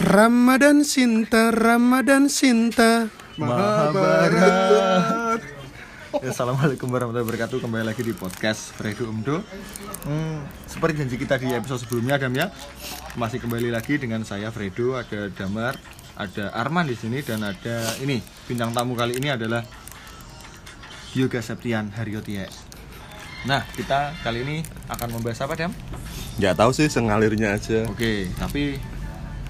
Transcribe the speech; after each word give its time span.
Ramadan 0.00 0.80
Sinta, 0.80 1.52
Ramadan 1.52 2.32
Sinta. 2.32 3.12
Mahabharat. 3.36 4.80
Ya, 6.24 6.32
Assalamualaikum 6.32 6.88
warahmatullahi 6.88 7.28
wabarakatuh. 7.28 7.60
Kembali 7.60 7.84
lagi 7.84 8.00
di 8.00 8.16
podcast 8.16 8.72
Fredo 8.72 9.12
Umdo. 9.12 9.44
Hmm, 10.08 10.40
Seperti 10.64 11.04
janji 11.04 11.20
kita 11.20 11.36
di 11.36 11.52
episode 11.52 11.84
sebelumnya 11.84 12.16
Adam 12.16 12.32
ya. 12.32 12.48
Masih 13.20 13.44
kembali 13.44 13.68
lagi 13.68 14.00
dengan 14.00 14.24
saya 14.24 14.48
Fredo. 14.48 14.96
Ada 14.96 15.28
Damar 15.36 15.76
Ada 16.16 16.48
Arman 16.56 16.88
di 16.88 16.96
sini 16.96 17.20
Dan 17.20 17.44
ada 17.44 17.84
ini. 18.00 18.24
Bintang 18.48 18.72
tamu 18.72 18.96
kali 18.96 19.20
ini 19.20 19.28
adalah 19.28 19.60
Yoga 21.12 21.44
Septian 21.44 21.92
Haryotie 21.92 22.48
Nah 23.44 23.68
kita 23.76 24.16
kali 24.24 24.48
ini 24.48 24.56
akan 24.88 25.20
membahas 25.20 25.44
apa 25.44 25.60
Dam? 25.60 25.76
Nggak 26.40 26.56
tahu 26.56 26.70
sih 26.72 26.88
sengalirnya 26.88 27.52
aja. 27.60 27.84
Oke 27.84 28.32
tapi 28.40 28.80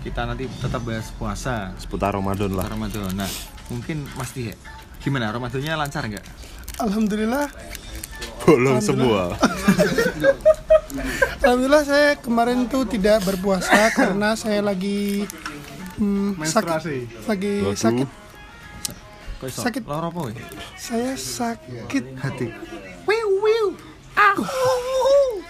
kita 0.01 0.25
nanti 0.25 0.48
tetap 0.48 0.80
bahas 0.82 1.12
puasa 1.14 1.77
seputar 1.77 2.17
Ramadan 2.17 2.53
lah. 2.57 2.67
Ramadan 2.68 3.13
Nah 3.13 3.31
mungkin 3.68 4.09
Mas 4.17 4.32
Tia 4.32 4.57
Gimana 5.00 5.32
Ramadannya 5.32 5.73
lancar 5.81 6.04
nggak? 6.04 6.25
Alhamdulillah, 6.81 7.49
Bolong 8.45 8.81
semua. 8.81 9.36
alhamdulillah 11.45 11.85
saya 11.85 12.17
kemarin 12.21 12.68
tuh 12.68 12.85
tidak 12.89 13.25
berpuasa 13.25 13.89
karena 13.99 14.36
saya 14.36 14.61
lagi 14.64 15.25
hmm, 15.96 16.40
sakit, 16.45 16.81
lagi 17.29 17.54
Waduh. 17.64 17.76
sakit. 17.76 18.09
Sakit. 19.40 19.82
Loro 19.89 20.12
apa? 20.12 20.37
Saya 20.76 21.17
sakit. 21.17 22.04
Hati. 22.21 22.53
Wiu 23.09 23.29
wiu. 23.40 23.67
Aku. 24.12 24.45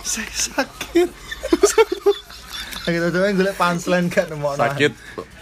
Saya 0.06 0.30
sakit. 0.30 1.10
Kita 2.80 3.12
coba 3.12 3.28
golek 3.30 3.54
punchline 3.54 4.06
gak 4.08 4.26
nemu 4.32 4.56
Sakit, 4.56 4.92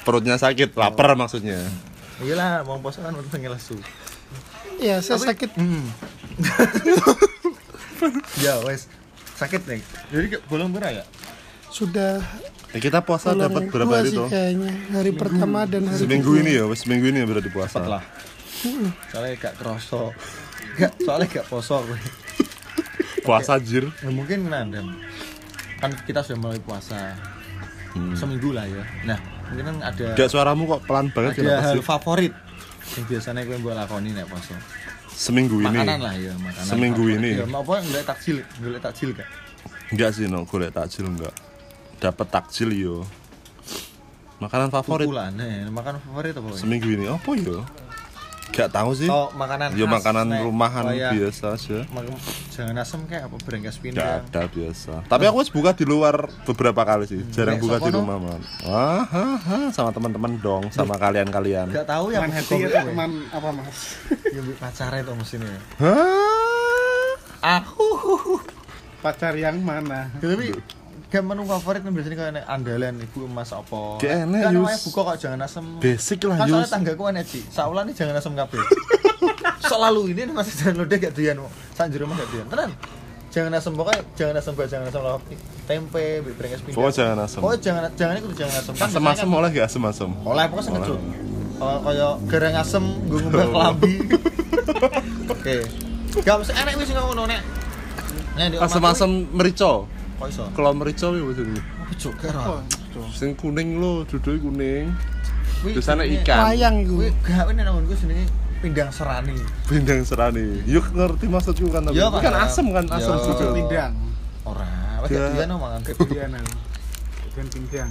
perutnya 0.03 0.37
sakit, 0.37 0.75
lapar 0.75 1.15
maksudnya. 1.15 1.63
Iya 2.19 2.35
lah, 2.35 2.53
mau 2.67 2.83
poso 2.83 2.99
kan 2.99 3.15
untuk 3.15 3.31
ngelesu. 3.31 3.79
Ya, 4.79 4.99
saya 4.99 5.23
sakit. 5.23 5.55
Hmm. 5.55 5.87
ya 8.45 8.63
wes 8.63 8.87
sakit 9.35 9.63
nih. 9.67 9.81
Jadi 10.11 10.27
ke 10.35 10.39
bolong 10.47 10.71
berapa 10.71 11.03
ya? 11.03 11.05
Sudah 11.71 12.23
Eh, 12.69 12.85
kita 12.85 13.01
puasa 13.01 13.33
dapat 13.33 13.73
berapa 13.73 13.95
hari 13.97 14.13
tuh? 14.13 14.29
kayaknya. 14.29 14.69
Hari 14.93 15.11
pertama 15.17 15.65
dan 15.65 15.89
hari 15.89 16.05
Seminggu 16.05 16.37
ini 16.37 16.53
ya, 16.53 16.69
wes 16.69 16.85
seminggu 16.85 17.09
ini 17.09 17.23
ya 17.23 17.27
berarti 17.27 17.49
puasa. 17.49 17.81
Lah. 17.81 18.05
Soalnya 19.09 19.41
gak 19.41 19.55
kroso. 19.57 20.13
Gak, 20.77 20.93
soalnya 21.01 21.27
gak 21.33 21.47
poso 21.49 21.81
gue. 21.87 21.97
Puasa 23.25 23.57
jir. 23.57 23.89
Ya, 24.05 24.11
mungkin 24.13 24.53
random. 24.53 25.01
Kan 25.79 25.91
kita 26.05 26.21
sudah 26.27 26.39
mulai 26.39 26.61
puasa. 26.63 27.15
Seminggu 28.15 28.55
lah 28.55 28.67
ya. 28.69 28.83
Nah, 29.07 29.19
mungkin 29.51 29.65
kan 29.75 29.77
ada 29.91 30.07
Gak 30.15 30.31
suaramu 30.31 30.69
kok 30.71 30.87
pelan 30.87 31.11
banget 31.11 31.41
ada 31.41 31.41
kenapa 31.43 31.63
hal 31.67 31.81
favorit 31.83 32.33
yang 32.95 33.05
biasanya 33.11 33.43
gue 33.43 33.57
buat 33.59 33.75
lakoni 33.75 34.11
nek 34.15 34.27
poso. 34.31 34.55
Seminggu 35.11 35.59
ini. 35.59 35.67
Makanan 35.67 35.99
lah 35.99 36.15
ya, 36.15 36.33
makanan. 36.39 36.69
Seminggu 36.71 37.03
favorit. 37.03 37.19
ini. 37.19 37.31
Ya, 37.43 37.47
mau 37.51 37.63
apa 37.67 37.75
golek 37.83 38.05
takjil, 38.07 38.37
golek 38.63 38.81
takjil 38.83 39.11
gak? 39.19 39.29
Enggak 39.91 40.11
sih, 40.15 40.25
no, 40.31 40.47
golek 40.47 40.71
takjil 40.71 41.11
enggak. 41.11 41.35
Dapat 41.99 42.27
takjil 42.31 42.71
yo. 42.77 42.97
Makanan 44.39 44.71
favorit 44.71 45.11
Tukulan, 45.11 45.35
eh, 45.43 45.67
makanan 45.67 45.99
favorit 45.99 46.33
apa? 46.39 46.49
Seminggu 46.55 46.89
ini 46.95 47.11
apa 47.11 47.31
yo? 47.35 47.67
Gak 48.59 48.75
tahu 48.75 48.91
sih. 48.91 49.07
Oh, 49.07 49.31
makanan 49.33 49.71
Yo 49.73 49.87
khas, 49.87 49.95
makanan 49.95 50.25
nek 50.27 50.43
rumahan 50.43 50.85
kayak 50.91 51.15
biasa 51.15 51.45
aja. 51.55 51.79
Jangan 52.51 52.75
asem 52.75 53.01
kayak 53.07 53.31
apa 53.31 53.37
berengkas 53.39 53.79
Gak 53.79 53.83
pindang. 53.87 54.19
ada 54.21 54.43
biasa. 54.45 54.93
Tapi 55.07 55.25
aku 55.25 55.37
harus 55.39 55.53
buka 55.55 55.71
di 55.73 55.87
luar 55.87 56.27
beberapa 56.43 56.83
kali 56.83 57.07
sih. 57.07 57.23
Jarang 57.31 57.57
Nek 57.57 57.63
buka 57.63 57.77
di 57.79 57.91
rumah 57.95 58.19
man. 58.19 58.43
Wah, 58.67 59.07
ha, 59.07 59.27
ha, 59.39 59.59
sama 59.71 59.95
teman-teman 59.95 60.35
dong, 60.37 60.67
sama 60.69 60.99
kalian-kalian. 60.99 61.71
Gak 61.71 61.87
tahu 61.87 62.11
yang 62.11 62.27
Teman 62.27 62.35
hati 62.35 62.55
atau 62.59 62.67
apa, 62.67 62.83
teman 62.85 63.11
apa 63.31 63.49
mas? 63.55 63.79
Ya 64.35 64.41
bu- 64.43 64.59
pacarnya 64.59 65.01
tuh 65.07 65.15
mesinnya. 65.15 65.59
Hah? 65.79 67.63
Aku. 67.63 67.87
Pacar 68.99 69.31
yang 69.33 69.63
mana? 69.63 70.11
Tapi 70.19 70.51
gak 71.09 71.23
menu 71.23 71.43
favorit 71.43 71.81
kan 71.81 71.89
biasanya 71.89 72.17
kayak 72.17 72.45
andalan 72.47 72.95
ibu 72.99 73.25
emas 73.25 73.49
apa. 73.51 73.97
Enak, 73.99 74.41
Kan 74.43 74.53
Yus. 74.53 74.61
namanya 74.61 74.81
buka 74.83 75.01
kok 75.03 75.17
jangan 75.19 75.41
asem. 75.41 75.65
Basic 75.79 76.19
lah, 76.23 76.37
Kan 76.37 76.47
soalnya 76.47 76.69
tanggaku 76.69 77.03
enak 77.07 77.25
sih. 77.25 77.43
Saulan 77.49 77.85
nih 77.85 77.95
jangan 77.95 78.15
asem 78.15 78.33
kabeh. 78.35 78.61
Selalu 79.65 80.01
ini 80.13 80.29
masih 80.29 80.53
jangan 80.59 80.75
lodeh 80.79 80.99
gak 80.99 81.13
doyan. 81.13 81.37
Sak 81.73 81.89
jero 81.89 82.05
mah 82.05 82.17
gak 82.17 82.29
doyan. 82.29 82.47
Tenan. 82.47 82.71
Jangan 83.29 83.53
asem 83.55 83.73
pokoknya 83.73 84.03
jangan 84.15 84.35
asem 84.37 84.53
bae 84.53 84.67
jangan 84.67 84.87
asem 84.87 85.01
lawak 85.03 85.23
tempe, 85.65 86.05
berengas 86.27 86.61
pindang. 86.61 86.77
Pokoknya 86.77 86.95
jangan 86.95 87.17
asem. 87.23 87.39
Pokoknya 87.39 87.61
jangan 87.63 87.83
jangan 87.95 88.15
itu 88.15 88.29
jangan 88.35 88.55
asem. 88.55 88.73
Kan 88.75 88.87
Asem-asem 88.87 89.05
biasanya 89.25 89.37
oleh 89.39 89.49
gak 89.51 89.67
asem-asem? 89.67 90.09
kan- 90.11 90.27
Oleh 90.27 90.45
pokoknya 90.47 90.67
sengaja. 90.67 90.95
Kalau 91.59 91.79
kaya 91.83 92.09
garang 92.27 92.55
asem 92.55 92.85
gue 93.05 93.19
ngubah 93.19 93.47
kelambi. 93.47 93.93
Oke. 95.35 95.57
Gak 96.19 96.35
mesti 96.37 96.53
enak 96.55 96.73
wis 96.75 96.89
ngono 96.91 97.23
nek. 97.25 97.41
Omahku 98.39 98.61
Asem-asem 98.61 99.11
merica. 99.31 99.73
Kok 100.19 100.27
iso? 100.27 100.45
Kalau 100.51 100.75
merica 100.75 101.07
ya 101.15 101.23
wis 101.23 101.39
ini. 101.39 101.61
Apa 101.89 102.27
ra? 102.35 102.43
Sing 103.15 103.39
kuning 103.39 103.79
lo, 103.79 104.03
duduk 104.03 104.43
kuning. 104.43 104.91
Kuwi 105.63 105.75
Biasanya 105.79 106.03
jenenge- 106.03 106.23
ikan. 106.27 106.39
Wayang 106.51 106.77
gue. 106.87 107.07
Kuwi 107.23 107.31
gak 107.31 107.55
nang 107.55 107.87
gue 107.87 107.97
jenenge 107.99 108.27
pindang 108.59 108.91
serani. 108.91 109.39
Bindang 109.71 110.03
serani. 110.03 110.47
Yuk 110.67 110.87
ngerti 110.91 111.27
maksudku 111.31 111.71
kan 111.71 111.87
tapi. 111.87 111.95
Ini 111.95 112.19
kan 112.19 112.35
asem 112.43 112.67
kan, 112.75 112.85
asem 112.91 113.15
Iya. 113.15 113.25
juga. 113.25 113.45
Pindang. 113.55 113.93
Ora, 114.43 114.67
wis 115.07 115.11
dia 115.15 115.47
mangan 115.47 115.81
Kebianan. 115.87 116.45
Dan 117.39 117.47
pindang. 117.55 117.91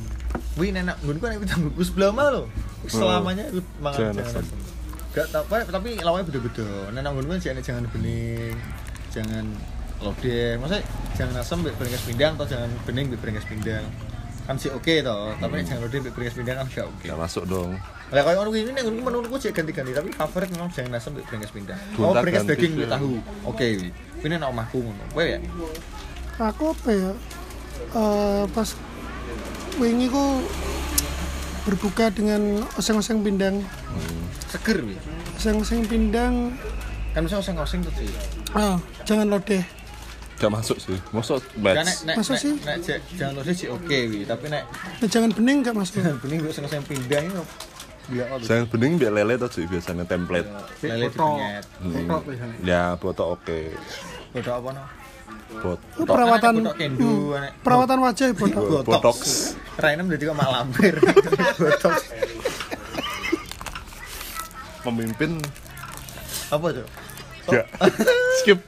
Wih 0.60 0.70
nenek 0.76 0.96
gue 1.00 1.16
kan 1.16 1.40
pindang 1.40 1.62
gue 1.72 1.86
sebelah 1.88 2.12
mah 2.12 2.28
lo. 2.28 2.44
Selamanya 2.88 3.48
gue 3.48 3.64
mangan 3.80 4.00
Jangan 4.12 4.16
asem. 4.20 4.44
asem. 4.44 4.60
Gak 5.16 5.28
tau 5.32 5.44
apa 5.48 5.56
tapi 5.66 5.96
lawannya 5.98 6.28
beda-beda. 6.28 6.68
Nenek 6.92 7.10
gue 7.10 7.24
kan 7.26 7.40
jangan 7.40 7.64
jangan 7.64 7.84
bening, 7.96 8.56
jangan 9.10 9.46
lodeh. 10.02 10.58
Maksudnya 10.62 10.84
jangan 11.18 11.36
asem 11.42 11.58
mbek 11.64 11.76
berengas 11.78 12.04
pindang 12.06 12.32
atau 12.38 12.48
jangan 12.50 12.70
bening 12.86 13.06
mbek 13.10 13.20
berengas 13.22 13.46
pindang. 13.46 13.86
Kan 14.48 14.56
sih 14.56 14.72
oke 14.72 15.04
toh, 15.04 15.36
tapi 15.38 15.54
nek 15.60 15.66
jangan 15.68 15.82
lodeh 15.88 16.00
mbek 16.04 16.14
berengas 16.16 16.36
pindang 16.38 16.56
kan 16.62 16.68
gak 16.72 16.86
oke. 16.88 17.06
Gak 17.06 17.20
masuk 17.20 17.44
dong. 17.50 17.72
Lah 18.08 18.22
kalau 18.24 18.48
ngono 18.48 18.56
ini 18.56 18.72
nek 18.72 18.84
menurut 18.88 19.28
gue 19.28 19.40
sih 19.44 19.52
ganti-ganti 19.52 19.92
tapi 19.92 20.10
favorit 20.16 20.50
memang 20.54 20.72
jangan 20.72 20.96
asem 20.96 21.12
mbek 21.18 21.26
berengas 21.28 21.52
pindang. 21.52 21.80
Oh, 22.00 22.12
Gonta 22.14 22.22
berengas 22.24 22.44
ganti 22.46 22.54
daging 22.56 22.72
mbek 22.78 22.90
tahu. 22.94 23.12
Oke, 23.44 23.66
wi. 23.78 23.90
Ini 24.24 24.34
nek 24.40 24.50
omahku 24.50 24.78
ngono. 24.80 25.04
Kowe 25.12 25.26
ya? 25.26 25.40
Aku 26.38 26.64
apa 26.72 26.90
ya? 26.94 27.12
Eh, 27.98 28.44
pas 28.54 28.70
wingi 29.78 30.08
ku 30.10 30.42
berbuka 31.68 32.08
dengan 32.16 32.64
oseng-oseng 32.80 33.20
pindang. 33.26 33.60
Seger 34.48 34.80
wi. 34.88 34.96
Oseng-oseng 35.36 35.84
pindang. 35.84 36.56
Kan 37.12 37.28
bisa 37.28 37.44
oseng-oseng 37.44 37.84
tuh 37.84 37.92
sih. 38.00 38.08
Ah, 38.56 38.80
jangan 39.04 39.28
lodeh. 39.28 39.66
Gak 40.38 40.52
masuk 40.54 40.78
sih. 40.78 40.98
Masuk 41.10 41.42
Kan 41.42 41.62
batch. 41.66 41.78
nek 41.82 41.98
nek 42.06 42.16
nek, 42.22 42.38
sih? 42.38 42.54
nek 42.62 42.78
jek- 42.86 43.06
jangan 43.18 43.34
lodeh 43.36 43.56
sih 43.58 43.68
oke 43.68 43.98
wi, 44.08 44.22
tapi 44.22 44.46
nek 44.48 44.64
jangan 45.10 45.30
bening 45.34 45.66
gak 45.66 45.74
masuk. 45.74 45.98
jangan 45.98 46.18
bening 46.24 46.38
gue 46.40 46.52
oseng-oseng 46.54 46.86
pindang 46.86 47.26
ini 47.26 47.36
apa? 47.36 47.56
Jangan 48.40 48.66
bening 48.72 48.92
biar 48.96 49.12
lele 49.12 49.36
tuh 49.36 49.50
sih 49.52 49.66
biasanya 49.66 50.06
template. 50.06 50.48
Lele 50.80 51.10
dipenyet. 51.10 51.66
Hmm. 51.84 52.08
Ya, 52.64 52.96
botok 52.96 53.36
oke. 53.36 53.76
Bodoh 54.32 54.54
apa 54.56 54.70
no? 54.72 54.84
Bot 55.48 55.80
perawatan 55.98 56.60
kendo, 56.76 57.32
anek. 57.32 57.52
perawatan 57.64 57.98
wajah 58.00 58.26
ya, 58.30 58.36
bodoh. 58.36 58.84
botox. 58.84 59.18
Rainem 59.80 60.08
jadi 60.08 60.24
kok 60.28 60.36
mak 60.36 60.50
lampir. 60.52 60.96
Botox. 61.60 61.96
Pemimpin 64.84 65.40
Apa 66.48 66.68
tuh? 66.72 66.88
Gak. 67.48 67.66
Skip. 68.40 68.60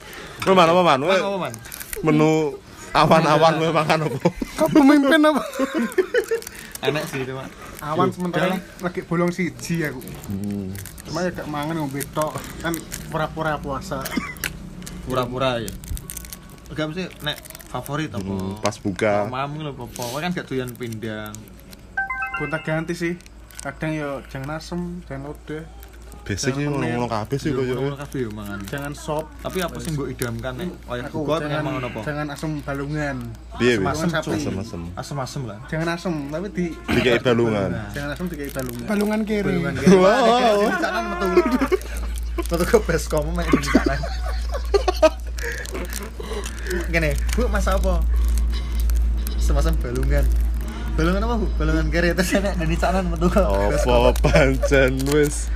Roman, 0.42 0.68
Roman, 0.68 1.00
Apa 1.02 1.38
man? 1.38 1.54
menu 2.02 2.56
awan-awan 2.92 3.54
gue 3.56 3.70
makan 3.70 3.98
apa? 4.04 4.18
Kau 4.56 4.68
pemimpin 4.70 5.20
apa? 5.22 5.44
Enak 6.82 7.04
sih 7.06 7.22
itu 7.22 7.34
mak. 7.34 7.48
awan 7.80 8.08
sementara 8.08 8.60
lagi 8.80 9.02
bolong 9.02 9.32
siji 9.32 9.84
aku 9.84 10.04
Hmm. 10.28 10.76
cuma 11.02 11.24
ya 11.24 11.32
gak 11.32 11.48
mangan 11.48 11.76
ngombe 11.78 12.04
tok 12.10 12.36
kan 12.60 12.76
pura-pura 13.08 13.56
puasa 13.56 14.04
Pura-pura 15.04 15.60
ya. 15.60 15.72
Gak 16.70 16.86
mesti 16.86 17.08
nek 17.20 17.40
favorit 17.66 18.12
apa? 18.12 18.20
Hmm, 18.22 18.60
Pas 18.60 18.76
buka. 18.76 19.26
Mam 19.26 19.58
lho? 19.58 19.72
Kowe 19.90 20.20
kan 20.20 20.30
gak 20.30 20.44
doyan 20.46 20.72
pindang. 20.72 21.32
gonta 22.36 22.56
ganti 22.58 22.92
sih 22.94 23.20
kadang 23.60 23.92
ya 23.92 24.24
jangan 24.28 24.56
asem 24.56 24.80
jangan 25.04 25.28
lodeh 25.28 25.64
Basic 26.30 26.54
sih 26.54 26.62
ngomong-ngomong 26.62 27.10
kabeh 27.10 27.38
sih 27.38 27.50
Yo, 27.50 27.58
kok 27.58 27.74
ngono 27.74 27.98
kabeh 27.98 28.20
yo 28.22 28.30
mangan. 28.30 28.60
jangan 28.64 28.94
sop 28.94 29.26
Tapi 29.42 29.58
apa 29.60 29.74
sih 29.76 29.90
mbok 29.90 30.08
idamkan 30.08 30.54
nek 30.56 30.70
kaya 30.80 31.02
aku 31.04 31.18
buka 31.20 31.36
pengen 31.36 31.50
jangan 31.50 31.64
mangan 31.66 31.84
apa? 31.84 32.00
jangan 32.06 32.26
asem 32.30 32.52
balungan 32.62 33.18
Piye 33.58 33.74
piye? 33.76 33.90
Asem 33.90 34.08
sapi. 34.08 34.30
Asem-asem. 34.32 34.82
Asem-asem 34.94 35.42
lah. 35.44 35.58
jangan 35.66 35.88
asem 35.92 36.14
tapi 36.30 36.48
di 36.52 36.66
Dikai 36.88 37.18
balungan. 37.20 37.70
jangan 37.92 38.10
asem 38.14 38.26
dikai 38.28 38.50
balungan 38.52 38.86
Balungan 38.86 39.20
kiri. 39.24 39.50
Balungan 39.50 39.74
kiri. 39.82 39.96
Wow. 39.96 40.58
Kanan 40.78 41.04
metu. 41.10 41.28
Metu 42.40 42.64
ke 42.64 42.78
best 42.86 43.06
kamu 43.08 43.30
main 43.32 43.50
di 43.50 43.70
kanan. 43.70 44.00
Gini, 46.90 47.12
Bu, 47.32 47.46
masa 47.48 47.74
apa? 47.74 48.02
Semacam 49.40 49.74
balungan. 49.80 50.26
Balongan 50.94 51.22
apa, 51.24 51.36
Bu? 51.38 51.48
Balongan 51.56 51.88
kere 51.90 52.14
terus 52.14 52.34
enek 52.34 52.54
dari 52.56 52.76
canan 52.76 53.06
metu. 53.08 53.28
Apa 53.30 54.12
pancen 54.16 54.94
wis 55.10 55.50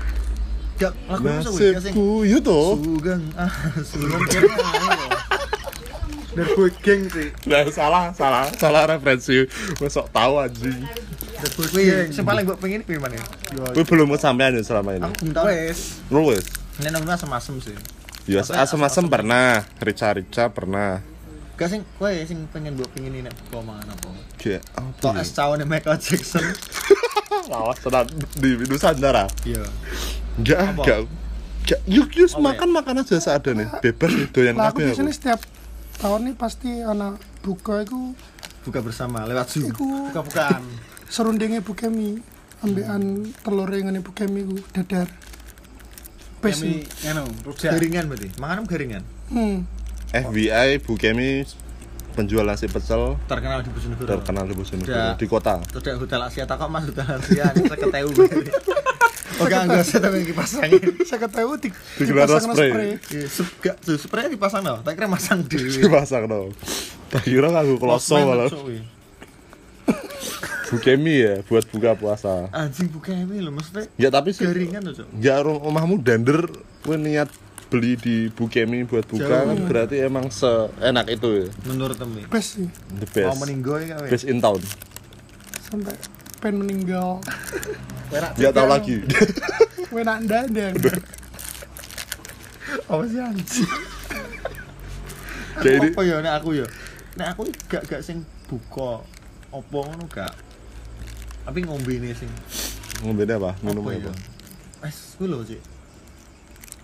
Gak 0.81 0.93
lagu 1.05 1.53
sih? 1.53 1.71
Gak 1.73 1.83
sing 1.85 1.93
nasibku 1.93 2.25
yo 2.25 2.37
to. 2.41 2.61
Sugeng 2.81 3.23
ah, 3.37 3.51
ayo. 3.77 5.07
dari 6.33 6.49
boy 6.57 6.69
geng 6.81 7.05
sih 7.13 7.29
Lah 7.45 7.61
salah, 7.69 8.09
salah, 8.17 8.49
salah 8.57 8.83
referensi. 8.89 9.45
Wis 9.77 9.93
sok 9.93 10.09
tahu 10.09 10.41
anjing. 10.41 10.81
Wih, 11.75 12.09
sing 12.09 12.23
paling 12.25 12.47
gue 12.47 12.57
pengen 12.57 12.81
kuwi 12.87 12.97
mana? 12.97 13.19
Kuwi 13.75 13.85
belum 13.85 14.15
kesampaian 14.15 14.55
ya 14.55 14.63
selama 14.63 14.97
ini. 14.97 15.03
Aku 15.05 15.13
belum 15.21 15.33
tahu. 15.35 15.45
wes 15.51 15.79
Lu 16.09 16.21
wis. 16.33 16.45
Ini 16.81 16.89
namanya 16.89 17.19
asem-asem 17.19 17.61
sih. 17.61 17.77
Ya 18.25 18.41
asem-asem 18.41 19.05
pernah, 19.11 19.67
rica-rica 19.83 20.49
pernah. 20.49 21.03
Gak 21.53 21.69
sing 21.69 21.85
kowe 22.01 22.09
sing 22.09 22.49
pengen 22.49 22.73
mbok 22.73 22.89
pengen 22.97 23.13
ini 23.13 23.29
nek 23.29 23.35
kok 23.53 23.61
mangan 23.61 23.93
apa? 23.93 24.09
Tok 24.97 25.13
apa? 25.13 25.21
es 25.21 25.29
cawone 25.37 25.63
Michael 25.69 26.01
Jackson. 26.01 26.41
Lawas 27.51 27.77
tenan 27.83 28.09
di 28.41 28.57
Nusantara. 28.65 29.29
Iya. 29.45 29.61
Enggak, 30.35 30.59
enggak. 30.73 30.99
Enggak, 31.63 31.79
yuk 31.85 32.09
yuk 32.11 32.29
Apa 32.29 32.41
makan 32.43 32.69
makan 32.71 32.93
aja 32.99 33.17
seadanya. 33.17 33.67
Bebas 33.79 34.11
nih 34.11 34.27
doyan 34.29 34.53
Lah 34.53 34.67
aku 34.67 34.77
kabeh 34.77 34.85
biasanya 34.89 35.07
aku. 35.07 35.17
setiap 35.17 35.39
tahun 35.95 36.19
nih 36.23 36.35
pasti 36.35 36.71
anak 36.81 37.13
buka 37.39 37.75
itu 37.81 37.99
Buka 38.63 38.79
bersama 38.79 39.23
lewat 39.23 39.47
Zoom. 39.49 39.69
iku 39.69 39.87
buka-bukaan 40.07 40.63
serundingnya 41.05 41.59
bukemi 41.59 42.23
ambekan 42.59 43.03
telur 43.39 43.67
yang 43.69 43.91
bukemi 43.99 44.41
ku 44.41 44.55
dadar. 44.71 45.07
Bes 46.39 46.57
kami 46.57 46.83
nih. 46.83 47.11
anu 47.11 47.23
rujak 47.43 47.71
Garingan 47.71 48.07
berarti. 48.07 48.27
Mangan 48.35 48.63
garingan. 48.63 49.03
Hmm. 49.27 49.67
FBI 50.09 50.79
Bu 50.79 50.95
Kemi 50.95 51.43
penjual 52.13 52.45
nasi 52.45 52.67
pecel 52.67 53.17
Terkenal 53.25 53.61
di 53.61 53.73
Bojonegoro. 53.73 54.07
terkenal 54.07 54.43
di 54.45 54.53
Bojonegoro 54.53 55.17
di 55.17 55.25
kota. 55.25 55.59
Tidak 55.65 55.95
hotel 55.97 56.21
Asia 56.21 56.43
tak 56.43 56.55
kok 56.55 56.67
Mas 56.67 56.85
hotel 56.85 57.07
Asia 57.09 57.49
ini 57.51 57.65
saya 57.65 58.03
Oke, 59.35 59.55
enggak 59.55 59.81
usah 59.81 59.99
tapi 59.99 60.17
kipas 60.23 60.51
angin. 60.55 60.81
Saya 61.09 61.19
ketahui 61.21 61.57
di 61.57 61.69
spray. 61.71 62.71
Iya, 63.07 63.27
gak 63.59 63.75
tuh 63.79 63.97
spray 63.97 64.27
dipasang 64.27 64.61
loh. 64.61 64.79
Tak 64.81 64.93
kira 64.93 65.07
masang 65.07 65.41
dewe. 65.41 65.69
Dipasang 65.69 66.23
dong. 66.25 66.49
Tak 67.07 67.23
kira 67.23 67.49
aku 67.55 67.77
kloso 67.77 68.13
malah. 68.15 68.45
cok, 68.45 68.61
wih. 68.65 68.83
Bu 70.65 70.77
Kemi 70.79 71.15
ya 71.19 71.33
buat 71.43 71.65
buka 71.67 71.93
puasa. 71.93 72.49
Anjing 72.49 72.89
bukan 72.89 73.13
ini 73.23 73.37
loh 73.39 73.53
maksudnya. 73.53 73.85
Ya 73.95 74.09
tapi 74.09 74.33
sih 74.33 74.41
Garingan 74.43 74.81
loh, 74.83 74.93
Cok. 74.95 75.07
ya 75.15 75.37
rum- 75.39 75.61
omahmu 75.61 75.95
dander 75.99 76.49
kowe 76.81 76.97
niat 76.97 77.29
beli 77.69 77.93
di 77.93 78.15
Bu 78.27 78.45
Kemi 78.45 78.81
buat 78.83 79.05
buka 79.05 79.21
Jauh. 79.23 79.45
kan 79.47 79.57
berarti 79.63 80.01
emang 80.01 80.29
seenak 80.29 81.05
itu 81.07 81.29
ya. 81.35 81.47
Menurut 81.63 81.93
temi. 81.93 82.25
bes 82.25 82.57
sih 82.57 82.65
The 82.91 83.05
Mau 83.21 83.33
best. 83.33 83.39
meninggal 83.39 83.75
ya 83.79 83.87
kawe. 83.95 84.07
Best 84.09 84.25
in 84.25 84.37
town. 84.39 84.61
sampai 85.63 85.93
pen 86.43 86.59
meninggal. 86.59 87.23
Gak 88.11 88.51
tahu 88.51 88.67
lagi. 88.67 88.99
Wenak 89.95 90.27
dadang. 90.27 90.75
Apa 92.91 93.03
sih 93.07 93.21
anjing? 93.23 93.71
Ini 95.63 95.87
Apa 95.95 96.01
ya 96.03 96.19
nek 96.19 96.33
aku 96.43 96.49
ya? 96.59 96.67
Nek 97.15 97.27
aku 97.31 97.47
gak 97.71 97.87
gak 97.87 98.03
sing 98.03 98.27
buka 98.51 98.99
apa 99.55 99.77
ngono 99.87 100.03
gak. 100.11 100.35
Tapi 101.47 101.63
ngombe 101.63 101.95
ini 101.95 102.11
sing 102.11 102.27
ngombe 102.99 103.23
apa? 103.23 103.55
Minum 103.63 103.87
apa 103.87 103.95
ya? 103.95 104.11
apa? 104.11 104.11
Es 104.83 105.15
kuwi 105.15 105.31
lho, 105.31 105.47
Cik. 105.47 105.61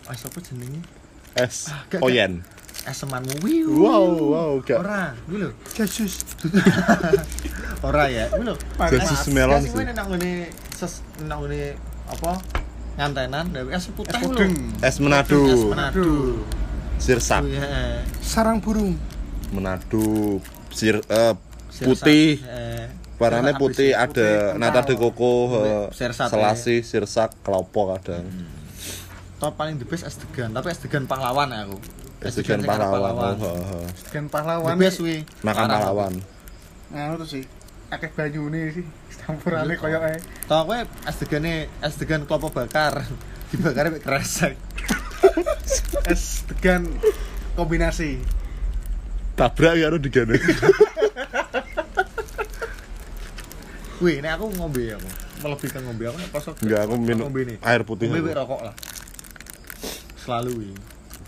Es 0.07 0.21
apa 0.23 0.37
jenenge? 0.39 0.79
Es 1.35 1.67
Ah, 1.67 1.83
oyen. 1.99 2.47
Es 2.87 2.95
semanmu. 3.03 3.43
Wiu. 3.43 3.67
Wow, 3.75 4.07
wow, 4.31 4.51
gak. 4.63 4.79
Ora, 4.79 5.11
kuwi 5.27 5.43
lho. 5.43 5.49
Jasus. 5.75 6.23
Ora 7.87 8.07
ya, 8.07 8.31
kuwi 8.31 8.47
lho. 8.47 8.55
Jasus 8.77 9.27
Es- 9.27 9.33
melon 9.33 9.59
sih. 9.63 9.71
kuwi 9.75 9.83
ngene 9.89 10.47
ses 10.71 11.03
nek 11.23 11.37
ngene 11.43 11.75
apa? 12.07 12.39
Ngantenan 12.99 13.45
dari 13.51 13.71
es 13.75 13.87
putih 13.91 14.15
es 14.15 14.23
lho. 14.23 14.39
Es 14.83 14.95
Manado. 15.03 15.39
Es 15.47 15.63
Manado. 15.67 16.07
Sirsak. 16.99 17.43
Sarang 18.23 18.59
burung. 18.63 18.95
Manado. 19.51 20.39
Sir 20.71 21.03
Sirsak, 21.03 21.35
putih. 21.83 22.39
Warnanya 23.19 23.59
putih, 23.59 23.91
ada 23.91 24.55
nata 24.55 24.79
de 24.87 24.95
koko, 24.95 25.51
selasi, 25.91 26.87
sirsak, 26.87 27.35
kelopok 27.43 27.99
kadang. 27.99 28.23
Top 29.43 29.59
paling 29.59 29.75
the 29.75 29.83
best 29.83 30.07
es 30.07 30.15
degan, 30.19 30.55
tapi 30.55 30.71
es 30.71 30.79
degan 30.79 31.03
pahlawan 31.03 31.51
ya 31.51 31.67
aku. 31.67 31.79
Es 32.19 32.35
degan 32.35 32.59
sing 32.59 32.67
arep 32.67 32.83
pahlawan. 32.83 33.35
Oh, 33.39 33.47
oh, 33.47 33.79
oh. 33.79 33.87
dengan 34.11 34.27
The 34.27 34.33
pahlawan 34.35 34.75
best 34.75 34.99
wi. 34.99 35.23
Makan 35.39 35.65
pahlawan. 35.71 36.13
anu 36.89 37.21
tuh 37.21 37.29
sih 37.37 37.43
akeh 37.93 38.09
banyu 38.17 38.49
nih 38.49 38.81
sih 38.81 38.85
campurane 39.21 39.77
koyo 39.77 40.01
ae 40.01 40.17
Tau 40.49 40.65
kowe 40.65 40.81
es 40.81 41.15
degane 41.21 41.69
es 41.79 41.95
degan 41.95 42.27
kelapa 42.27 42.51
bakar. 42.51 43.07
Dibakar 43.53 43.93
mek 43.93 44.03
kresek. 44.03 44.59
es 46.11 46.43
degan 46.51 46.89
kombinasi 47.55 48.19
Tabrak 49.39 49.79
ya 49.79 49.87
harus 49.87 50.03
digane. 50.03 50.35
Wih, 54.03 54.19
nek 54.19 54.35
aku 54.35 54.51
ngombe 54.59 54.83
aku. 54.95 55.09
Melebihkan 55.39 55.81
ngombe 55.87 56.03
aku 56.11 56.17
nek 56.19 56.31
pas 56.35 56.43
Enggak, 56.59 56.81
aku 56.83 56.95
minum 56.99 57.31
air 57.63 57.81
putih. 57.87 58.11
Ngombe 58.11 58.35
rokok 58.35 58.61
lah. 58.67 58.75
Selalu 60.19 60.51
wi. 60.59 60.69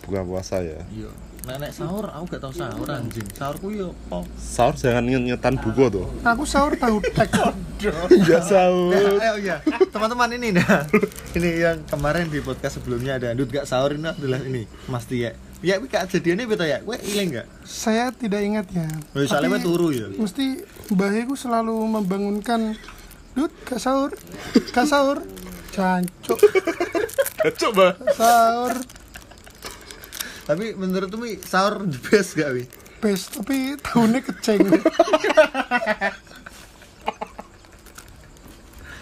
Buka 0.05 0.21
puasa 0.25 0.61
ya. 0.61 0.81
Iya. 0.89 1.09
Nek 1.41 1.57
nek 1.57 1.71
sahur 1.73 2.05
aku 2.05 2.37
gak 2.37 2.41
tau 2.45 2.53
sahur 2.53 2.85
anjing. 2.85 3.25
Sahurku 3.33 3.73
yo 3.73 3.97
apa? 4.13 4.29
Sahur 4.37 4.77
jangan 4.77 5.09
nyetan 5.09 5.57
buku 5.57 5.89
tuh. 5.89 6.05
Aku 6.21 6.45
sahur 6.45 6.77
tahu 6.77 7.01
tek. 7.01 7.33
Enggak 8.13 8.45
sahur. 8.45 8.93
Nah, 8.93 9.17
ayo 9.25 9.35
ya. 9.41 9.57
Teman-teman 9.89 10.37
ini 10.37 10.53
nah. 10.53 10.85
Ini 11.33 11.49
yang 11.57 11.77
kemarin 11.89 12.29
di 12.29 12.45
podcast 12.45 12.77
sebelumnya 12.77 13.17
ada 13.17 13.33
Andut 13.33 13.49
gak 13.49 13.65
sahur 13.65 13.97
ini 13.97 14.05
adalah 14.05 14.37
ini 14.45 14.69
Mas 14.85 15.09
Tia. 15.09 15.33
Ya, 15.61 15.77
tapi 15.77 15.93
kak 15.93 16.09
jadiannya 16.09 16.45
betul 16.49 16.65
ya. 16.69 16.81
Kowe 16.81 16.97
ilang 16.97 17.41
gak? 17.41 17.45
Saya 17.65 18.09
tidak 18.13 18.41
ingat 18.41 18.65
ya. 18.73 18.89
Oh, 19.13 19.21
soalnya 19.25 19.61
turu 19.61 19.93
ya. 19.93 20.09
Mesti 20.09 20.65
mbahku 20.89 21.37
selalu 21.37 21.73
membangunkan 21.85 22.73
Dut, 23.31 23.47
gak 23.63 23.79
sahur, 23.79 24.11
gak 24.75 24.87
sahur, 24.91 25.23
jancuk, 25.71 26.35
Coba. 27.63 27.95
sahur, 28.11 28.75
Tapi 30.51 30.75
menurut 30.75 31.07
mi 31.15 31.39
sahur 31.39 31.87
the 31.87 31.95
best 32.11 32.35
gak 32.35 32.51
wi? 32.51 32.67
best, 32.99 33.39
tapi 33.39 33.79
tahunnya 33.79 34.19
keceng. 34.19 34.67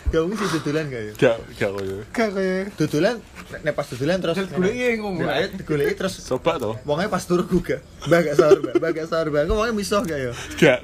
Gak 0.09 0.25
mungkin 0.25 0.41
sih 0.41 0.57
dodolan 0.57 0.89
gak 0.89 1.01
ya? 1.05 1.13
Gak, 1.21 1.37
gak 1.57 1.69
koyo. 1.69 2.01
Gak 2.09 2.33
kayak 2.33 2.73
Dodolan, 2.81 3.21
nek 3.61 3.73
pas 3.77 3.85
dodolan 3.85 4.17
terus 4.17 4.41
goleki 4.49 4.97
ngomong. 4.97 5.21
Nah, 5.21 5.37
ayo 5.37 5.53
digoleki 5.53 5.93
terus 5.93 6.17
Coba 6.25 6.57
tuh. 6.57 6.73
Wongnya 6.81 7.13
pas 7.13 7.21
turu 7.29 7.45
gak? 7.45 7.81
Mbak 8.09 8.19
gak 8.25 8.35
sahur, 8.41 8.57
mbak, 8.57 8.73
mbak 8.81 8.89
gak 8.97 9.05
sahur, 9.05 9.29
mbak. 9.29 9.45
Kok 9.45 9.53
wongnya 9.53 9.73
misoh 9.77 10.01
gak 10.01 10.17
ya? 10.17 10.33
Gak. 10.57 10.81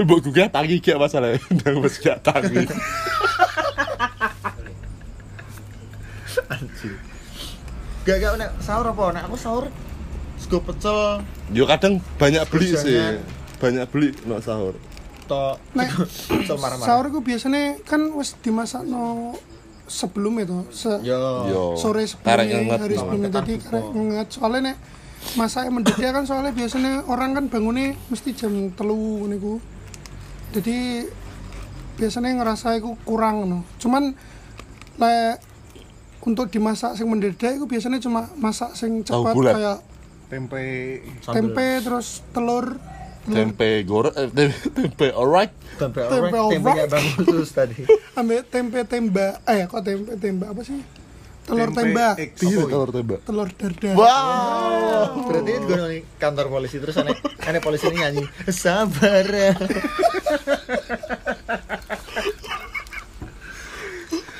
Wih, 0.00 0.04
mbok 0.08 0.24
gugah 0.24 0.48
tangi 0.48 0.80
gak 0.80 0.96
masalahnya. 0.96 1.44
Ndang 1.52 1.76
wis 1.84 1.96
gak 2.00 2.24
tangi. 2.24 2.64
Anjir. 6.56 6.96
Gak 8.08 8.16
gak 8.16 8.32
nek 8.40 8.50
sahur 8.64 8.96
apa? 8.96 9.04
Nek 9.12 9.28
aku 9.28 9.36
sahur 9.36 9.68
sego 10.44 10.60
pecel 10.60 11.24
Yo 11.56 11.64
kadang 11.64 12.04
banyak 12.20 12.44
beli 12.52 12.76
sih. 12.76 13.00
Banyak 13.56 13.88
beli 13.88 14.12
no 14.28 14.36
sahur. 14.44 14.76
to 15.24 15.56
Nek, 15.72 15.88
pecel 16.04 16.60
marah-marah. 16.60 16.84
sahur 16.84 17.08
ku 17.08 17.24
biasanya 17.24 17.80
kan 17.88 18.12
wis 18.12 18.36
dimasak 18.44 18.84
no 18.84 19.32
sebelum 19.88 20.36
itu, 20.44 20.68
se 20.68 20.92
Yo. 21.00 21.16
Yo. 21.48 21.64
sore 21.80 22.04
sebelumnya, 22.04 22.60
ngenget, 22.60 22.80
hari 22.84 22.96
sebelumnya 22.96 23.30
tadi 23.32 23.52
buko. 23.56 23.64
karek 23.72 23.84
ngenget. 23.96 24.28
Soalnya 24.36 24.60
nek 24.68 24.76
masaknya 25.40 25.70
mendadak 25.72 26.10
kan 26.12 26.24
soalnya 26.28 26.52
biasanya 26.52 26.92
orang 27.08 27.30
kan 27.32 27.44
bangunnya 27.48 27.96
mesti 28.12 28.36
jam 28.36 28.52
telu 28.76 29.24
niku. 29.32 29.56
Jadi 30.52 31.08
biasanya 31.96 32.36
ngerasa 32.44 32.76
itu 32.76 32.92
kurang 33.08 33.48
no. 33.48 33.58
Cuman 33.80 34.12
le 35.00 35.40
untuk 36.24 36.52
dimasak 36.52 37.00
sing 37.00 37.08
mendadak 37.08 37.56
itu 37.56 37.64
biasanya 37.64 37.96
cuma 37.96 38.28
masak 38.36 38.76
sing 38.76 39.00
cepat 39.04 39.32
kayak 39.32 39.78
tempe 40.34 40.62
Sambel. 41.22 41.34
tempe 41.38 41.66
terus 41.80 42.08
telur 42.34 42.66
Tempe 43.24 43.80
goreng, 43.88 44.12
eh, 44.20 44.28
tempe, 44.28 44.52
tempe 44.68 45.06
alright. 45.16 45.48
Tempe 45.80 46.04
Tempe 46.04 46.36
orek, 46.36 46.52
tempe 46.52 46.70
gak 46.76 46.88
bang 46.92 47.06
khusus 47.16 47.48
tadi. 47.56 47.80
ambil 48.20 48.44
tempe 48.44 48.84
tembak 48.84 49.40
eh 49.48 49.64
kok 49.64 49.80
tempe 49.80 50.12
tembak 50.20 50.52
apa 50.52 50.60
sih 50.60 50.76
telur 51.48 51.72
Tempe 51.72 51.80
tembak. 51.88 52.14
Iya, 52.20 52.60
telur 52.68 52.90
tembak. 52.92 53.20
telur 53.24 53.48
dadar 53.48 53.94
Wow. 53.96 55.24
Berarti 55.24 55.50
itu 55.56 55.64
gue 55.64 55.88
nih 55.88 56.02
kantor 56.20 56.46
polisi 56.52 56.76
terus 56.76 57.00
aneh 57.00 57.16
aneh 57.48 57.60
polisi 57.64 57.88
ini 57.88 57.96
nyanyi 58.04 58.22
sabar 58.52 59.24
ya. 59.48 59.56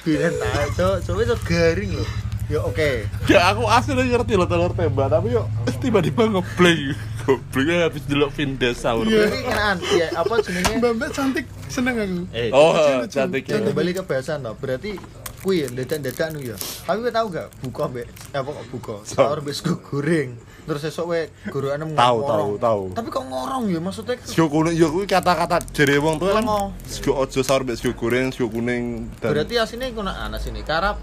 Bilang 0.05 0.37
tahu, 0.37 0.65
cowok 0.77 0.99
cowok 1.09 1.21
itu 1.25 1.37
garing 1.49 1.91
loh. 1.97 2.09
Ya 2.45 2.61
oke. 2.61 3.09
Ya 3.25 3.41
aku 3.49 3.65
asli 3.65 3.97
ngerti 3.97 4.37
loh 4.37 4.45
telur 4.45 4.73
tembak, 4.73 5.09
tapi 5.09 5.33
yuk 5.33 5.49
tiba-tiba 5.81 6.29
ngebleng. 6.29 6.93
Gobloknya 7.25 7.89
habis 7.89 8.05
delok 8.05 8.37
Vindes 8.37 8.77
sahur. 8.77 9.09
Iya. 9.09 9.33
Ini 9.33 9.41
kenaan, 9.43 9.77
ya 9.97 10.07
apa 10.13 10.45
jenenge? 10.45 10.77
mbak 10.77 10.93
mbak 11.01 11.11
cantik 11.11 11.47
seneng 11.73 11.97
aku 11.97 12.21
Eh, 12.37 12.53
Oh, 12.53 12.77
cantik 13.09 13.49
Ya, 13.49 13.57
ya. 13.57 13.65
kembali 13.65 13.97
ke 13.97 14.05
bahasan 14.05 14.45
no. 14.45 14.53
Berarti 14.55 15.01
kuwi 15.41 15.65
ya 15.65 15.69
dadak-dadak 15.73 16.37
nu 16.37 16.45
ya. 16.45 16.57
Tapi 16.57 17.01
kowe 17.01 17.09
tau 17.09 17.27
gak 17.33 17.49
buka 17.65 17.83
mbek 17.89 18.07
apa 18.29 18.49
kok 18.53 18.67
buka? 18.69 18.95
Sahur 19.09 19.41
mbek 19.41 19.57
sego 19.57 19.81
goreng. 19.81 20.37
Terus 20.65 20.85
kowe 20.93 21.21
gorengane 21.49 21.85
Tahu, 21.97 22.17
ngorong. 22.21 22.29
tahu, 22.29 22.53
tahu. 22.61 22.83
Tapi 22.93 23.09
kok 23.09 23.25
ngorong 23.25 23.65
ya 23.73 23.81
maksudnya 23.81 24.15
kan 24.21 24.27
Sego 24.29 24.47
kuning 24.49 24.77
ya 24.77 24.89
kuwi 24.89 25.05
kata-kata 25.05 25.57
jere 25.73 25.97
wong 25.97 26.21
tuh 26.21 26.29
kan. 26.29 26.45
Sego 26.85 27.17
ojo 27.17 27.41
sahur 27.41 27.65
mbek 27.65 27.77
sego 27.77 27.97
goreng, 27.97 28.37
sego 28.37 28.53
kuning 28.53 29.09
dan 29.25 29.33
berarti 29.33 29.57
asine 29.57 29.97
kuna 29.97 30.13
ana 30.13 30.37
sini 30.37 30.61
karap 30.61 31.01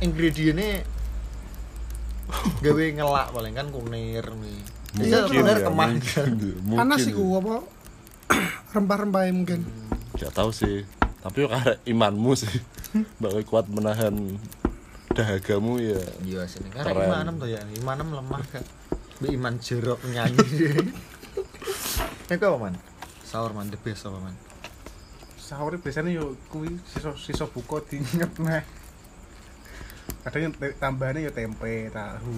ingredientnya 0.00 0.84
gawe 2.60 2.84
ngelak 2.98 3.28
paling 3.32 3.54
kan 3.54 3.66
kunir 3.70 4.26
nih. 4.26 4.58
Iya, 4.96 5.28
bener 5.28 5.58
ya, 5.60 5.66
kemah 5.68 5.90
kan. 6.00 6.28
panas 6.80 7.02
ya. 7.04 7.12
iku 7.12 7.22
apa 7.36 7.54
rempah-rempahnya 8.74 9.32
mungkin 9.36 9.60
Gak 10.16 10.32
tahu 10.32 10.48
sih. 10.48 10.88
Tapi 11.20 11.44
karek 11.44 11.84
imanmu 11.84 12.32
sih. 12.32 12.48
Bakal 13.22 13.44
kuat 13.44 13.66
menahan 13.68 14.40
dahagamu 15.12 15.76
ya. 15.80 16.00
Iya 16.24 16.48
sini 16.48 16.72
karena 16.72 16.92
Keren. 16.92 17.08
imanem 17.08 17.34
tuh 17.40 17.48
ya, 17.52 17.60
imanem 17.76 18.08
lemah 18.16 18.42
kan. 18.48 18.64
Mbak 19.16 19.30
Iman 19.32 19.54
jerok 19.60 20.00
nyanyi. 20.12 20.44
Nek 22.28 22.42
apa 22.42 22.56
man? 22.60 22.74
Sahur 23.24 23.52
man 23.56 23.72
the 23.72 23.80
best 23.80 24.04
apa 24.04 24.20
man? 24.20 24.36
Sahur 25.40 25.72
biasanya 25.80 26.12
yo 26.16 26.36
kuwi 26.52 26.76
sisa 26.84 27.16
sisa 27.16 27.44
buka 27.48 27.80
diinget 27.88 28.32
nah. 28.40 28.60
Kadang 30.26 30.50
tambahannya 30.74 31.22
ya 31.22 31.30
tempe, 31.30 31.86
tahu, 31.88 32.34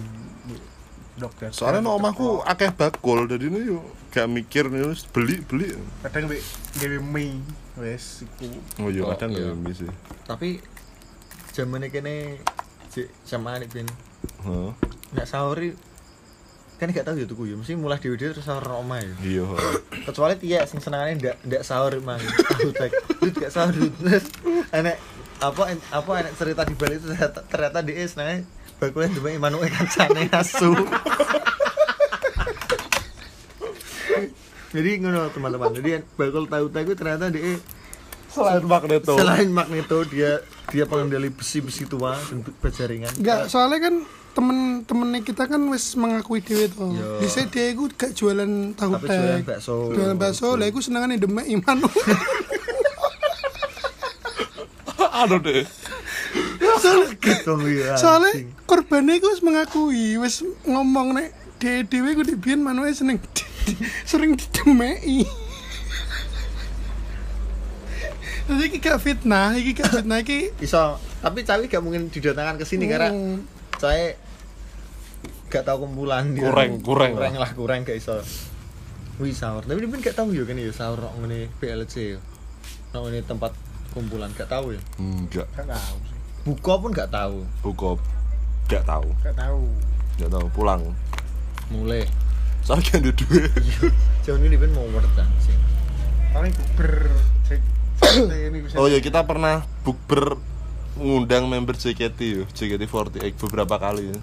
dok 1.17 1.33
dan 1.35 1.49
Soalnya 1.49 1.81
no 1.81 1.97
omahku 1.97 2.39
akeh 2.43 2.69
bakul 2.69 3.25
jadi 3.25 3.49
ini 3.49 3.65
yo 3.67 3.81
gak 4.07 4.25
mikir 4.25 4.69
nih 4.69 4.81
beli 5.09 5.41
beli. 5.41 5.73
kadang 5.99 6.25
mbek 6.25 6.41
gawe 6.75 6.97
mie 7.03 7.41
wes 7.75 8.23
iku 8.23 8.45
Oh 8.77 8.87
iya 8.87 9.03
Oh, 9.03 9.11
kadang 9.11 9.29
iya. 9.31 9.49
nggak 9.49 9.57
mie 9.57 9.73
sih. 9.75 9.91
Tapi 10.23 10.61
zaman 11.51 11.81
kene 11.87 12.39
sama 13.21 13.55
anik 13.55 13.69
ben 13.71 13.89
Heeh. 14.39 14.71
nggak 15.11 15.25
sahur 15.25 15.57
i- 15.57 15.77
kan 16.75 16.87
gak 16.87 17.03
tahu 17.03 17.17
ya 17.17 17.25
tuku 17.25 17.43
ya 17.45 17.55
mesti 17.55 17.73
mulai 17.73 17.99
dewe 17.99 18.15
terus 18.15 18.39
sahur 18.39 18.63
omah 18.77 18.97
ya. 18.97 19.13
Iya. 19.19 19.45
kecuali 20.05 20.37
dia 20.37 20.63
sing 20.63 20.79
senengane 20.79 21.15
ndak 21.15 21.35
ndak 21.43 21.61
sahur 21.61 21.91
emang 21.91 22.21
tahu 22.21 22.71
tek 22.79 22.93
Dut 23.19 23.35
gak 23.35 23.51
sahur 23.51 23.75
terus 23.75 24.29
enek 24.71 24.95
apa 25.39 25.61
apa 25.71 26.11
enek 26.19 26.33
cerita 26.35 26.61
di 26.63 26.75
balik 26.75 26.99
itu 26.99 27.07
ternyata, 27.09 27.39
ternyata 27.47 27.79
dia 27.79 28.03
senengane 28.03 28.43
bakulnya 28.75 29.09
demek 29.11 29.39
manuke 29.39 29.67
kancane 29.67 30.27
asu 30.29 30.71
jadi 34.69 34.89
ngono 35.01 35.31
teman-teman 35.31 35.71
jadi 35.73 35.89
bakul 36.13 36.45
tahu 36.45 36.67
tahu 36.69 36.91
ternyata 36.93 37.27
dia 37.29 37.57
Selain 38.29 38.61
magneto. 38.61 39.17
selain 39.17 39.49
magneto 39.49 40.05
dia 40.05 40.37
dia 40.69 40.85
pengendali 40.85 41.33
besi-besi 41.33 41.89
tua 41.89 42.13
dan 42.13 42.45
berjaringan 42.61 43.09
Enggak, 43.17 43.49
soalnya 43.49 43.89
kan 43.89 43.95
temen-temennya 44.29 45.25
kita 45.25 45.49
kan 45.49 45.57
wis 45.67 45.97
mengakui 45.97 46.37
dewe 46.39 46.69
to. 46.69 46.93
Iya. 46.93 47.17
Dhisik 47.19 47.49
dia 47.49 47.73
iku 47.73 47.89
gak 47.89 48.13
jualan 48.13 48.77
tahu 48.77 48.93
Tapi 48.95 49.07
tek. 49.09 49.17
jualan 49.17 49.41
bakso. 49.41 49.75
Jualan 49.89 50.15
bakso, 50.15 50.49
lah 50.53 50.67
iku 50.69 50.79
senengane 50.79 51.17
demek 51.17 51.49
iman. 51.49 51.77
Aduh 55.19 55.39
deh. 55.39 55.63
ya 56.63 57.95
soalnya 57.99 58.31
anjing. 58.31 58.47
korbannya 58.63 59.19
wis 59.19 59.41
mengakui, 59.43 60.15
wis 60.15 60.41
ngomong 60.63 61.17
nek 61.17 61.35
dhewe 61.59 61.83
dhewe 61.83 62.07
iku 62.15 62.23
dibiyen 62.23 62.63
manuke 62.63 62.95
seneng 62.95 63.17
sering 64.07 64.39
didemeki. 64.39 65.27
Jadi 68.49 68.63
iki 68.65 68.77
gak 68.81 68.97
fitnah, 68.97 69.53
iki 69.53 69.77
gak 69.77 69.91
fitnah 69.93 70.17
iki 70.23 70.49
iso 70.65 70.97
tapi 71.19 71.43
cawi 71.43 71.69
gak 71.69 71.83
mungkin 71.83 72.07
didatangkan 72.09 72.57
ke 72.57 72.65
sini 72.65 72.87
karena 72.89 73.11
Hmm. 73.13 73.43
saya 73.77 74.15
gak 75.51 75.67
tahu 75.67 75.85
kumpulan 75.85 76.33
dia. 76.33 76.47
Kurang, 76.47 76.79
kurang 76.81 77.11
kurang 77.13 77.35
lah. 77.37 77.51
kurang 77.53 77.79
gak 77.85 77.99
iso 77.99 78.17
wih 79.19 79.35
sahur 79.35 79.67
tapi 79.67 79.83
dia 79.83 79.91
pun 79.91 79.99
gak 79.99 80.15
tahu 80.15 80.31
ya 80.31 80.47
kan 80.47 80.55
ya 80.55 80.71
sahur 80.71 81.11
ngene 81.19 81.51
PLC 81.59 82.15
ya 82.15 82.19
nang 82.95 83.03
ngene 83.05 83.19
tempat 83.21 83.51
kumpulan 83.91 84.31
gak 84.31 84.47
tahu 84.47 84.71
ya 84.71 84.79
Enggak. 84.97 85.47
gak 85.51 85.67
tahu 85.67 85.95
sih 86.03 86.15
buka 86.41 86.71
pun 86.77 86.89
gak 86.89 87.09
tahu 87.09 87.37
Buka 87.59 87.87
gak 88.67 88.83
tahu. 88.83 89.07
gak 89.19 89.35
tahu 89.35 89.63
Gak 90.15 90.29
tahu 90.29 90.45
pulang. 90.51 90.81
mulai 91.67 92.03
Soalnya 92.59 92.85
kan 92.85 92.99
ada 92.99 93.11
duit. 93.13 93.49
jauh 94.27 94.37
ini 94.37 94.53
pun 94.53 94.69
mau 94.71 94.85
werdan 94.89 95.27
sih 95.39 95.55
paling 96.29 96.51
ber 96.75 97.07
cek 97.43 97.59
ini 98.29 98.57
bisa 98.61 98.77
Oh 98.77 98.85
ya 98.85 98.97
kita 98.97 99.23
pernah 99.23 99.63
bukber 99.81 100.37
ngundang 100.93 101.45
member 101.45 101.73
JKT 101.73 102.17
yo, 102.19 102.43
JKT48 102.51 103.39
beberapa 103.39 103.75
kali. 103.75 104.11
ya. 104.11 104.15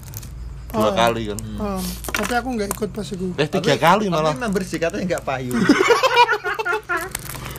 Dua 0.69 0.83
Oh. 0.83 0.93
kali 0.93 1.25
kan. 1.25 1.39
um, 1.57 1.81
tapi 2.05 2.31
aku 2.35 2.47
nggak 2.53 2.69
ikut 2.69 2.89
pas 2.91 3.03
iku. 3.03 3.33
Eh 3.33 3.47
tiga 3.47 3.73
kali 3.75 4.07
malah. 4.07 4.31
tapi 4.31 4.39
member 4.39 4.61
sih 4.61 4.77
katanya 4.77 5.17
gak 5.17 5.23
payu 5.25 5.51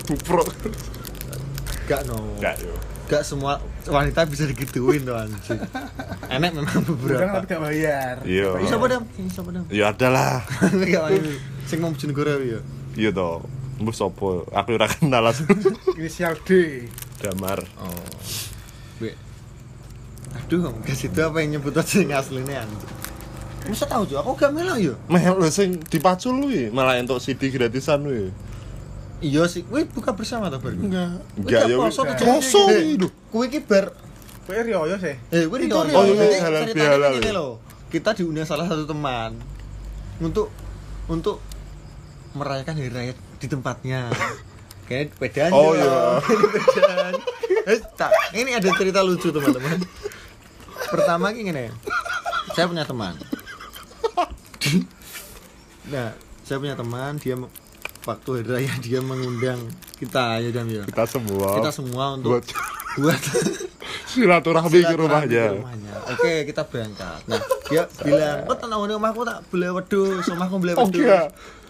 Bukbro. 0.06 0.44
Gak 1.88 2.04
no 2.04 2.20
Enggak 2.36 2.60
yo. 2.60 2.74
gak 3.08 3.24
semua 3.24 3.56
wanita 3.84 4.28
bisa 4.28 4.44
digituin 4.44 5.00
tuh 5.02 5.16
anjing 5.16 5.56
enak 6.28 6.50
memang 6.52 6.84
beberapa 6.84 7.40
tapi 7.40 7.46
gak 7.48 7.62
bayar 7.64 8.14
Iya. 8.22 8.60
bisa 8.60 8.76
padam 8.76 9.02
bisa 9.16 9.40
padam 9.40 9.64
Ya 9.72 9.88
ada 9.88 10.08
lah. 10.08 10.44
gak 10.92 11.02
payu 11.02 11.32
sing 11.64 11.80
mau 11.80 11.88
Bojonegoro 11.88 12.36
ya 12.38 12.60
Iya 12.92 13.10
toh. 13.10 13.46
Mbus 13.78 13.94
sopo? 13.94 14.42
Aku 14.50 14.74
ora 14.74 14.90
kenal 14.90 15.22
langsung. 15.22 15.46
inisial 16.02 16.34
D 16.42 16.82
Damar. 17.22 17.62
Oh. 17.78 17.94
Be. 18.98 19.14
Aduh, 20.34 20.74
ke 20.82 20.92
situ 20.92 21.14
apa 21.16 21.38
yang 21.38 21.56
nyebut 21.56 21.70
aja 21.72 22.02
yang 22.02 22.10
aslinya 22.12 22.66
anjing. 22.66 22.90
Masa 23.70 23.86
tahu 23.86 24.02
juga 24.02 24.26
aku 24.26 24.34
gak 24.34 24.50
melo 24.50 24.74
yo. 24.74 24.98
Lu 25.06 25.46
sing 25.46 25.78
dipacul 25.86 26.34
lu 26.34 26.50
malah 26.70 26.98
entuk 26.98 27.22
CD 27.22 27.48
gratisan 27.48 28.02
lu. 28.02 28.34
Iya 29.18 29.50
sih, 29.50 29.66
wih 29.66 29.82
buka 29.84 30.14
bersama 30.14 30.46
tuh 30.46 30.62
bar. 30.62 30.72
Enggak. 30.72 31.18
Enggak 31.34 31.62
ya. 31.66 31.76
poso 31.76 32.00
tuh 32.06 32.14
Poso 32.16 32.60
lho. 32.70 33.08
Kuwi 33.28 33.46
ki 33.48 33.60
bar 33.62 33.90
Kowe 34.46 34.56
Rioyo 34.56 34.96
sih 34.96 35.12
eh 35.28 35.44
kuwi 35.44 35.66
Rio. 35.66 35.74
Oh, 35.74 36.04
iya, 36.06 36.38
halal 36.40 36.62
bihalal 36.70 37.12
ini 37.18 37.26
ya. 37.26 37.34
loh. 37.34 37.58
Kita 37.88 38.14
diundang 38.14 38.46
salah 38.46 38.64
satu 38.64 38.86
teman 38.86 39.34
untuk 40.18 40.48
untuk 41.06 41.42
merayakan 42.32 42.78
hari 42.78 42.88
raya 42.88 43.12
di 43.36 43.46
tempatnya. 43.46 44.06
Kayak 44.88 45.18
pedaan 45.18 45.50
Oh, 45.52 45.74
ya. 45.74 45.84
iya. 45.84 45.98
pedaan. 46.72 47.12
Eh, 47.68 47.78
tak, 47.92 48.08
ini 48.32 48.56
ada 48.56 48.68
cerita 48.72 49.04
lucu 49.04 49.28
teman-teman. 49.28 49.84
Pertama 50.88 51.28
gini 51.28 51.52
nih, 51.52 51.68
saya 52.54 52.64
punya 52.64 52.86
teman. 52.86 53.12
Nah, 55.88 56.12
saya 56.40 56.60
punya 56.60 56.76
teman, 56.76 57.16
dia 57.16 57.32
waktu 58.08 58.28
hari 58.34 58.48
raya 58.48 58.72
dia 58.80 59.00
mengundang 59.04 59.60
kita 60.00 60.40
ya 60.40 60.48
Dam 60.48 60.64
ya. 60.66 60.82
Kita 60.82 61.04
semua. 61.04 61.60
Kita 61.60 61.70
semua 61.70 62.04
untuk 62.16 62.40
buat 62.40 62.44
buat 62.96 63.20
silaturahmi 64.10 64.80
ke 64.80 64.94
rumahnya. 64.96 65.44
rumahnya. 65.54 65.92
Oke, 66.08 66.48
kita 66.48 66.64
berangkat. 66.64 67.20
Nah, 67.28 67.36
dia 67.68 67.84
bilang, 68.00 68.48
"Kok 68.48 68.56
tenang 68.58 68.80
ini 68.82 68.94
omahku 68.96 69.20
tak 69.22 69.44
boleh 69.46 69.68
wedhus, 69.76 70.24
omahku 70.26 70.56
boleh 70.56 70.74
Oh 70.74 70.88
wedhus." 70.88 71.04
iya. 71.04 71.20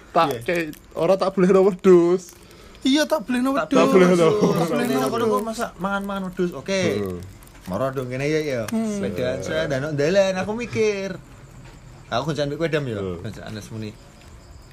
Tak 0.08 0.26
Iya. 0.26 0.38
kayak 0.40 0.64
orang 0.94 1.18
tak 1.18 1.30
boleh 1.34 1.48
nomor 1.50 1.74
dus. 1.76 2.32
Iya 2.80 3.02
tak 3.04 3.26
boleh 3.26 3.42
no 3.42 3.52
Tak 3.52 3.68
boleh 3.68 4.06
no. 4.14 4.28
Tak 4.70 5.10
boleh 5.10 5.26
kok 5.26 5.42
masa 5.42 5.66
mangan-mangan 5.76 6.30
wedhus. 6.30 6.54
Oke. 6.54 7.02
Moro 7.66 7.92
dong 7.92 8.08
kene 8.08 8.24
ya 8.24 8.40
ya. 8.40 8.62
Sepedaan 8.70 9.42
saya 9.42 9.66
dan 9.66 9.92
dalan 9.92 10.32
aku 10.38 10.56
mikir. 10.56 11.18
Aku 12.08 12.32
jangan 12.32 12.56
kowe 12.56 12.64
dam 12.64 12.86
ya. 12.86 12.96
Jangan 13.20 13.52
Anas 13.52 13.68
muni. 13.68 13.92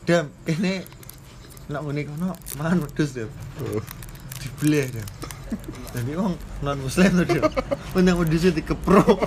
Dam, 0.06 0.30
kene 0.46 0.86
nak 1.68 1.82
muni 1.82 2.04
kono 2.04 2.32
mangan 2.56 2.78
wedhus 2.82 3.12
dam. 3.12 3.30
Dibelah 4.38 4.88
dam. 4.92 5.08
Jadi 5.92 6.12
wong 6.14 6.34
non 6.60 6.78
muslim 6.80 7.12
tuh 7.14 7.26
dia. 7.28 7.42
Menang 7.94 8.18
wedhusnya 8.18 8.52
dikeprok. 8.52 9.26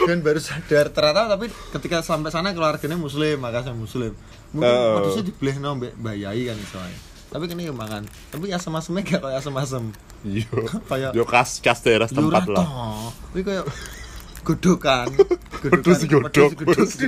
dan 0.00 0.24
baru 0.24 0.40
sadar 0.40 0.88
ternyata 0.88 1.28
tapi 1.28 1.52
ketika 1.68 2.00
sampai 2.00 2.32
sana 2.32 2.50
keluarganya 2.50 2.96
muslim 2.96 3.36
makasih 3.38 3.76
muslim 3.76 4.16
mungkin 4.50 4.72
Oh. 4.72 4.94
wedhusnya 4.96 5.28
dibelah 5.28 5.56
no 5.60 5.76
mbak 5.76 6.16
Yai 6.16 6.48
kan 6.48 6.56
soalnya 6.64 6.96
tapi 7.28 7.44
kini 7.44 7.68
ya 7.68 7.76
makan 7.76 8.08
tapi 8.32 8.48
asam 8.48 8.72
asemnya 8.72 9.04
gak 9.04 9.20
kayak 9.20 9.36
asam 9.36 9.52
asem 9.54 9.84
Yo. 10.24 10.48
Kayak- 10.88 11.12
Yo 11.12 11.22
kas 11.22 11.60
kas 11.60 11.78
daerah 11.78 12.08
tempat 12.08 12.48
lah. 12.48 12.64
Ini 13.30 13.40
kayak 13.44 13.64
godokan. 14.42 15.06
Wedhus 15.60 16.00
godok. 16.04 16.50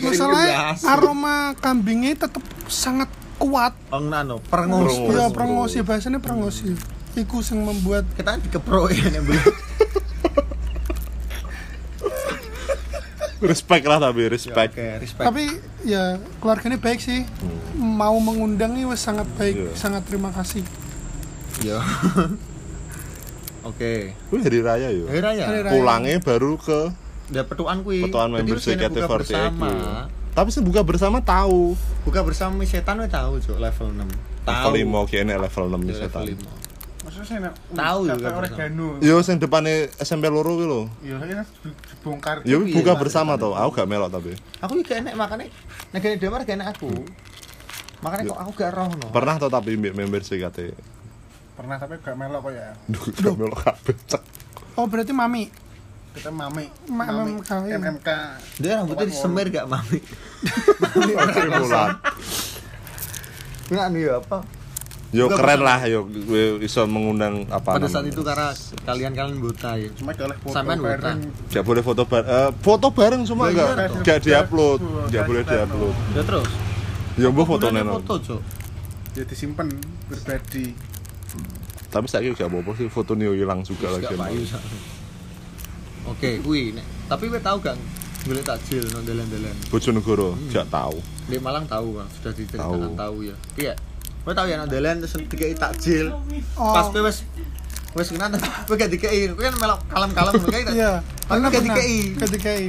Masalahnya 0.00 0.56
aroma 0.84 1.34
kambingnya 1.56 2.18
tetap 2.18 2.40
sangat 2.66 3.06
kuat. 3.36 3.72
Ong 3.88 4.08
nano, 4.08 4.42
perengos. 4.42 4.94
Perengos. 5.30 5.70
Ya 5.72 5.80
Oh. 5.80 5.86
bahasanya 5.86 6.18
prengosi. 6.18 6.74
Iku 7.12 7.42
yang 7.42 7.64
membuat 7.64 8.06
Kita 8.12 8.38
dikeprok 8.38 8.90
ya 8.90 9.10
yang 9.10 9.26
beli. 9.28 9.40
respect 13.40 13.84
lah 13.84 13.98
tapi 13.98 14.20
Ya, 14.20 14.28
respect 14.28 14.72
Oke, 14.74 14.86
respect. 15.00 15.24
tapi 15.24 15.44
ya 15.82 16.02
keluarganya 16.38 16.76
baik 16.76 17.00
sih 17.00 17.24
mau 17.74 18.12
mengundang 18.20 18.76
ini 18.76 18.84
wes 18.84 19.00
sangat 19.00 19.24
baik 19.34 19.56
Iya. 19.56 19.72
sangat 19.74 20.04
terima 20.04 20.28
kasih 20.30 20.60
Yo. 21.60 21.76
Oke. 23.68 24.16
Wih 24.28 24.40
hari 24.40 24.60
raya 24.60 24.88
yo 24.88 25.04
Hari 25.04 25.20
raya. 25.20 25.44
Hari 25.46 25.60
raya. 25.62 25.72
pulangnya 25.72 26.16
baru 26.18 26.56
ke 26.56 26.88
Ya 27.30 27.42
petuan 27.42 27.80
kuwi. 27.80 28.02
petuan 28.02 28.28
member 28.28 28.54
Terus 28.54 28.64
kene 28.66 28.84
buka 28.84 29.06
JKT48 29.06 29.14
bersama. 29.16 29.68
itu. 29.68 29.78
tapi 30.30 30.48
sih 30.48 30.62
buka 30.62 30.80
bersama 30.82 31.18
tahu 31.20 31.74
Buka 32.00 32.20
bersama 32.20 32.52
mi 32.54 32.64
setan 32.64 32.96
we 32.96 33.06
tahu, 33.06 33.38
Cuk, 33.38 33.56
level 33.56 33.88
6. 33.88 34.02
Tahu. 34.42 34.72
level 34.72 35.02
5 35.02 35.10
kayaknya 35.10 35.34
level 35.36 35.64
6 35.68 35.78
nih 35.78 35.88
Ya, 35.88 35.98
setan 36.00 36.22
level 36.24 36.42
5. 36.42 36.58
Maksudnya 37.00 37.26
saya 37.26 37.40
nak 37.40 37.54
Tahu 37.70 38.00
juga 38.04 38.28
oregano. 38.34 38.88
yo 39.00 39.14
sing 39.20 39.36
depannya 39.36 39.74
SMP 39.96 40.26
loro 40.26 40.52
kuwi 40.52 40.66
lho 40.66 40.82
Iya, 41.00 41.16
ini 41.18 41.34
dibongkar. 41.88 42.36
yo 42.42 42.60
Iya, 42.60 42.74
buka 42.74 42.92
Pak. 42.92 43.00
bersama 43.00 43.32
tau 43.34 43.52
aku 43.52 43.70
gak 43.74 43.86
melok 43.86 44.10
tapi 44.10 44.36
Aku 44.58 44.72
juga 44.74 44.94
enek 44.96 45.14
makanya 45.14 45.46
nek 45.90 45.98
gene 45.98 46.16
Damar 46.16 46.42
gak 46.42 46.56
enek 46.56 46.68
aku. 46.72 46.90
Makanya 48.00 48.22
kok 48.26 48.38
aku 48.38 48.50
gak 48.54 48.70
roh 48.70 48.90
no. 48.90 49.06
pernah 49.10 49.34
tau 49.36 49.48
tapi 49.48 49.74
mbek 49.74 49.92
member 49.92 50.20
JKT 50.20 50.58
Pernah 51.52 51.76
tapi 51.76 51.94
gak 51.96 52.14
melok 52.14 52.40
kok 52.42 52.52
ya. 52.54 52.68
Duh, 52.86 53.02
gak 53.14 53.34
melok 53.34 53.58
kabeh 53.60 53.94
cek 54.04 54.22
oh 54.72 54.84
berarti 54.84 55.12
mami 55.12 55.48
Kita 56.10 56.28
mami. 56.28 56.66
Ma- 56.86 57.06
mami. 57.06 57.38
MMK, 57.38 58.08
iya. 58.08 58.18
Dia 58.58 58.72
rambutnya 58.76 59.06
disemir 59.06 59.46
gak 59.48 59.66
mami. 59.72 59.98
Tribulan. 61.30 61.90
Enggak 63.66 63.86
nih 63.88 64.02
ya 64.02 64.14
apa? 64.18 64.38
Yo 65.10 65.26
keren 65.26 65.60
lah 65.60 65.82
yo 65.84 66.06
bisa 66.56 66.86
mengundang 66.86 67.42
apa 67.50 67.74
Pada 67.74 67.90
saat 67.90 68.06
namanya. 68.06 68.14
itu 68.14 68.22
karena 68.22 68.48
kalian-kalian 68.80 69.38
buta 69.38 69.70
ya. 69.74 69.90
Cuma 69.92 70.10
oleh 70.12 70.36
foto 70.36 70.54
Sampean 70.54 70.78
bareng. 70.78 71.18
Gak 71.50 71.64
boleh 71.64 71.82
foto 71.82 72.02
bareng 72.04 72.30
foto 72.56 72.86
bareng 72.88 73.22
cuma 73.24 73.42
Iya, 73.44 73.50
enggak 73.50 73.66
iya, 73.66 73.74
gak 73.74 73.90
toh. 73.90 74.24
diupload 74.24 74.78
Iya, 74.78 75.02
gak 75.10 75.22
boleh 75.26 75.42
iya, 75.42 75.50
diupload 75.52 75.94
Ya 76.14 76.22
terus. 76.22 76.50
ya 77.16 77.26
mbok 77.28 77.46
foto 77.48 77.66
Foto, 77.66 78.14
Cuk. 78.20 78.40
Ya 79.10 79.22
disimpen 79.24 79.66
pribadi. 80.06 80.66
tapi 81.90 82.06
saya 82.06 82.30
gak 82.30 82.46
apa-apa 82.46 82.70
sih 82.76 82.86
foto 82.86 83.18
nih 83.18 83.34
hilang 83.34 83.66
juga 83.66 83.90
Gak 83.90 83.94
lagi 84.00 84.14
payu 84.14 84.42
sak. 84.46 84.62
Oke, 86.06 86.40
kuwi 86.40 86.72
nek. 86.72 86.86
Tapi 87.06 87.26
kowe 87.26 87.38
tahu 87.38 87.58
gak 87.60 87.76
golek 88.22 88.44
takjil 88.44 88.84
nang 88.86 89.02
dalan-dalan. 89.02 89.56
Bojonegoro 89.68 90.32
Hmm. 90.32 90.48
gak 90.50 90.68
tahu 90.68 90.96
Di 91.24 91.38
Malang 91.38 91.64
tahu 91.64 91.96
kan, 91.96 92.06
sudah 92.10 92.32
diceritakan 92.32 92.90
Tahu. 92.90 92.94
tahu, 92.94 93.16
ya. 93.22 93.36
Iya. 93.56 93.74
Kowe 94.20 94.32
tahu 94.32 94.46
ya 94.46 94.56
nang 94.56 94.68
dalan 94.68 94.98
terus 94.98 95.14
dikei 95.22 95.52
takjil. 95.52 96.12
Oh. 96.54 96.70
Pas 96.70 96.86
kowe 96.86 97.00
wis 97.02 97.24
wis 97.92 98.08
kena 98.08 98.26
kowe 98.64 98.74
gak 98.74 98.88
dikei. 98.88 99.28
Kowe 99.28 99.40
kan 99.40 99.54
melok 99.56 99.80
kalem-kalem 99.86 100.32
ngono 100.36 100.48
kae. 100.48 100.62
iya 100.70 100.92
Tapi 101.24 101.38
gak 101.44 101.64
dikei. 101.64 101.94
gak 102.14 102.30
dikei 102.30 102.64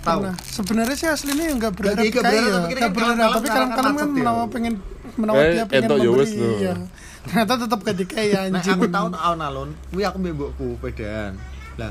Tahu. 0.00 0.20
Sebenarnya 0.44 0.92
sih 0.94 1.08
aslinya 1.08 1.56
berharap 1.70 1.96
Gak- 1.96 2.12
gak 2.12 2.22
kayak 2.22 2.44
berharap, 2.44 2.44
ya 2.44 2.52
tapi 2.54 2.68
kira 2.68 2.76
Gak 2.76 2.84
kan 2.84 2.92
berharap 2.92 3.16
kalem-kalem 3.16 3.32
tapi 3.34 3.46
karena 3.46 3.56
kalem-kalem 3.56 3.72
kan 3.74 3.94
macet 3.96 4.04
ya. 4.06 4.14
menawa 4.14 4.42
pengen 4.46 4.74
menawa 5.14 5.38
Eh, 5.38 5.48
dia 5.50 5.64
pengen 5.64 5.80
entok 5.80 5.96
ya 5.96 6.10
wes, 6.10 6.30
memberi 6.30 6.54
iya 6.60 6.74
ternyata 7.24 7.52
tetap 7.58 7.78
gak 7.80 7.96
dikei 7.96 8.28
Nah, 8.28 8.40
anjing 8.52 8.72
aku 8.74 8.84
tahu 8.86 9.06
alun-alun, 9.10 9.70
kuwi 9.88 10.02
aku 10.02 10.16
mbek 10.18 10.32
mbokku 10.34 10.66
pedan. 10.78 11.32
Lah, 11.74 11.90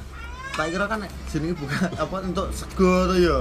tak 0.53 0.69
kira 0.69 0.86
kan 0.86 1.01
jenenge 1.27 1.57
buka 1.57 1.89
apa 1.98 2.15
untuk 2.22 2.48
sego 2.53 3.10
tuh 3.10 3.17
ya. 3.17 3.38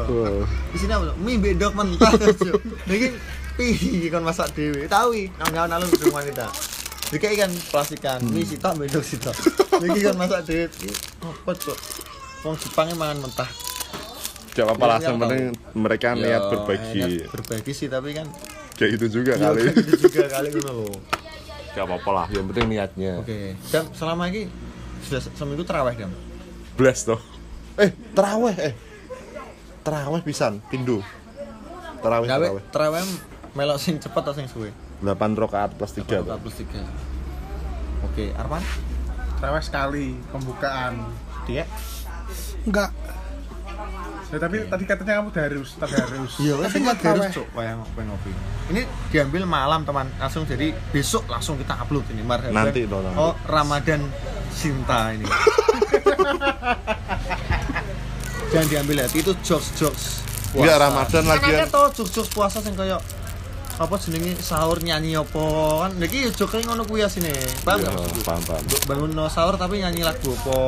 Di 0.73 0.77
sini 0.77 0.93
apa? 0.93 1.13
Mie 1.17 1.37
bedok 1.37 1.73
mentah 1.73 2.13
yo. 2.49 2.57
Niki 2.89 3.13
piye 3.55 4.09
kon 4.09 4.25
masak 4.25 4.49
dhewe. 4.53 4.89
Tahu 4.89 5.09
i, 5.13 5.29
nang 5.37 5.53
alun-alun 5.53 5.93
gedung 5.93 6.11
wanita. 6.11 6.49
Dikai 7.13 7.37
kan 7.37 7.53
plastikan, 7.69 8.25
mie 8.25 8.43
sitok 8.43 8.81
bedok 8.81 9.05
sitok. 9.05 9.37
Niki 9.79 10.01
kan 10.03 10.17
masak 10.17 10.41
dhewe. 10.43 10.65
Iki 10.67 10.89
Apa 11.21 11.53
cuk? 11.53 11.77
Wong 12.43 12.57
Jepang 12.57 12.89
mangan 12.97 13.19
mentah. 13.21 13.51
gak 14.53 14.69
apa-apa 14.69 14.85
lah 14.85 14.99
yang 15.01 15.17
penting 15.17 15.45
mereka 15.73 16.13
Yo, 16.13 16.21
niat 16.21 16.43
berbagi 16.45 17.01
niat 17.01 17.33
berbagi 17.33 17.73
sih 17.73 17.89
tapi 17.89 18.13
kan 18.13 18.29
kayak 18.77 19.01
gitu 19.01 19.07
juga 19.17 19.33
ya 19.33 19.49
kali 19.49 19.65
gitu 19.73 20.13
juga 20.13 20.29
kali 20.29 20.53
ngono 20.53 20.73
lho. 20.77 20.89
gak 21.73 21.85
apa-apa 21.89 22.11
lah 22.13 22.27
yang 22.29 22.45
penting 22.53 22.67
niatnya 22.69 23.13
Oke. 23.17 23.57
Dan 23.73 23.89
selama 23.97 24.29
ini 24.29 24.53
sudah 25.03 25.25
seminggu 25.25 25.65
terawih 25.65 25.97
dam. 25.97 26.13
Bless 26.79 27.05
toh 27.05 27.21
eh 27.81 27.91
teraweh 28.17 28.57
eh 28.59 28.75
teraweh 29.83 30.21
pisan 30.25 30.63
pindu 30.71 31.01
teraweh 32.03 32.27
Gawe 32.29 32.47
teraweh 32.47 32.65
terawih 32.73 33.05
melok 33.53 33.79
sing 33.79 34.01
cepet 34.01 34.23
atau 34.25 34.35
sing 34.35 34.49
suwe? 34.49 34.73
8 35.03 35.19
rakaat 35.35 35.75
plus 35.77 35.93
3 35.99 36.23
Empat 36.23 36.39
plus 36.41 36.57
tiga. 36.63 36.79
Oke, 38.07 38.31
Arman? 38.39 38.63
Terawih 39.43 39.65
sekali 39.67 40.15
pembukaan. 40.31 41.11
Dia? 41.45 41.67
nggak 42.63 42.91
Ya, 44.33 44.41
tapi 44.41 44.65
tadi 44.65 44.89
katanya 44.89 45.21
kamu 45.21 45.29
harus, 45.37 45.77
tapi 45.77 45.93
harus. 45.93 46.33
Iya, 46.41 46.57
Tapi 46.57 46.77
nggak 46.81 47.05
harus 47.05 47.27
cuk, 47.37 47.47
kayak 47.53 47.77
ngopi 47.77 48.01
ngopi. 48.01 48.33
Ini 48.73 48.81
diambil 49.13 49.45
malam 49.45 49.85
teman, 49.85 50.09
langsung 50.17 50.49
jadi 50.49 50.73
besok 50.89 51.29
langsung 51.29 51.61
kita 51.61 51.77
upload 51.77 52.09
ini 52.17 52.25
marhaban. 52.25 52.57
Nanti 52.57 52.89
toh, 52.89 53.05
nanti. 53.05 53.21
Oh, 53.21 53.37
Ramadan 53.45 54.01
Sinta 54.49 55.13
ini. 55.13 55.29
Jangan 58.53 58.67
diambil 58.69 59.05
hati 59.05 59.21
itu 59.21 59.33
jokes 59.45 59.69
jokes. 59.77 60.05
Enggak, 60.53 60.81
Ramadan 60.81 61.23
Kan 61.25 61.33
lagian. 61.37 61.65
akeh 61.65 61.69
toh 61.69 61.89
jokes 61.93 62.13
jokes 62.13 62.31
puasa 62.33 62.61
sing 62.61 62.73
kayak 62.73 63.01
apa 63.83 63.99
jenenge? 63.99 64.39
Sahur 64.39 64.79
nyanyi 64.79 65.15
apa? 65.15 65.45
Kan 65.83 65.99
iki 65.99 66.31
joke 66.33 66.59
ngono 66.59 66.83
kuwi 66.83 67.03
asine. 67.03 67.31
Paham 67.63 67.79
Iya, 67.79 67.89
gak? 67.89 67.95
maksudku? 67.99 68.21
paham. 68.23 68.43
Paham 68.43 68.65
bangun 68.87 69.11
no 69.13 69.25
sahur 69.27 69.55
tapi 69.55 69.79
nyanyi 69.79 70.03
lagu 70.03 70.33
apa? 70.33 70.59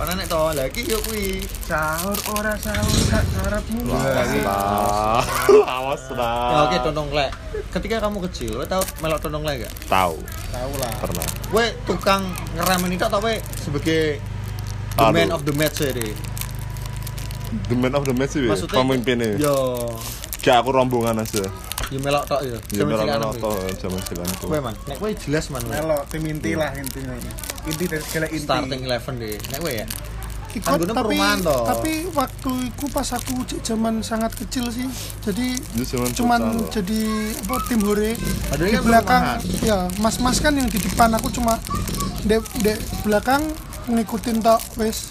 Kan 0.00 0.16
enek 0.16 0.26
to? 0.26 0.42
Lagi 0.52 0.80
yo 0.84 0.98
kuwi. 1.02 1.44
Sahur 1.64 2.16
ora 2.32 2.52
sahur 2.56 2.96
gak 3.06 3.24
sarapmu. 3.30 3.80
lah 3.84 5.20
awas 5.66 6.02
ya 6.08 6.14
lah 6.16 6.66
oke 6.66 6.76
tontong 6.82 7.08
lek. 7.10 7.30
Ketika 7.70 7.96
kamu 8.00 8.18
kecil 8.26 8.50
kowe 8.54 8.66
tau 8.66 8.82
melok 8.98 9.20
tontong 9.20 9.44
lek 9.44 9.64
gak? 9.64 9.72
Tahu 9.86 10.16
Tahu 10.50 10.72
lah. 10.78 10.92
pernah. 10.98 11.26
Kowe 11.48 11.66
tukang 11.84 12.22
ngeramen 12.54 12.90
itu 12.90 13.04
atau 13.04 13.18
kowe 13.18 13.34
sebagai 13.60 14.18
the 14.94 15.02
Aduh. 15.02 15.12
man 15.12 15.30
of 15.30 15.42
the 15.42 15.50
match 15.52 15.82
ya 15.82 15.90
deh 15.90 16.14
the 17.66 17.74
man 17.74 17.94
of 17.94 18.02
the 18.02 18.14
match 18.14 18.34
sih 18.34 18.46
pemimpinnya. 18.66 19.38
Yo. 19.38 19.54
Gak 20.38 20.60
aku 20.60 20.70
rombongan 20.70 21.22
aja 21.22 21.46
yo 21.92 21.98
melok 22.00 22.24
tok 22.24 22.40
yo 22.44 22.56
ya 22.56 22.84
Zaman 22.84 22.92
melok 22.92 23.04
cilik 23.04 23.18
melok 23.18 24.24
anak 24.24 24.36
toh 24.40 24.48
kowe. 24.48 24.58
man? 24.60 24.74
Nek 24.88 24.96
kowe 25.00 25.10
jelas 25.12 25.44
man 25.52 25.62
kowe. 25.64 25.74
Melo 25.74 25.98
tim 26.08 26.22
inti 26.24 26.50
lah 26.56 26.70
intinya. 26.72 27.14
Inti 27.68 27.84
dari 27.88 28.04
segala 28.04 28.26
inti. 28.32 28.46
starting 28.46 28.80
eleven 28.84 29.14
deh. 29.20 29.36
Nek 29.52 29.58
kowe 29.60 29.72
ya? 29.72 29.86
Ikut 30.54 30.70
Anggone 30.70 30.94
tapi 30.94 31.18
tapi 31.66 31.92
waktu 32.14 32.52
itu 32.70 32.84
pas 32.94 33.08
aku 33.10 33.42
zaman 33.66 34.06
sangat 34.06 34.38
kecil 34.38 34.70
sih. 34.70 34.86
Jadi 35.26 35.58
cuman 36.14 36.40
futsal. 36.62 36.78
jadi 36.78 37.00
apa 37.42 37.56
tim 37.66 37.80
hore. 37.82 38.14
Padahal 38.48 38.70
di 38.70 38.76
kan 38.78 38.82
belakang 38.86 39.22
ya 39.66 39.78
mas 39.98 40.16
mas 40.22 40.38
kan 40.38 40.54
yang 40.54 40.70
di 40.70 40.78
depan 40.78 41.10
aku 41.18 41.26
cuma 41.34 41.58
di, 42.22 42.38
di 42.62 42.72
belakang 43.02 43.42
ngikutin 43.90 44.38
tok 44.46 44.62
wes. 44.78 45.10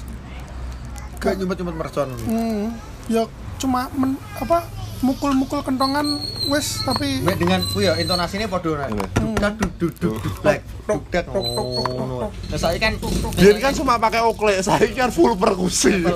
Gak 1.19 1.35
nyumpet-nyumpet 1.35 1.75
mercon. 1.75 2.09
Hmm, 2.23 2.75
ya 3.11 3.27
cuma 3.59 3.91
men, 3.99 4.15
apa 4.39 4.63
mukul-mukul 5.03 5.59
kentongan 5.67 6.17
wes 6.47 6.79
tapi 6.87 7.19
Mek 7.19 7.35
dengan 7.35 7.59
kuwi 7.75 7.91
ya 7.91 7.99
intonasinya 7.99 8.47
padha 8.47 8.87
nek. 8.87 8.89
Ini. 8.95 9.03
Dukdak 9.19 9.53
duk 9.59 9.71
duk 9.75 9.93
duk 9.99 10.15
duk 10.23 10.59
dukdak 10.87 11.25
ngono. 11.27 12.31
Nah 12.31 12.57
saya 12.57 12.79
kan 12.79 12.95
dia 13.35 13.51
kan 13.59 13.75
cuma 13.75 13.99
pakai 13.99 14.23
okle 14.23 14.55
saya 14.63 14.87
kan 14.95 15.11
full 15.11 15.35
perkusi 15.35 16.07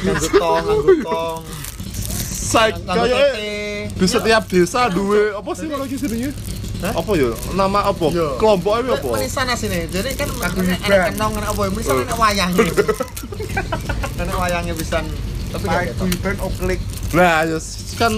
nganggo 0.00 0.26
tong, 0.32 0.64
nganggo 0.64 0.94
tong, 1.04 1.40
kayaknya 2.88 3.20
tete. 3.36 3.52
di 4.00 4.06
setiap 4.08 4.42
desa 4.48 4.88
dua 4.88 5.40
apa 5.40 5.50
sih 5.52 5.66
kalau 5.68 5.84
sini 5.84 6.28
Hah? 6.80 6.96
apa 6.96 7.12
ya 7.12 7.28
nama 7.52 7.92
apa 7.92 8.06
kelompok 8.40 8.72
apa 8.80 8.96
apa 8.96 9.08
Menisan 9.20 9.52
asine. 9.52 9.84
Jadi 9.92 10.16
kan 10.16 10.28
hiburan. 10.32 11.12
kenong 11.12 11.32
enek 11.36 11.48
apa 11.52 11.60
ya 11.60 11.70
menisan 11.76 11.96
enek 12.00 12.16
wayangnya. 12.16 12.64
Enek 14.16 14.36
wayangnya 14.40 14.72
pisan. 14.72 15.04
Tapi 15.50 15.64
gak 15.64 15.72
Pak 15.72 15.82
ketok. 15.88 16.06
Guiban 16.06 16.36
Oklik. 16.40 16.80
nah 17.10 17.42
ya 17.42 17.58
kan 17.98 18.12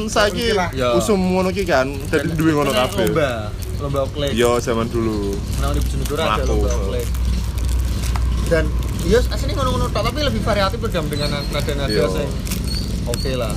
lah. 0.52 0.68
Yo. 0.70 0.88
usum 0.96 1.16
ngono 1.18 1.48
ki 1.48 1.64
kan 1.64 1.88
jadi 2.06 2.28
duwe 2.30 2.52
ngono 2.52 2.70
kabeh 2.70 3.08
Lomba, 3.08 3.48
lomba 3.80 4.00
oklek. 4.04 4.30
yo 4.32 4.60
zaman 4.60 4.84
dulu 4.86 5.32
Nah, 5.58 5.72
di 5.72 5.80
Bojonegoro 5.80 6.20
ada 6.20 6.44
lomba 6.44 6.68
oklek. 6.70 7.06
Dan 8.46 8.64
iya 9.02 9.18
aslinya 9.24 9.54
ngono-ngono 9.56 9.88
tok 9.88 10.02
tapi 10.06 10.20
lebih 10.20 10.40
variatif 10.40 10.78
berdam 10.78 11.08
dengan 11.08 11.40
nada-nada 11.48 11.88
Iya. 11.88 12.04
sing 12.06 12.28
oke 13.02 13.32
lah. 13.32 13.52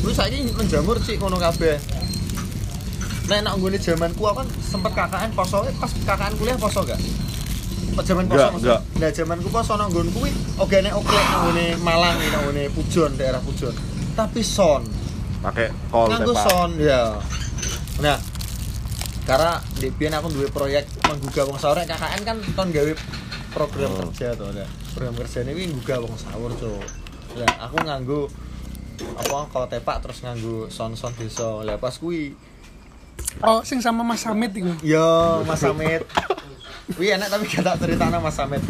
Lu 0.00 0.12
saiki 0.12 0.44
menjamur 0.50 1.00
sih 1.00 1.16
ngono 1.16 1.36
kabeh. 1.36 1.80
Nek 3.26 3.40
nak 3.42 3.54
nggone 3.56 3.78
jamanku 3.78 4.22
aku 4.22 4.36
kan 4.36 4.48
sempet 4.60 4.92
KKN 4.92 5.30
poso 5.32 5.62
eh, 5.62 5.72
pas 5.72 5.88
KKN 5.88 6.32
kuliah 6.36 6.58
poso 6.58 6.82
gak? 6.82 7.00
Pas 7.90 8.04
zaman 8.04 8.24
poso 8.24 8.46
Enggak. 8.54 8.80
Nah, 8.96 9.10
zamanku 9.10 9.48
poso 9.48 9.72
nang 9.74 9.88
nggon 9.88 10.08
kuwi 10.10 10.30
oke 10.56 10.76
nek 10.78 10.94
oklek 10.94 11.24
nang 11.24 11.40
nggone 11.44 11.66
Malang 11.80 12.16
nang 12.20 12.42
nggone 12.44 12.64
Pujon, 12.70 13.10
daerah 13.14 13.38
Pujon. 13.38 13.74
Tapi 14.12 14.40
son, 14.40 14.82
pakai 15.40 15.68
kol 15.88 16.06
nganggo 16.06 16.34
son 16.34 16.70
ya. 16.76 17.16
Nah, 17.98 18.16
karena 19.22 19.52
di 19.74 19.88
biyen 19.88 20.12
aku 20.12 20.28
duwe 20.28 20.48
proyek 20.48 20.86
menggugah 21.02 21.44
wong 21.44 21.56
sahur 21.56 21.78
KKN 21.78 22.20
kan 22.22 22.36
ton 22.52 22.68
gawe 22.68 22.92
program 23.50 23.90
Oh. 23.90 23.98
kerja 24.06 24.34
to 24.34 24.46
ya. 24.52 24.66
Program 24.90 25.14
kerja 25.16 25.38
ini 25.42 25.66
nggugah 25.68 25.98
wong 26.00 26.14
sahur, 26.14 26.50
Cuk. 26.52 26.82
lah 27.30 27.46
aku 27.62 27.76
nganggo 27.80 28.20
apa 29.16 29.46
kalau 29.46 29.66
tepak 29.66 30.02
terus 30.02 30.18
nganggo 30.20 30.66
son-son 30.68 31.14
desa 31.14 31.62
lah 31.62 31.76
pas 31.76 31.94
kuwi 31.94 32.34
Oh, 33.40 33.62
sing 33.62 33.78
sama 33.78 34.02
Mas 34.02 34.24
Hamid 34.24 34.50
iku. 34.50 34.74
yo 34.82 35.06
Mas 35.44 35.62
Samit 35.62 36.02
Wih 36.94 37.14
enak 37.14 37.28
tapi 37.28 37.44
gak 37.46 37.62
tak 37.62 37.76
ceritana 37.78 38.18
Mas 38.18 38.34
Samit 38.34 38.62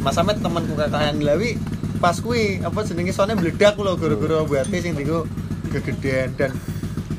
Mas 0.00 0.12
Samit 0.12 0.38
temanku 0.38 0.74
KKN 0.74 1.20
Lawi 1.20 1.56
pas 1.96 2.14
kuwi 2.14 2.60
apa 2.60 2.84
jenenge 2.84 3.10
sone 3.10 3.32
meledak 3.32 3.74
lho 3.74 3.96
gara-gara 3.96 4.44
buate 4.44 4.76
sing 4.76 4.92
dienggo 4.92 5.24
kegedean 5.66 6.36
dan 6.36 6.52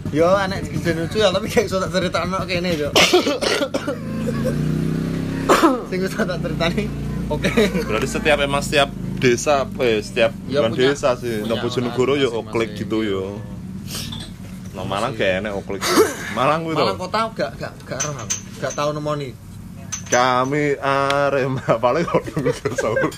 yo 0.09 0.29
anak 0.29 0.63
gede 0.63 0.93
lucu 0.95 1.17
ya 1.17 1.29
tapi 1.29 1.49
gak 1.49 1.65
iso 1.65 1.77
tak 1.77 1.89
critakno 1.91 2.45
kene 2.45 2.77
yo 2.77 2.89
sing 5.89 5.99
iso 5.99 6.19
tak 6.21 6.39
critani 6.39 6.85
oke. 7.27 7.49
Berarti 7.83 8.07
setiap 8.07 8.37
emang 8.39 8.61
setiap 8.61 8.87
desa, 9.17 9.65
eh 9.81 9.99
setiap 9.99 10.31
Ya, 10.45 10.61
bukan 10.61 10.71
punya- 10.77 10.93
desa 10.93 11.17
sih, 11.17 11.43
nang 11.43 11.59
Bojonegoro 11.59 12.13
orang 12.13 12.23
yo 12.23 12.29
oklik 12.37 12.71
gitu 12.77 13.01
yo. 13.01 13.41
Nah, 14.71 14.85
Malang 14.85 15.11
kayak 15.11 15.41
enek 15.41 15.57
oklik. 15.57 15.81
Malang 16.37 16.61
kuwi 16.63 16.77
Malang 16.77 16.95
kota 16.95 17.19
gak 17.33 17.51
gak 17.57 17.73
gak 17.83 17.99
roh 17.99 18.13
aku. 18.13 18.35
gak 18.57 18.73
tau 18.73 18.89
nemoni 18.93 19.33
Kami 20.07 20.79
Arema 20.79 21.59
paling 21.77 22.03
kok 22.03 22.23
udah 22.33 22.55
sahur. 22.73 23.11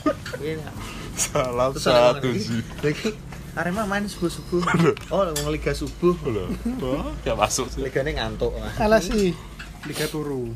Salam 1.14 1.72
satu 1.76 2.26
lagi 2.26 2.40
sih. 2.40 2.62
lagi 2.82 3.10
Arema 3.54 3.84
main 3.84 4.06
subuh 4.06 4.32
subuh 4.32 4.62
oh 5.10 5.22
ngomong 5.28 5.52
liga 5.52 5.70
subuh 5.72 6.16
Lho. 6.24 6.48
Wah, 6.80 7.12
gak 7.26 7.36
masuk 7.36 7.68
sih. 7.68 7.84
liganya 7.84 8.18
ngantuk 8.18 8.56
lah 8.56 8.72
LSI. 8.80 9.36
Liga 9.84 10.06
turu. 10.08 10.54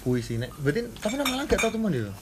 kuwi 0.00 0.20
sih 0.20 0.36
nek 0.36 0.52
berarti 0.60 0.84
tapi 0.94 1.16
nang 1.16 1.24
Malang 1.26 1.46
gak 1.46 1.56
tau 1.58 1.72
temen 1.72 1.88
ya 1.88 2.12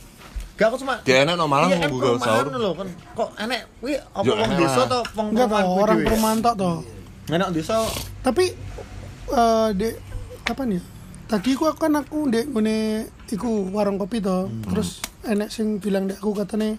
gak 0.54 0.70
aku 0.70 0.76
cuma 0.78 1.02
Kayak 1.02 1.26
enek 1.26 1.34
no 1.34 1.50
Malang 1.50 1.68
Iya, 1.68 1.78
kan 1.80 1.90
buka 1.90 2.08
sahur. 2.20 2.46
lho 2.46 2.70
kan 2.72 2.86
kok 3.12 3.28
enek 3.34 3.62
kuwi 3.80 3.94
apa 3.98 4.22
wong 4.22 4.38
enak 4.38 4.54
desa 4.54 4.76
lah. 4.76 4.86
atau 4.86 5.00
wong 5.12 5.26
perumahan 5.32 5.66
orang 5.66 5.98
perumahan 6.04 6.38
tok 6.38 6.54
toh. 6.54 6.76
enak 7.26 7.48
desa 7.50 7.76
Tapi 8.20 8.44
eh 9.26 9.68
dek 9.74 9.94
kapan 10.44 10.78
ya? 10.78 10.82
Tadi 11.32 11.56
ku 11.56 11.64
aku 11.64 11.88
kan 11.88 11.96
aku 11.96 12.28
dek 12.28 12.52
ngene 12.52 13.08
iku 13.32 13.72
warung 13.72 13.96
kopi 13.96 14.20
toh. 14.20 14.52
Terus 14.68 15.00
enek 15.24 15.48
sing 15.48 15.80
bilang 15.80 16.04
dek 16.04 16.20
aku 16.20 16.36
katanya 16.36 16.76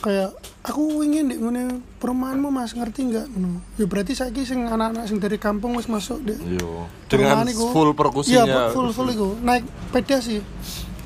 kayak 0.00 0.32
aku 0.64 1.04
ingin 1.04 1.28
dek 1.28 1.44
ngene 1.44 1.84
perumahanmu 2.00 2.48
Mas 2.48 2.72
ngerti 2.72 3.04
nggak 3.12 3.36
ngono. 3.36 3.60
Ya 3.76 3.84
berarti 3.84 4.16
saiki 4.16 4.48
sing 4.48 4.64
anak-anak 4.64 5.04
sing 5.04 5.20
dari 5.20 5.36
kampung 5.36 5.76
wis 5.76 5.92
masuk 5.92 6.24
dek 6.24 6.40
Yo. 6.56 6.88
Dengan 7.12 7.44
perumahan 7.44 7.52
iku. 7.52 7.64
full 7.68 7.92
Iya, 7.92 8.00
perkusinya. 8.00 8.56
full 8.72 8.88
full 8.96 9.08
iku. 9.12 9.28
Naik 9.44 9.68
sepeda 9.68 10.16
sih. 10.24 10.40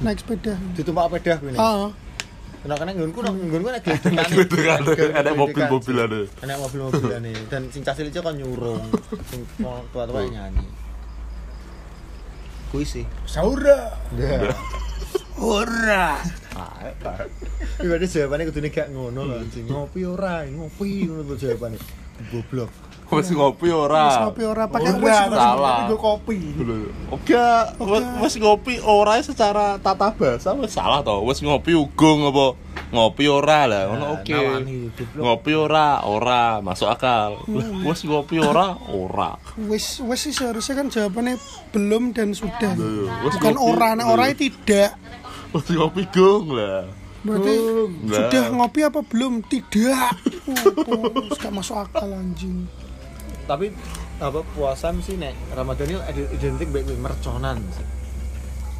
Naik 0.07 0.23
sepeda. 0.23 0.55
ditumpak 0.79 1.11
sepeda 1.11 1.43
nek 1.43 1.59
Ah, 1.59 1.91
Nah, 2.61 2.77
karena 2.77 2.93
nggonku 2.93 3.25
nggonku 3.25 3.69
nek 3.73 3.83
geledekan. 3.83 4.85
Ada 5.17 5.33
mobil-mobil 5.35 5.97
ada. 5.97 6.21
Enak 6.45 6.57
mobil-mobilane 6.61 7.33
dan 7.51 7.67
sing 7.75 7.83
cah 7.83 7.99
cilik 7.99 8.15
kan 8.15 8.39
nyurung. 8.39 8.85
Sing 9.27 9.43
tua-tua 9.91 10.23
nyanyi. 10.23 10.90
Kuwi 12.71 12.87
sih. 12.87 13.05
Saura. 13.27 13.99
Ya. 14.15 14.55
ora. 15.41 16.23
Ada 17.81 18.07
jawabannya 18.07 18.45
kudune 18.53 18.69
gak 18.71 18.93
ngono 18.93 19.21
lho 19.27 19.35
anjing. 19.43 19.67
Ngopi 19.67 20.01
ora, 20.07 20.45
ngopi 20.47 21.09
ngono 21.09 21.27
tuh 21.27 21.37
jawabannya. 21.41 21.81
Goblok. 22.31 22.71
Wes 23.11 23.27
ngopi 23.35 23.69
ora. 23.75 24.07
Wis 24.07 24.19
ngopi 24.23 24.43
ora 24.47 24.65
pakai 24.71 24.93
wis. 25.03 25.11
salah. 25.11 25.91
Itu 25.91 25.97
kopi. 25.99 26.39
Oke, 27.11 27.35
wes 27.83 28.05
wes 28.23 28.35
ngopi 28.39 28.75
ora 28.87 29.19
secara 29.19 29.83
tata 29.83 30.15
bahasa 30.15 30.55
wes 30.55 30.71
salah 30.71 31.03
toh. 31.03 31.27
Wes 31.27 31.43
ngopi 31.43 31.75
ugung 31.75 32.31
apa 32.31 32.55
ngopi 32.91 33.25
ora 33.31 33.71
lah, 33.71 33.83
ngono 33.91 34.05
Nah, 34.05 34.11
oke. 34.19 34.35
Ngopi 35.15 35.53
ora, 35.55 36.03
ora 36.07 36.59
masuk 36.59 36.91
akal. 36.91 37.39
Wes 37.87 38.03
ngopi 38.03 38.43
ora, 38.43 38.75
ora. 38.91 39.39
Wis 39.71 40.03
wis 40.03 40.21
sih 40.27 40.35
seharusnya 40.35 40.83
kan 40.83 40.87
jawabannya 40.91 41.39
belum 41.71 42.11
dan 42.11 42.35
sudah. 42.35 42.75
Iya, 42.75 43.07
wis 43.27 43.35
Bukan 43.39 43.57
ora, 43.57 43.95
nek 43.95 44.07
ora 44.11 44.31
tidak. 44.35 44.99
Wes 45.55 45.67
ngopi 45.71 46.03
gung 46.11 46.55
lah. 46.55 46.91
Berarti 47.21 47.53
sudah 48.09 48.45
ngopi 48.57 48.81
apa 48.81 49.01
belum? 49.05 49.45
Tidak. 49.45 50.13
Oh, 50.89 51.31
gak 51.37 51.53
masuk 51.53 51.77
akal 51.79 52.09
anjing. 52.11 52.65
Tapi 53.45 53.69
apa 54.21 54.41
puasa 54.57 54.93
sih 55.05 55.21
nek 55.21 55.37
Ramadan 55.53 55.87
itu 55.97 56.01
identik 56.33 56.69
baik 56.73 56.89
merconan. 56.97 57.61
sih. 57.77 58.00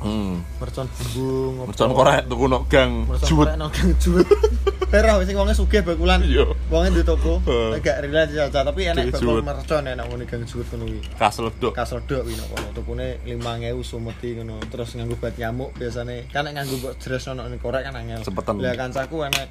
Hmm. 0.01 0.41
Mercon 0.57 0.87
bumbung, 0.89 1.55
apa. 1.61 1.67
Mercon 1.69 1.91
korek 1.93 2.21
tuku 2.27 2.45
nok 2.49 2.63
gang. 2.73 2.91
Juwet. 3.25 3.47
nang 3.61 3.69
gang 3.69 3.93
juwet. 4.01 4.27
Perah 4.93 5.23
sing 5.23 5.37
wonge 5.37 5.55
sugih 5.55 5.85
bakulan. 5.85 6.25
Iya. 6.25 6.51
Wonge 6.73 6.89
di 6.97 7.03
toko. 7.05 7.39
Gak 7.79 8.01
relate 8.03 8.33
caca 8.33 8.61
tapi 8.73 8.89
Cek 8.89 9.15
bakul 9.15 9.45
mercon 9.45 9.85
enek 9.87 10.05
ngene 10.09 10.25
gang 10.25 10.43
juwet 10.49 10.67
ngono 10.73 10.85
kuwi. 10.89 11.01
Kas 11.21 11.37
ledok. 11.39 11.73
Kasel 11.77 12.01
dok 12.09 12.25
kuwi 12.27 12.35
kono 12.35 12.69
tukune 12.73 13.07
5000 13.29 13.77
sumeti 13.85 14.29
ngono. 14.41 14.57
Terus 14.73 14.97
nganggo 14.97 15.17
bat 15.21 15.37
nyamuk 15.37 15.71
biasane. 15.77 16.27
Kan 16.33 16.49
nek 16.49 16.53
nganggo 16.57 16.75
mbok 16.81 16.95
jres 16.99 17.29
ono 17.29 17.45
ning 17.47 17.61
korek 17.61 17.85
kan 17.85 17.95
angel. 17.95 18.25
Cepetan. 18.25 18.57
Lah 18.59 18.75
kancaku 18.75 19.29
enek 19.29 19.47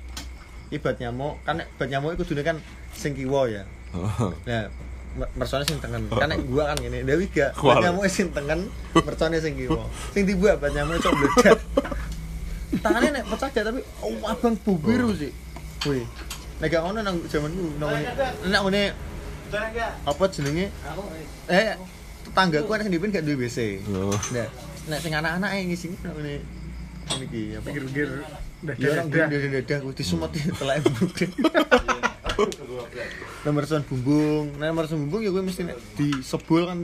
iki 0.70 0.78
bat 0.82 0.98
nyamuk, 1.02 1.42
kan 1.42 1.66
bat 1.66 1.88
nyamuk 1.90 2.14
iku 2.14 2.22
kudune 2.26 2.46
kan 2.46 2.58
sing 2.94 3.18
kiwa 3.18 3.50
ya. 3.50 3.66
Nah, 4.46 4.70
mercone 5.36 5.64
sing 5.66 5.78
tengen. 5.82 6.06
Kan 6.10 6.28
nek 6.30 6.40
gua 6.46 6.74
kan 6.74 6.78
ngene, 6.80 7.02
Dewi 7.04 7.26
gak. 7.30 7.58
Bat 7.58 7.82
nyamuk 7.82 8.06
sing 8.10 8.30
tengen, 8.30 8.70
mercone 8.94 9.38
sing 9.42 9.54
kiwa. 9.58 9.84
Sing 10.14 10.24
dibuat 10.30 10.62
bat 10.62 10.72
nyamuk 10.74 11.02
cok 11.02 11.14
bledak. 11.14 11.60
Tangannya 12.80 13.10
nek 13.20 13.24
pecah 13.34 13.50
gak 13.50 13.64
tapi 13.66 13.80
oh, 14.06 14.14
abang 14.30 14.56
bubiru 14.62 15.10
sih. 15.18 15.34
Wih. 15.90 16.06
Nek 16.62 16.68
gak 16.70 16.82
ngono 16.86 17.00
nang 17.02 17.18
jamanku 17.28 17.66
nang 17.82 17.90
ngene. 17.90 18.10
Nek 18.48 18.62
ngene 18.68 18.84
apa 20.06 20.24
jenenge? 20.30 20.66
Eh 21.50 21.74
tetanggaku 22.30 22.70
ana 22.70 22.82
sing 22.86 22.94
dipin 22.94 23.10
gak 23.10 23.26
duwe 23.26 23.50
WC. 23.50 23.82
Oh. 23.90 24.14
Nah, 24.36 24.48
nek 24.94 25.00
sing 25.02 25.12
anak-anak 25.18 25.50
e 25.58 25.60
ngisi 25.66 25.88
nang 26.06 26.14
ngene 26.14 26.34
iki 27.26 27.42
apa? 27.58 27.66
Pikir-pikir 27.66 28.10
Ya 28.60 28.92
orang 28.92 29.08
dadah. 29.08 29.28
gede 29.32 29.48
gede 29.64 29.74
aku 29.80 29.96
disumati 29.96 30.44
telek 30.60 30.84
bumbung. 30.84 31.10
Nomor 33.44 33.64
son 33.68 33.84
bumbung, 33.88 34.46
nah, 34.60 34.72
nomor 34.72 34.86
son 34.88 35.00
bumbung 35.08 35.22
ya 35.24 35.30
gue 35.32 35.44
mesti 35.44 35.62
nek 35.68 35.78
disebul 35.96 36.64
kan 36.68 36.80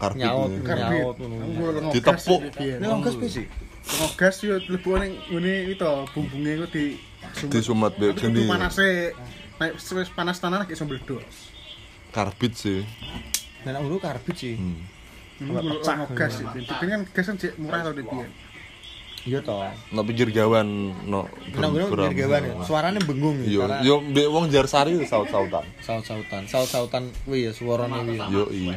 Karbit. 0.00 0.20
nyaut 0.22 0.50
ini. 0.50 0.64
Karbit. 0.64 1.00
nyaut. 1.02 1.16
Ngogas 1.18 1.92
Ditepuk. 1.94 2.40
sih. 2.54 2.70
Nek 2.78 2.88
nggas 2.88 3.14
sih. 3.30 3.46
Ngogas 4.00 4.36
yo 4.46 4.54
lebu 4.70 4.90
ning 4.96 5.12
ngene 5.28 5.52
itu 5.74 5.90
bumbunge 6.14 6.50
iku 6.56 6.66
di 6.70 6.84
Di 7.50 7.58
sumat 7.60 7.94
be 8.00 8.10
Tapi 8.16 8.32
geni. 8.32 8.48
panase 8.48 9.12
naik 9.60 9.76
wis 9.76 10.08
panas 10.10 10.40
tanah 10.40 10.64
kayak 10.64 10.78
sambel 10.78 10.98
dos. 11.04 11.52
Karbit 12.10 12.52
sih. 12.56 12.80
Nek 13.66 13.76
ngono 13.76 14.00
karbit 14.00 14.36
sih. 14.38 14.54
Hmm. 14.56 14.78
Ini 15.40 15.52
gue 15.52 15.82
ngogas 15.84 16.32
sih. 16.40 16.46
Tapi 16.46 16.84
kan 16.88 17.00
gas 17.10 17.26
kan 17.28 17.36
murah 17.60 17.80
tau 17.84 17.94
di 17.94 18.02
biyen. 18.02 18.30
Iya 19.20 19.44
toh. 19.44 19.60
No 19.92 20.00
pinggir 20.00 20.28
gawan 20.30 20.64
no. 21.04 21.28
Beram- 21.52 21.76
dirgawan 21.76 22.40
ya. 22.40 22.54
Suarane 22.64 23.00
bengung 23.00 23.36
Yo 23.44 23.60
karena 23.62 23.84
yo 23.84 24.00
mbek 24.00 24.26
wong 24.26 24.48
Jarsari 24.48 24.96
saut-sautan. 25.04 25.64
saut-sautan. 25.78 26.42
Saut-sautan 26.48 27.04
kuwi 27.22 27.44
ya 27.44 27.52
suarane 27.52 28.00
kuwi. 28.00 28.16
Yo 28.26 28.44
i. 28.48 28.72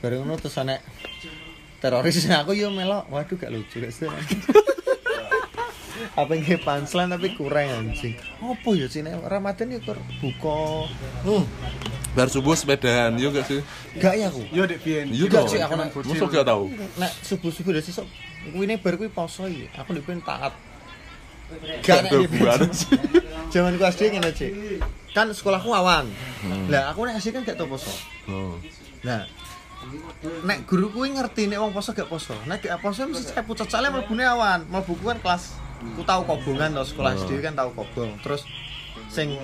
Bareng 0.00 0.20
ngono 0.22 0.36
terus 0.36 0.56
anek 0.56 0.84
teroris 1.78 2.28
aku 2.30 2.52
yo 2.52 2.68
melok. 2.68 3.08
Waduh 3.08 3.36
gak 3.36 3.48
lucu 3.48 3.80
gak 3.80 3.88
sih. 3.90 4.04
apa 6.10 6.32
yang 6.32 6.42
kayak 6.42 6.64
punchline 6.64 7.12
tapi 7.12 7.28
kurang 7.32 7.68
anjing 7.70 8.16
apa 8.40 8.68
ya 8.72 8.88
sih 8.88 9.04
Ramadan 9.04 9.68
ya 9.68 9.78
buka 10.18 10.88
Hmm. 11.22 11.44
Bar 12.10 12.26
subuh 12.26 12.56
sepedahan 12.56 13.14
yo 13.14 13.30
gak 13.30 13.44
sih? 13.44 13.60
gak 13.94 14.16
ya 14.16 14.26
aku 14.26 14.42
Yo 14.50 14.64
dek. 14.64 14.80
Iya 14.82 15.04
Enggak 15.06 15.44
dong. 15.44 15.48
sih, 15.48 15.60
aku 15.60 15.74
nang 15.76 15.88
Masa 15.92 16.24
gak 16.26 16.44
tau? 16.44 16.66
nek 16.98 17.12
subuh 17.22 17.48
subuh 17.48 17.70
dari 17.70 17.84
sisok 17.84 18.08
kuwi 18.48 18.76
bar 18.80 18.94
kuwi 18.96 19.10
poso 19.12 19.44
iki 19.44 19.68
aku 19.76 19.92
dipin 19.96 20.24
taat 20.24 20.56
Gak 21.82 22.06
nek. 22.06 22.12
Zaman 23.50 23.74
ku 23.78 23.82
SD 23.82 24.14
ngene 24.14 24.30
Cik. 24.30 24.52
Kan 25.10 25.26
sekolahku 25.34 25.70
awan. 25.74 26.06
Lah 26.70 26.94
aku 26.94 27.02
nek 27.06 27.18
SD 27.18 27.34
kan 27.34 27.42
gak 27.42 27.58
tau 27.58 27.66
poso. 27.66 27.90
Oh. 28.30 28.54
Nah, 29.02 29.26
nek 30.46 30.62
guru 30.70 30.94
kuwi 30.94 31.10
ngerti 31.18 31.50
nek 31.50 31.58
wong 31.58 31.74
poso 31.74 31.90
gak 31.90 32.06
poso. 32.06 32.38
Nek 32.46 32.62
gak 32.62 32.78
poso 32.78 33.02
mesti 33.10 33.34
saya 33.34 33.42
pucat 33.42 33.66
soalnya 33.66 33.90
mlebune 33.90 34.22
awan. 34.22 34.62
Mlebu 34.70 34.94
kan 35.02 35.18
kelas 35.18 35.58
ku 35.98 36.06
tau 36.06 36.22
kobongan 36.22 36.76
to 36.76 36.84
sekolah 36.86 37.18
SD 37.18 37.42
kan 37.42 37.58
tau 37.58 37.74
kobong. 37.74 38.14
Terus 38.22 38.46
sing 39.10 39.34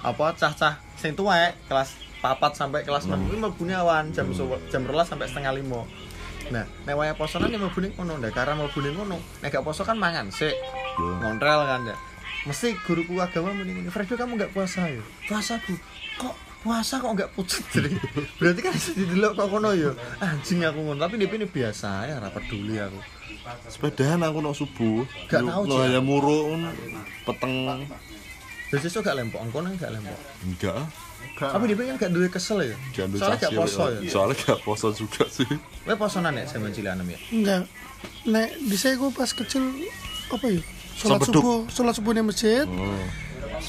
apa 0.00 0.32
cah-cah 0.38 0.80
sing 0.96 1.12
tuwek 1.12 1.52
kelas 1.68 2.00
papat 2.24 2.56
sampai 2.56 2.80
kelas 2.80 3.04
6 3.04 3.28
kuwi 3.28 3.36
mlebune 3.36 3.76
awan 3.76 4.08
jam 4.08 4.32
jam 4.72 4.82
12 4.88 4.88
sampai 5.04 5.28
setengah 5.28 5.52
5. 5.52 6.15
Nah, 6.52 6.64
nek 6.86 6.94
waya 6.94 7.12
posonan 7.18 7.50
ya 7.50 7.58
mlebune 7.58 7.90
kono. 7.94 8.18
Nah, 8.18 8.30
karena 8.30 8.54
mlebune 8.54 8.94
kono, 8.94 9.16
nek 9.42 9.48
gak 9.50 9.64
poso 9.66 9.82
kan 9.82 9.98
mangan 9.98 10.30
sik. 10.30 10.54
Ngontrel 10.98 11.60
kan 11.66 11.82
ya 11.86 11.96
mesti 12.46 12.78
guruku 12.86 13.18
agama 13.18 13.50
mending 13.50 13.82
ini 13.82 13.90
Fredo 13.90 14.14
kamu 14.14 14.38
nggak 14.38 14.54
puasa 14.54 14.86
ya 14.86 15.02
puasa 15.26 15.58
bu 15.66 15.74
kok 16.14 16.34
puasa 16.62 17.02
kok 17.02 17.10
nggak 17.18 17.30
pucat 17.34 17.62
jadi 17.74 17.90
berarti 18.38 18.60
kan 18.62 18.70
bisa 18.70 18.90
didelok 18.94 19.32
kok 19.34 19.48
kono 19.50 19.74
ya 19.74 19.90
anjing 20.22 20.62
aku 20.62 20.78
ngono 20.78 21.02
tapi 21.02 21.18
dia 21.18 21.26
ini 21.26 21.46
biasa 21.50 22.06
ya 22.06 22.22
rapat 22.22 22.46
peduli 22.46 22.78
aku 22.78 23.02
Sepedahan 23.46 24.26
aku 24.26 24.42
no 24.42 24.50
subuh. 24.50 25.06
Gak 25.30 25.46
tau, 25.46 25.62
Cik. 25.62 25.94
ya 25.94 26.02
murun 26.02 26.66
peteng. 27.22 27.86
Terus 28.74 28.90
iso 28.90 29.06
gak 29.06 29.14
lempok, 29.14 29.38
engko 29.38 29.62
nang 29.62 29.78
gak 29.78 29.94
lempok. 29.94 30.18
Enggak. 30.42 30.82
Tapi 31.36 31.64
dia 31.68 31.76
kan 31.76 31.96
gak 31.98 32.12
duwe 32.12 32.28
kesel 32.28 32.58
ya. 32.64 32.76
Jangan 32.92 33.16
Soalnya 33.16 33.38
gak 33.38 33.52
poso 33.52 33.82
ya. 33.86 34.00
Soalnya 34.08 34.36
gak 34.40 34.60
poso 34.64 34.86
juga 34.90 35.24
sih. 35.28 35.44
Kowe 35.84 35.94
posonan 35.94 36.32
ya 36.32 36.44
sampean 36.44 36.72
cilik 36.72 36.90
anem 36.90 37.12
ya. 37.12 37.18
enggak 37.30 37.62
nek 38.24 38.48
bisa 38.66 38.92
aku 38.92 39.08
pas 39.10 39.30
kecil 39.30 39.62
apa 40.28 40.46
ya 40.48 40.60
Sempeduk. 40.96 41.38
subuh 41.38 41.58
sholat 41.68 41.94
subuh 41.94 42.12
di 42.12 42.22
masjid 42.22 42.64
Oh. 42.66 42.98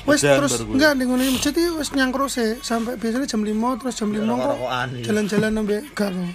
wes 0.03 0.19
terus 0.19 0.63
enggak 0.63 0.95
di 0.95 1.03
ngene 1.05 1.31
masjid 1.31 1.53
itu 1.53 1.71
wes 1.75 1.91
nyangkruk 1.91 2.27
sih 2.27 2.59
sampai 2.59 2.95
biasanya 2.95 3.23
jam 3.23 3.41
5 3.43 3.79
terus 3.79 3.93
jam 3.95 4.09
5 4.11 4.19
kok 4.19 4.57
iya. 4.57 5.03
jalan-jalan 5.05 5.51
gak 5.93 6.09
no. 6.11 6.25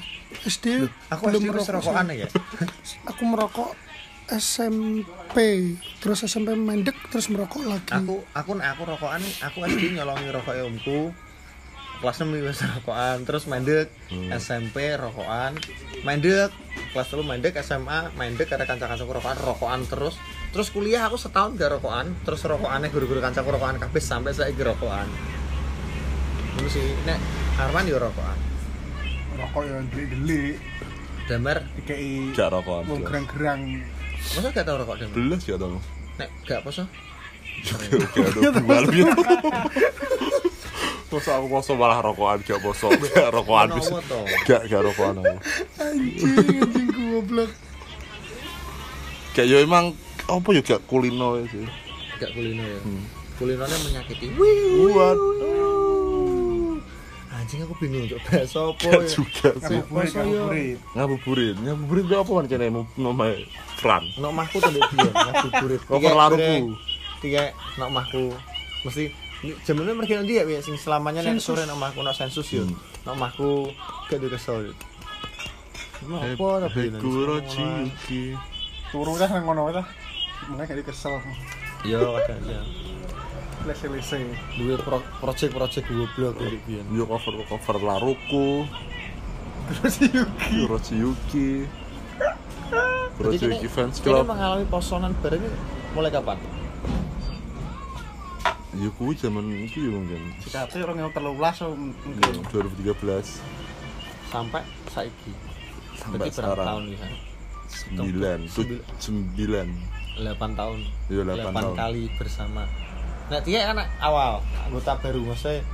SD 0.43 0.89
Aku 1.13 1.29
belum 1.29 1.41
SD 1.41 1.45
wis 1.45 1.53
merokok 1.53 1.75
rokokan 1.77 2.07
ya. 2.17 2.29
aku 3.05 3.23
merokok 3.29 3.71
SMP 4.31 5.37
terus 5.99 6.23
SMP 6.25 6.55
mendek 6.55 6.95
terus 7.11 7.27
merokok 7.33 7.65
lagi. 7.67 7.91
Aku 7.91 8.23
aku 8.35 8.51
aku 8.59 8.83
rokokan 8.87 9.23
aku 9.43 9.59
SD 9.67 9.97
nyolongi 9.99 10.31
rokok 10.31 10.55
omku. 10.67 11.11
Kelas 12.03 12.19
6 12.19 12.35
wis 12.35 12.59
rokokan, 12.67 13.23
terus 13.23 13.47
mendek 13.47 13.87
SMP 14.35 14.99
rokokan, 14.99 15.55
mendek 16.03 16.51
kelas 16.91 17.15
3 17.15 17.23
mendek 17.23 17.55
SMA 17.63 18.11
mendek 18.19 18.51
ada 18.51 18.67
kanca-kancaku 18.67 19.23
rokokan 19.23 19.39
rokokan 19.39 19.81
terus. 19.87 20.19
Terus 20.51 20.69
kuliah 20.75 21.07
aku 21.07 21.15
setahun 21.17 21.55
gak 21.55 21.79
rokokan 21.79 22.13
terus 22.27 22.43
rokokannya 22.43 22.91
guru-guru 22.91 23.23
kancaku 23.23 23.55
rokokan 23.55 23.79
kabeh 23.79 24.03
sampai 24.03 24.35
saya 24.35 24.51
rokokan. 24.51 25.07
Ngono 26.59 26.69
sih 26.69 26.85
nek 27.07 27.23
Arman 27.63 27.87
yo 27.87 28.03
rokokan. 28.03 28.39
Rokok 29.39 29.63
yang 29.65 29.87
delik-delik. 29.95 30.59
Damar? 31.31 31.63
Dikei 31.79 32.35
Gak 32.35 32.51
rokokan. 32.51 32.83
mau 32.91 32.99
gerang-gerang 32.99 33.61
masa 34.25 34.49
gak 34.51 34.65
tau 34.65 34.77
rokok 34.77 34.97
Damar 34.97 35.15
Belas 35.15 35.43
ya 35.43 35.57
tau. 35.57 35.79
nek 36.17 36.29
gak 36.43 36.61
poso 36.61 36.85
Gak 37.63 37.79
ada 38.43 38.59
bual 38.59 38.85
gitu. 38.93 39.13
Masa 41.09 41.31
aku 41.37 41.47
poso 41.49 41.73
malah 41.75 42.01
rokokan 42.01 42.41
gak 42.41 42.59
poso. 42.59 42.89
Gak 42.89 43.29
rokokan 43.31 43.69
bisa. 43.73 44.01
Gak 44.43 44.67
gak 44.67 44.81
rokokan 44.83 45.21
aku. 45.21 45.37
anjing 45.79 46.59
anjing 46.59 46.89
goblok 46.89 47.51
Kayak 49.33 49.47
yo 49.47 49.57
emang 49.61 49.93
apa 50.25 50.49
ya 50.51 50.63
gak 50.63 50.81
kulino 50.87 51.37
ya 51.37 51.45
sih. 51.47 51.67
gak 52.17 52.31
kulino 52.33 52.63
ya 52.63 52.79
Hmm. 52.81 53.05
kulinonya 53.35 53.77
menyakiti 53.81 54.27
Buat 54.33 55.19
anjing 57.53 57.69
aku 57.69 57.77
bingung 57.85 58.09
untuk 58.09 58.21
bahasa 58.25 58.59
apa 58.65 58.81
gak 58.81 59.05
ya? 59.05 59.09
juga 59.13 59.49
sih. 59.61 59.81
ngabuburit 59.85 60.79
ngabuburit 60.97 61.57
Ngabuburit, 61.61 62.05
itu 62.09 62.17
apa 62.17 62.31
kan 62.33 62.47
kene 62.49 62.67
namanya 62.97 63.35
Fran. 63.77 64.05
mahku 64.17 64.57
tuh 64.57 64.73
dia 64.73 64.81
ngabuburit. 64.89 65.81
Cover 65.85 66.13
laruku. 66.17 66.73
tiga 67.21 67.53
nok 67.77 67.91
mahku. 67.93 68.33
Mesti 68.89 69.13
jemene 69.69 69.93
mergi 69.93 70.17
nanti 70.17 70.33
ya 70.41 70.49
sing 70.65 70.81
selamanya 70.81 71.21
nek 71.21 71.45
sore 71.45 71.69
nok 71.69 71.77
mahku 71.77 72.01
nok 72.01 72.17
sensus 72.17 72.49
yo. 72.49 72.65
Hmm. 72.65 72.73
nok 73.05 73.17
mahku 73.21 73.69
gak 74.09 74.17
di 74.17 74.33
kesel 74.33 74.73
apa 76.09 76.49
tapi 76.67 76.89
Chiyuki. 77.53 78.33
turu 78.89 79.13
dah 79.21 79.29
nang 79.29 79.45
ngono 79.45 79.77
dah 79.77 79.87
makanya 80.49 80.73
jadi 80.73 80.83
kesel. 80.89 81.21
Yo 81.85 82.17
kadang 82.17 82.49
ya 82.49 82.65
lese-lese 83.65 84.19
duwe 84.55 84.75
pro- 84.77 85.07
project-project 85.19 85.87
goblok 85.87 86.35
iki 86.39 86.59
biyen 86.65 86.85
Yo 86.91 87.05
cover 87.05 87.35
cover 87.47 87.77
laruku. 87.79 88.67
terus 89.73 89.97
Yuki 90.03 90.57
Kurochi 90.61 90.95
Yuki. 90.99 91.49
Jadi 91.63 93.15
Kurochi 93.15 93.39
kini- 93.39 93.55
Yuki 93.57 93.69
fans 93.69 93.97
club. 93.99 94.27
mengalami 94.27 94.67
posonan 94.67 95.13
bareng 95.19 95.41
ini 95.41 95.57
mulai 95.93 96.11
kapan? 96.11 96.39
Ya 98.73 98.89
kuwi 98.91 99.13
zaman 99.15 99.45
itu 99.53 99.85
ya 99.85 99.91
mungkin. 99.93 100.33
Cikate 100.41 100.81
orang 100.81 100.97
yang 100.99 101.13
terlulas 101.13 101.55
so 101.55 101.69
Ya, 101.69 101.77
mungkin 101.77 102.41
2013 102.49 103.39
Sampai 104.27 104.65
saiki. 104.89 105.33
sampai 105.95 106.17
Berarti 106.19 106.33
berapa 106.33 106.57
sekarang 106.57 106.67
tahun 106.67 106.83
nih 106.89 106.99
kan? 106.99 107.13
9 107.73 108.41
Sembil- 108.49 108.85
9 108.97 109.69
8 110.19 110.53
tahun. 110.53 110.79
Iya, 111.07 111.23
8 111.23 111.53
tahun. 111.55 111.75
kali 111.77 112.03
bersama. 112.17 112.63
Nah, 113.33 113.41
dia 113.41 113.65
kan 113.65 113.81
awal 113.99 114.45
anggota 114.63 114.93
baru 114.99 115.25
maksudnya 115.25 115.65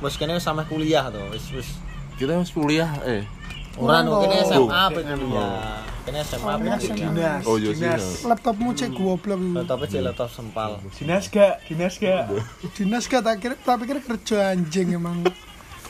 Mas 0.00 0.16
kene 0.16 0.32
wis 0.32 0.40
sampe 0.40 0.64
kuliah 0.64 1.06
to, 1.06 1.20
wis 1.28 1.44
wis 1.52 1.68
kita 2.16 2.32
masih 2.34 2.56
kuliah 2.56 2.88
eh 3.04 3.20
ora 3.74 4.00
no 4.00 4.24
kene 4.24 4.40
Oh. 4.40 4.48
SMA 4.64 4.78
apa 4.82 4.98
kuliah. 4.98 5.84
Kene 6.02 6.18
SMA 6.24 6.48
apa 6.48 6.64
Oh, 6.64 6.72
kuliah. 6.72 7.04
dinas 7.04 7.42
oh 7.44 7.56
iya 7.56 7.70
sih 7.70 7.78
dinas 7.78 8.00
ya. 8.00 8.26
laptopmu 8.26 8.68
cek 8.72 8.90
goblok 8.90 9.38
Laptop 9.38 9.78
aja 9.82 9.98
laptop 10.02 10.28
sempal. 10.28 10.70
dinas 10.96 11.24
gak 11.28 11.60
dinas 11.62 11.94
gak 11.96 12.32
dinas 12.72 13.04
gak 13.06 13.22
tak 13.22 13.36
kira 13.38 13.54
tak 13.56 13.76
pikir 13.78 13.98
kerja 14.00 14.38
anjing 14.50 14.88
emang 14.92 15.20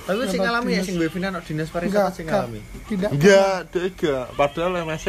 Tapi 0.02 0.20
sing 0.26 0.40
ngalami 0.42 0.70
ya 0.74 0.82
sing 0.82 0.96
webinar 0.98 1.30
no 1.30 1.40
dinas 1.42 1.70
pariwisata 1.70 2.10
sing 2.10 2.26
ngalami. 2.26 2.60
tidak. 2.90 3.10
Enggak 3.14 3.56
dia 3.70 3.82
enggak. 3.86 4.26
Padahal 4.34 4.72
MS 4.82 5.04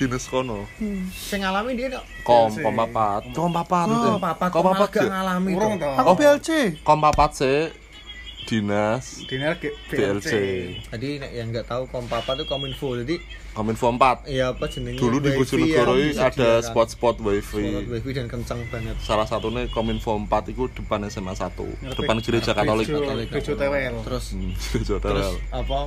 dinas 0.00 0.24
kono. 0.24 0.64
Hmm. 0.80 1.04
Sing 1.12 1.40
ngalami 1.44 1.70
dia 1.76 1.88
no. 1.92 2.00
kom 2.24 2.48
sih. 2.48 2.64
kom 2.64 2.74
papat. 2.76 3.22
Kom 3.36 3.52
papat. 3.52 3.86
Oh, 3.88 4.16
papa 4.16 4.46
kom 4.48 4.64
papat 4.64 4.88
gak 4.88 5.04
gak 5.04 5.12
ngalami 5.12 5.50
urung 5.52 5.74
to. 5.76 5.84
toh. 5.84 5.94
Aku 6.00 6.10
BLC 6.16 6.48
kom 6.80 6.98
papat 7.00 7.30
sih 7.36 7.87
dinas 8.48 9.28
dinas 9.28 9.60
ke 9.60 9.68
PLC 9.86 10.30
Jadi 10.88 11.20
nek 11.20 11.30
yang 11.30 11.52
nggak 11.52 11.68
tahu 11.68 11.84
Kompapa 11.86 12.32
itu 12.32 12.48
Kominfo. 12.48 12.96
Jadi 12.96 13.20
Kominfo 13.52 13.92
4 13.92 14.24
ya 14.24 14.56
apa 14.56 14.64
jenenge? 14.66 14.96
dulu 14.96 15.20
di 15.20 15.28
wifi 15.28 15.38
Bojonegoro 15.38 15.92
ini 15.94 16.16
ada 16.16 16.32
disediakan. 16.32 16.64
spot-spot 16.64 17.14
Spot 17.14 17.26
wifi 17.28 17.64
wifi 17.84 18.10
dan 18.10 18.26
kencang 18.26 18.64
banget. 18.66 18.96
salah 18.98 19.28
satunya 19.28 19.68
Kominfo 19.68 20.16
4 20.16 20.26
itu 20.48 20.64
depan 20.72 21.04
SMA 21.06 21.36
1 21.36 21.52
depan 21.92 22.16
gereja 22.18 22.50
Katolik 22.50 22.88
Katolik. 22.88 23.28
Gereja 23.28 23.52
TWL 23.52 23.94
Terus 24.02 24.24
Hmm, 24.32 24.52
gereja 24.72 24.94
terus 24.96 25.26
Katolik. 25.28 25.52
apa? 25.52 25.80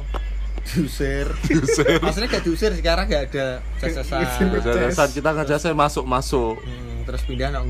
Diusir. 0.61 1.25
Diusir. 1.49 1.97
Maksudnya 1.97 2.29
gak 2.29 2.43
diusir 2.45 2.71
sekarang 2.71 3.09
gak 3.09 3.33
ada. 3.33 3.65
Gereja 3.81 4.93
saat 4.93 5.09
kita 5.09 5.33
ngajak 5.33 5.57
saya 5.57 5.73
masuk 5.73 6.05
masuk 6.05 6.61
Hmm, 6.61 7.01
terus 7.01 7.25
pindah 7.25 7.49
nang 7.49 7.65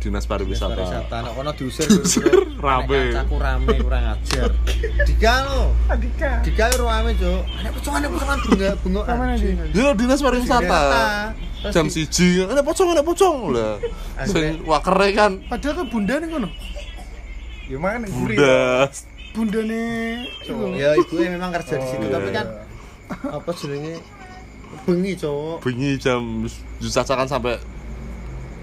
dinas 0.00 0.24
dinas 0.24 0.24
pariwisata 0.26 0.72
pariwisata. 0.72 1.16
Nek 1.20 1.32
kono 1.36 1.50
diusir 1.52 1.86
Diusir, 1.92 2.32
rame. 2.56 3.00
Kancaku 3.12 3.36
rame 3.36 3.74
kurang 3.76 4.04
ajar. 4.16 4.50
Dika 5.04 5.34
lo. 5.44 5.62
Adika 5.92 6.30
Dika 6.40 6.64
yo 6.72 6.76
rame, 6.88 7.10
Cuk. 7.14 7.40
Nek 7.60 7.70
pocongan 7.76 8.00
nek 8.00 8.10
pocongan 8.16 8.38
bengak 8.48 8.74
bengok. 8.80 9.04
Di? 9.36 9.50
Yo 9.76 9.86
dinas 9.92 10.20
pariwisata. 10.24 10.82
Jam 11.68 11.86
di- 11.86 11.92
siji, 11.92 12.40
ada 12.40 12.64
pocong, 12.64 12.88
ada 12.96 13.04
pocong 13.04 13.52
lah. 13.52 13.76
Sing 14.24 14.64
wakere 14.64 15.12
kan 15.12 15.44
padahal 15.44 15.84
kan 15.84 15.86
bunda 15.92 16.16
nih 16.16 16.28
kono 16.32 16.48
ya 17.70 17.78
mana 17.78 18.06
udah 18.10 18.90
bunda 19.30 19.60
nih 19.62 20.26
Ya 20.74 20.90
ibu 20.98 21.14
memang 21.22 21.54
kerja 21.54 21.78
di 21.78 21.86
situ 21.86 22.04
iya, 22.10 22.14
tapi 22.18 22.28
kan 22.34 22.46
apa 23.30 23.50
jenenge 23.54 23.94
bengi 24.86 25.12
cowok 25.14 25.62
bunyi 25.62 25.94
jam 25.98 26.46
disacakan 26.82 27.30
sampai 27.30 27.62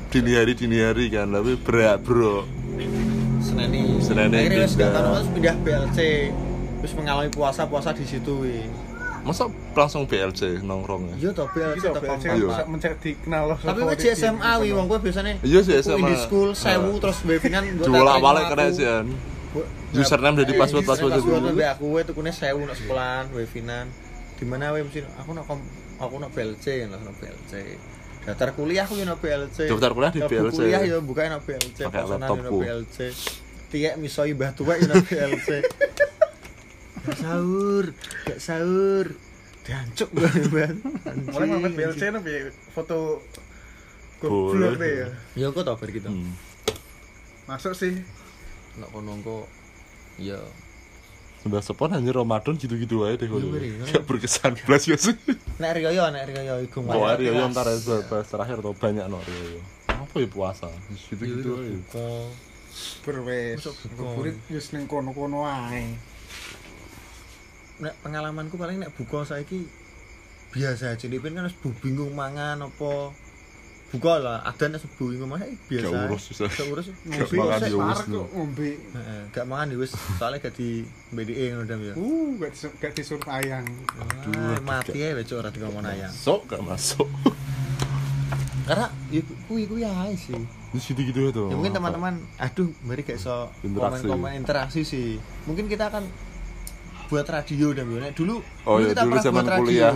dini 0.07 0.31
hari 0.33 0.53
dini 0.53 0.77
hari 0.79 1.05
kan 1.07 1.27
tapi 1.27 1.53
berat 1.57 1.99
bro 1.99 2.47
Seneni 3.39 3.99
Seneni 3.99 4.35
akhirnya 4.37 4.63
wis 4.63 4.73
gak 4.73 4.87
pindah. 4.87 4.91
tahu 4.97 5.13
terus 5.13 5.29
pindah 5.29 5.55
BLC 5.61 5.99
terus 6.77 6.93
mengalami 6.93 7.29
puasa 7.29 7.61
puasa 7.63 7.89
di 7.91 8.03
situ 8.03 8.33
wi 8.39 8.63
masa 9.19 9.43
langsung 9.73 10.07
BLC 10.07 10.63
nongkrong 10.63 11.11
ya 11.11 11.15
iya 11.17 11.29
toh 11.33 11.47
BLC 11.49 11.83
toh 11.85 11.99
BLC. 11.99 12.23
Iya. 12.29 12.47
bisa 12.47 12.63
mencari 12.65 12.95
dikenal 12.97 13.43
loh 13.45 13.57
tapi 13.59 13.79
gue 13.81 13.95
di 13.97 14.07
SMA 14.13 14.51
wi 14.57 14.69
wong 14.71 14.85
gue 14.87 14.99
biasanya 15.01 15.33
Iya, 15.41 15.59
tuku 15.61 15.79
SMA. 15.81 16.07
di 16.07 16.15
school 16.17 16.49
sewu 16.53 16.89
Nah. 16.89 16.99
terus 17.01 17.17
webinan 17.23 17.61
gue 17.67 17.83
jual 17.83 18.07
balik 18.17 18.45
kena 18.47 18.65
sih 18.69 18.85
kan 18.85 19.05
username 19.91 20.35
dari 20.37 20.53
password 20.53 20.85
password 20.85 21.11
password 21.13 21.41
dulu 21.41 21.49
mbak 21.51 21.69
aku 21.73 21.85
gue 21.89 22.01
tukune 22.05 22.31
sewu 22.31 22.63
nak 22.63 22.75
sekolahan 22.75 23.25
webinan 23.29 23.85
di 24.37 24.45
mana 24.45 24.71
we 24.71 24.79
mesti 24.81 25.03
aku 25.17 25.31
nak 25.33 25.45
aku 25.97 26.15
nak 26.15 26.29
BLC 26.31 26.87
nak 26.87 27.01
nak 27.01 27.15
BLC 27.17 27.53
daftar 28.27 28.51
kuliah 28.51 28.83
aku 28.83 28.99
yo 28.99 29.07
nak 29.07 29.23
BLC 29.23 29.71
Daftar 29.71 29.91
kuliah 29.95 30.11
di 30.11 30.19
BLC. 30.19 30.51
kuliah 30.59 30.81
yo 30.83 30.99
buka 30.99 31.31
nak 31.31 31.47
BLC 31.47 31.87
Pakai 31.87 32.03
yo 32.03 32.07
laptopku. 32.11 32.57
BLC 32.59 32.97
tiek 33.71 33.95
misoi 33.95 34.35
mbah 34.35 34.51
tua 34.51 34.75
yo 34.75 34.85
nak 34.91 35.07
BLC 35.07 35.49
gak 37.07 37.17
sahur 37.23 37.85
gak 38.27 38.39
sahur. 38.43 39.07
Dancuk 39.63 40.11
banget 40.11 40.75
mulai 41.31 41.47
mampir 41.47 41.71
BLC 41.71 42.01
nih 42.11 42.51
foto 42.75 43.23
goblok 44.19 44.75
deh 44.75 44.91
ya. 44.91 45.07
Ya 45.35 45.47
kok 45.53 45.63
tau 45.63 45.79
gitu? 45.79 46.09
Hmm. 46.09 46.33
masuk 47.47 47.71
sih. 47.71 47.95
Nak 48.75 48.91
kono 48.91 49.15
kok 49.23 49.45
ya 50.19 50.39
Sudah 51.47 51.63
sepon 51.63 51.89
hanya 51.89 52.11
Ramadan 52.11 52.53
gitu-gitu 52.53 53.07
aja 53.07 53.15
deh 53.15 53.27
kalau 53.27 53.47
Iya, 53.55 53.79
iya. 53.79 53.83
Gak 53.87 54.03
berkesan. 54.03 54.51
Belas 54.67 54.83
ya 54.83 54.99
sih 54.99 55.15
nek 55.57 55.71
Rio 55.73 56.03
nek 56.11 56.23
Rio 56.27 56.55
iku 56.61 56.83
Oh, 56.83 57.07
Rio 57.07 57.31
yang 57.31 57.55
ntar 57.55 57.65
ya 57.65 57.79
bahas 58.05 58.27
terakhir 58.27 58.59
tuh 58.59 58.75
banyak 58.75 59.07
no 59.07 59.17
Rio 59.19 59.63
Apa 59.87 60.15
ya 60.19 60.27
puasa? 60.27 60.67
Gitu-gitu 60.91 61.55
aja. 61.55 61.71
buka 61.71 62.07
berwes 63.01 63.63
goburit 63.95 64.37
wis 64.51 64.69
ning 64.69 64.85
kono-kono 64.85 65.47
ae. 65.47 65.97
Nek 67.79 67.93
pengalamanku 68.01 68.53
paling 68.53 68.77
nek 68.77 68.93
buka 68.93 69.23
saiki 69.23 69.65
biasa 70.51 70.93
aja. 70.93 71.05
Dipin 71.07 71.33
kan 71.33 71.47
harus 71.47 71.57
bingung 71.81 72.13
mangan 72.13 72.61
apa 72.61 73.15
buka 73.87 74.19
lah 74.19 74.43
ada 74.43 74.65
nek 74.67 74.79
subuh 74.79 75.09
iku 75.09 75.23
mah 75.23 75.39
biasa 75.39 75.87
Gak 75.87 76.03
urus, 76.05 76.23
bisa. 76.27 76.43
gak 76.45 76.67
urus 76.67 76.85
Gak 77.07 77.27
makan 77.31 77.59
ya 77.61 77.77
wis. 77.79 77.99
Kok 78.03 78.27
ngombe. 78.35 78.69
Heeh, 78.75 79.21
gak 79.31 79.45
mangan 79.45 79.67
ya 79.71 79.77
wis 79.79 79.91
soalnya 80.15 80.37
gak 80.39 80.53
di 80.53 80.69
BDE 81.09 81.45
ngono 81.51 81.63
dam 81.63 81.79
ya 81.81 81.93
Uh, 81.95 82.35
gak 82.35 82.51
disuruh, 82.51 82.73
gak 82.77 82.91
disuruh 82.93 83.23
ayang. 83.29 83.63
Aduh, 83.95 84.59
mati 84.61 84.97
ya 84.97 85.15
becok 85.15 85.39
ora 85.39 85.49
dikongkon 85.49 85.87
ayang 85.87 86.11
Masuk 86.11 86.41
gak 86.45 86.61
masuk. 86.61 87.07
karena 88.67 88.91
ya 89.07 89.23
kuwi 89.47 89.63
kuwi 89.63 89.81
ae 89.81 90.11
sih 90.13 90.35
Di 90.75 90.79
situ 90.83 90.99
gitu 91.01 91.31
tuh. 91.31 91.47
ya 91.47 91.55
mungkin 91.55 91.71
teman-teman 91.71 92.19
aduh 92.35 92.67
mari 92.83 92.99
gak 92.99 93.15
iso 93.15 93.47
Interaksi. 93.63 94.03
komen-komen 94.03 94.31
interaksi 94.35 94.81
sih 94.83 95.15
mungkin 95.47 95.71
kita 95.71 95.87
akan 95.87 96.03
buat 97.07 97.23
radio 97.23 97.71
dan 97.71 97.87
Nek 97.87 98.11
dulu 98.11 98.43
Oh 98.67 98.75
dulu 98.75 98.91
iya, 98.91 98.99
dulu 98.99 99.15
zaman 99.17 99.43
kuliah, 99.47 99.95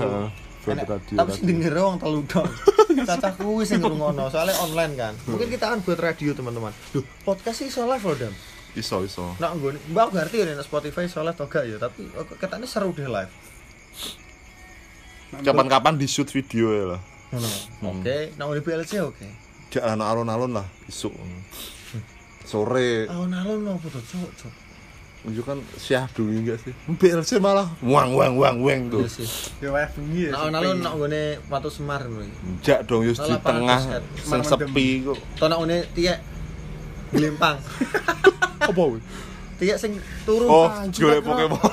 Enak, 0.62 0.86
radio, 0.86 1.16
tapi 1.18 1.30
radio. 1.30 1.38
sing 1.38 1.46
denger 1.50 1.74
wong 1.74 1.98
telu 1.98 2.22
dong 2.30 2.50
cacah 3.10 3.34
kuwi 3.34 3.64
sing 3.66 3.80
ngrungokno 3.82 4.30
soalnya 4.30 4.56
online 4.62 4.94
kan 4.94 5.14
mungkin 5.26 5.48
kita 5.50 5.66
akan 5.74 5.80
buat 5.82 6.00
radio 6.00 6.32
teman-teman 6.38 6.74
Duh, 6.94 7.06
podcast 7.26 7.66
sih 7.66 7.68
iso 7.72 7.88
live 7.90 8.06
loh 8.06 8.18
dam 8.18 8.36
Iso 8.72 9.04
iso. 9.04 9.36
Nah, 9.36 9.52
gue 9.52 9.76
mbak 9.92 10.00
aku 10.08 10.12
ngerti 10.16 10.48
ya 10.48 10.56
Spotify 10.64 11.04
iso 11.04 11.20
live 11.20 11.36
atau 11.36 11.52
gak 11.52 11.68
ya 11.68 11.76
tapi 11.76 12.08
katanya 12.40 12.64
seru 12.64 12.96
deh 12.96 13.04
live 13.04 13.28
Kapan-kapan 15.44 15.96
di 15.96 16.08
shoot 16.12 16.28
video 16.28 16.68
ya 16.76 16.86
lah. 16.96 17.02
Ngono. 17.32 18.04
Oke, 18.04 18.36
nah 18.36 18.52
udah 18.52 18.60
PLC 18.60 19.00
oke. 19.00 19.28
Gak 19.72 19.84
anak 19.88 20.08
alon-alon 20.12 20.52
lah 20.52 20.68
isuk. 20.92 21.16
Sore. 22.44 23.08
Alon-alon 23.08 23.64
apa 23.72 23.88
tuh, 23.88 24.04
cok, 24.04 24.32
cok. 24.36 24.54
Itu 25.22 25.46
kan 25.46 25.62
syahdu 25.78 26.26
enggak 26.34 26.58
sih? 26.66 26.74
BLC 26.90 27.38
malah 27.38 27.70
wang 27.86 28.18
wang 28.18 28.34
wang 28.42 28.58
wang 28.66 28.82
tuh. 28.90 29.06
Iya 29.06 29.10
sih. 29.22 29.28
Ya 29.62 29.70
wae 29.70 29.86
bengi 29.94 30.22
ya. 30.26 30.32
Nah, 30.34 30.50
alon-alon 30.50 30.78
nak 30.82 30.94
ngene 30.98 31.22
Watu 31.46 31.70
Semar 31.70 32.02
ngono. 32.10 32.26
Jak 32.66 32.90
dong 32.90 33.06
yus 33.06 33.22
di 33.22 33.30
tengah 33.38 33.78
pantes, 33.78 34.26
sing 34.26 34.42
sepi 34.42 35.06
kok. 35.06 35.18
To 35.38 35.46
nak 35.46 35.62
ngene 35.62 35.86
tiek 35.94 36.18
Glempang. 37.14 37.62
Apa 38.72 38.82
wih? 38.82 39.04
Tiek 39.62 39.78
sing 39.78 40.02
turu 40.26 40.50
Oh, 40.50 40.66
anjing, 40.66 41.06
golek 41.06 41.22
Pokemon. 41.22 41.70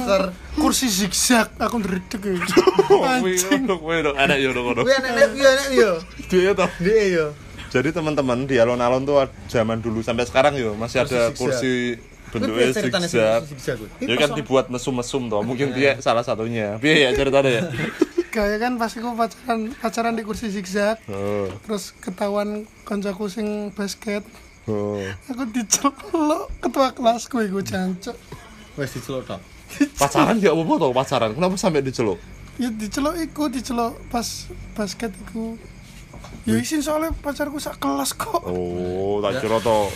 Kursi 0.62 0.86
zigzag 0.86 1.50
aku 1.58 1.82
ndredeg 1.82 2.22
ya 2.22 2.38
Wih, 3.24 3.34
dong, 3.66 3.82
wih 3.82 3.98
dong, 3.98 4.14
anak 4.14 4.38
yo 4.38 4.54
dong, 4.54 4.78
dong. 4.78 4.86
Kuwi 4.86 4.94
enek 4.94 5.34
kuwi 5.34 5.42
enek 5.42 5.68
yo. 5.74 5.90
Dia 6.30 6.54
toh. 6.54 6.70
Dia 6.78 7.02
yo. 7.10 7.26
Jadi 7.72 7.88
teman-teman 7.90 8.46
di 8.46 8.62
alon-alon 8.62 9.02
tuh 9.02 9.26
zaman 9.50 9.82
dulu 9.82 10.06
sampai 10.06 10.22
sekarang 10.28 10.54
yo 10.54 10.78
masih 10.78 11.02
Kursi 11.02 11.16
ada 11.18 11.20
kursi 11.34 11.74
Kuwi 11.98 12.11
bentuknya 12.32 12.72
zigzag. 12.72 13.78
Ya 14.00 14.14
kan 14.16 14.30
dibuat 14.32 14.72
mesum-mesum 14.72 15.28
toh, 15.28 15.44
mungkin 15.44 15.76
dia 15.76 16.00
salah 16.00 16.24
satunya. 16.24 16.80
Piye 16.80 17.04
ya 17.06 17.10
ceritanya 17.12 17.50
ya? 17.60 17.62
kayak 18.32 18.64
kan 18.64 18.72
pas 18.80 18.88
aku 18.96 19.12
pacaran 19.12 19.60
pacaran 19.76 20.16
di 20.16 20.24
kursi 20.24 20.48
zigzag 20.48 20.96
Oh, 21.12 21.52
terus 21.68 21.92
ketahuan 22.00 22.64
koncoku 22.88 23.28
sing 23.28 23.68
basket 23.76 24.24
oh. 24.64 25.04
aku 25.28 25.44
dicelok 25.52 26.48
ketua 26.64 26.96
kelasku 26.96 27.44
iku 27.44 27.60
jancuk 27.60 28.16
Wes 28.80 28.88
diceluk 28.96 29.28
tok. 29.28 29.36
Pacaran 30.00 30.40
ya 30.40 30.56
apa 30.56 30.72
toh 30.80 30.96
pacaran? 30.96 31.36
Kenapa 31.36 31.60
sampai 31.60 31.84
diceluk? 31.84 32.16
ya 32.56 32.68
dicelok 32.72 33.16
iku 33.20 33.52
dicelok 33.52 33.96
pas 34.12 34.48
basket 34.76 35.12
iku 35.28 35.56
ya 36.48 36.56
isin 36.56 36.80
soalnya 36.84 37.12
pacarku 37.12 37.60
sak 37.60 37.80
kelas 37.80 38.16
kok 38.16 38.44
Oh, 38.48 39.20
tak 39.20 39.44
kira 39.44 39.60
toh. 39.60 39.92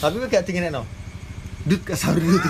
Tapi 0.00 0.16
gak 0.32 0.48
dingenekno. 0.48 0.80
Dut 0.80 0.99
gak 1.66 1.96
sauri 1.96 2.24
itu. 2.24 2.48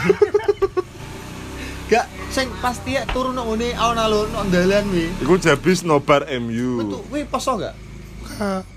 Gak 1.90 2.07
sing 2.31 2.46
pasti 2.62 2.94
ya 2.94 3.03
turun 3.05 3.35
nang 3.35 3.51
ngene 3.51 3.75
alon-alon 3.75 4.31
nang 4.31 4.46
dalan 4.49 4.87
wi. 4.94 5.11
Iku 5.18 5.35
jabis 5.37 5.83
nobar 5.83 6.23
MU. 6.38 6.87
tuh 6.87 7.03
kuwi 7.07 7.27
poso 7.27 7.59
gak? 7.59 7.75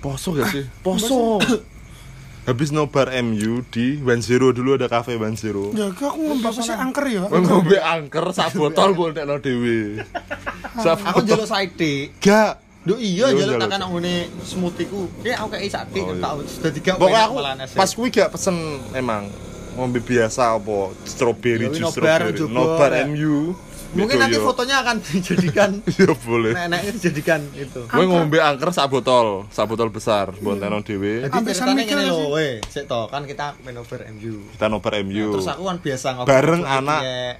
Poso 0.02 0.34
gak 0.34 0.50
sih? 0.50 0.65
Poso. 0.86 1.38
Habis 2.50 2.76
nobar 2.76 3.08
MU 3.24 3.63
di 3.63 4.04
One 4.04 4.19
Zero 4.19 4.52
dulu 4.52 4.76
ada 4.76 4.91
cafe 4.91 5.15
One 5.15 5.38
Zero. 5.38 5.72
ya 5.72 5.88
aku 5.88 6.12
ngombe 6.12 6.43
apa 6.43 6.60
sih 6.60 6.76
angker 6.76 7.06
ya 7.08 7.24
ngombe 7.24 7.80
angker 7.80 8.26
sak 8.36 8.52
botol 8.54 8.91
mbok 8.91 9.15
nekno 9.15 9.38
dhewe. 9.39 10.04
Sak 10.84 11.06
Aku 11.06 11.22
njaluk 11.22 11.46
side. 11.46 12.17
Gak. 12.17 12.58
Duh 12.84 12.98
iya 12.98 13.30
njaluk 13.30 13.56
njaluk. 13.56 13.69
tak 13.69 13.78
nang 13.80 13.91
ngene 13.93 14.15
smoothie 14.41 14.89
ku. 14.89 15.06
Ya 15.22 15.39
aku 15.39 15.54
kayak 15.54 15.69
sate 15.69 16.02
Oh, 16.02 16.12
iya. 16.12 16.19
tak 16.19 16.34
dadi 16.65 16.80
gak 16.82 16.96
Pokoknya 16.98 17.22
enak 17.22 17.30
aku 17.63 17.78
pas 17.80 17.89
kuwi 17.93 18.10
gak 18.10 18.30
pesen 18.34 18.58
emang 18.91 19.30
ngombe 19.74 20.00
biasa 20.00 20.54
apa 20.54 20.78
strawberry 21.04 21.66
Ya, 21.66 21.74
jus 21.76 21.90
strawberry. 21.90 22.34
juga, 22.34 22.54
Nobar. 22.54 22.92
MU. 23.06 23.54
Mungkin 23.94 24.18
nanti 24.18 24.36
yo. 24.36 24.44
fotonya 24.44 24.82
akan 24.82 24.98
dijadikan 25.06 25.70
Ya 25.94 26.10
boleh. 26.18 26.50
nenek-neneknya 26.52 26.92
dijadikan 26.94 27.42
itu. 27.54 27.86
Gue 27.86 28.06
ngombe 28.06 28.38
angker 28.38 28.70
sak 28.70 28.90
botol, 28.90 29.46
sak 29.48 29.66
botol 29.66 29.88
besar, 29.88 30.34
buat 30.36 30.58
tenang 30.58 30.82
dhewe. 30.82 31.22
Jadi 31.22 31.30
Ambil 31.32 31.54
ceritanya 31.54 31.84
gak 31.84 31.98
lho, 32.02 32.18
sih? 32.18 32.26
weh, 32.32 32.54
sik 32.66 32.86
to 32.86 33.02
kan 33.08 33.22
kita 33.24 33.54
main 33.62 33.78
over 33.78 34.02
MU. 34.12 34.50
Kita 34.50 34.66
nobar 34.66 34.98
MU. 35.00 35.30
Terus 35.32 35.46
aku 35.48 35.62
kan 35.64 35.78
biasa 35.78 36.08
ngobrol 36.12 36.26
Bareng 36.28 36.62
anak 36.64 37.02
tiek. 37.02 37.36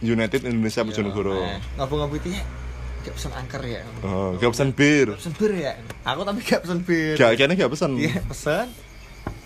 United 0.00 0.40
Indonesia 0.44 0.80
Iya, 0.80 0.86
Bojonegoro. 0.86 1.34
eh, 1.36 1.58
Ngobrol-ngobrol 1.74 2.22
tiek. 2.22 2.44
Gak 3.00 3.12
pesen 3.12 3.32
angker 3.32 3.62
ya. 3.64 3.80
Oh, 4.02 4.32
gak 4.34 4.50
pesen 4.50 4.70
bir. 4.70 5.06
Pesen 5.12 5.32
bir 5.34 5.52
ya. 5.54 5.72
Aku 6.04 6.20
tapi 6.22 6.38
gak 6.40 6.60
pesen 6.62 6.80
bir. 6.80 7.16
Gak 7.16 7.34
kene 7.34 7.52
gak 7.52 7.66
pesen. 7.68 7.96
Iya, 7.96 8.22
pesen. 8.22 8.70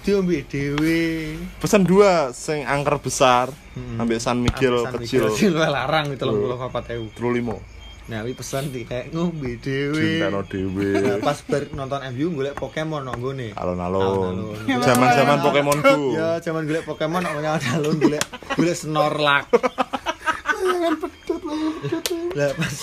Diombe 0.04 0.44
dhewe. 0.44 1.32
Pesen 1.56 1.82
dua 1.82 2.28
sing 2.30 2.60
angker 2.62 3.00
besar, 3.00 3.48
Hmm. 3.72 3.98
ambek 3.98 4.20
San 4.20 4.38
Miguel 4.38 4.84
Ampesan 4.84 5.00
kecil. 5.00 5.22
Kecil 5.32 5.52
wae 5.56 5.66
larang 5.66 6.12
itu 6.12 6.20
34.000. 6.22 7.10
Terus 7.10 7.32
limo. 7.32 7.56
Nah, 8.04 8.20
wi 8.20 8.36
pesen 8.36 8.68
di 8.68 8.84
kayak 8.84 9.16
ngombe 9.16 9.56
dhewe. 9.56 9.96
Cinta 10.20 10.44
dhewe. 10.44 10.88
Nah, 11.08 11.16
pas 11.18 11.40
bar 11.40 11.64
nonton 11.72 12.04
MU 12.12 12.36
golek 12.36 12.52
Pokemon 12.52 13.00
nang 13.02 13.16
gone. 13.16 13.56
Alon-alon. 13.56 14.04
Alon-alon. 14.04 14.84
Zaman-zaman 14.84 15.38
Pokemon 15.40 15.78
Go. 15.80 16.12
Ya, 16.12 16.36
zaman 16.38 16.68
golek 16.68 16.84
Pokemon 16.84 17.24
nang 17.24 17.40
alon 17.40 17.96
golek 17.96 18.20
golek 18.54 18.76
Snorlax. 18.76 19.48
Lah 22.34 22.50
pas 22.54 22.74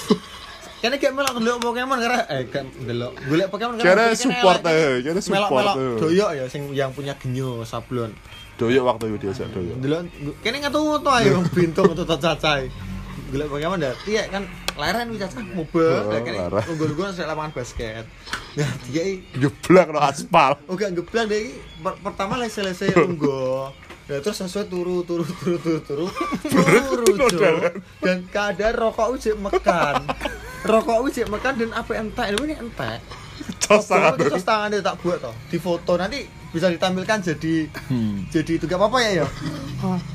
Kene 0.82 0.98
gak 0.98 1.14
melok 1.14 1.38
ndelok 1.38 1.60
Pokemon 1.62 1.98
karena 2.02 2.26
eh 2.26 2.42
kan 2.50 2.66
ndelok 2.66 3.14
golek 3.30 3.48
Pokemon 3.54 3.78
Kira 3.78 4.10
kene 4.10 4.18
support 4.18 4.62
eh, 4.66 5.06
kira 5.06 5.22
support 5.22 5.78
eh. 5.78 5.94
doyok 6.02 6.30
ya 6.34 6.46
sing 6.50 6.74
yang 6.74 6.90
punya 6.90 7.14
genyo 7.22 7.62
sablon. 7.62 8.10
Doyok 8.58 8.84
waktu 8.90 9.14
itu 9.14 9.30
diajak 9.30 9.54
doyok. 9.54 9.78
Delok 9.78 10.02
kene 10.42 10.58
ngatu-ngatu 10.66 11.10
ayo 11.22 11.38
bintung 11.54 11.94
untuk 11.94 12.10
cacai. 12.10 12.74
Golek 13.30 13.48
Pokemon 13.48 13.78
dah 13.78 13.94
iya 14.10 14.26
kan 14.28 14.44
leren 14.74 15.14
wis 15.14 15.22
cacah 15.22 15.46
mobil 15.54 15.86
Oh, 15.86 16.10
lah 16.10 16.22
kene 16.26 16.38
leren. 16.50 16.64
unggul-unggul 16.66 17.14
sik 17.14 17.30
lapangan 17.30 17.52
basket. 17.54 18.06
Nah, 18.52 18.72
dia 18.90 19.22
Geblak 19.38 19.88
no 19.94 20.02
aspal. 20.02 20.58
Oh 20.66 20.74
gak 20.74 20.98
geblak 20.98 21.30
deh 21.30 21.54
pertama 22.02 22.42
lese-lese 22.42 22.90
lungguh. 22.92 23.70
Nah, 24.12 24.20
terus 24.20 24.38
sesuai 24.38 24.68
turu 24.68 25.02
turu 25.02 25.24
turu 25.24 25.56
turu 25.56 25.80
turu 25.80 26.06
turu 27.08 27.28
Jo. 27.32 27.72
dan 27.98 28.28
keadaan 28.28 28.76
rokok 28.76 29.16
ujek 29.16 29.36
mekan 29.36 30.04
rokok 30.62 31.08
ujek 31.08 31.26
mekan 31.26 31.56
dan 31.56 31.72
apa 31.72 31.96
entek 31.96 32.28
ini 32.36 32.60
entek 32.60 33.00
Cos 33.58 33.88
tangan. 33.88 34.14
Itu 34.14 34.28
terus 34.28 34.44
tangannya 34.44 34.80
tak 34.80 35.00
buat 35.00 35.18
toh 35.18 35.32
di 35.48 35.58
foto 35.58 35.96
nanti 35.96 36.22
bisa 36.46 36.68
ditampilkan 36.68 37.24
jadi 37.24 37.72
Hmm. 37.88 38.28
jadi 38.28 38.52
itu 38.54 38.66
gak 38.66 38.76
apa-apa 38.76 39.00
ya 39.02 39.24
ya 39.24 39.26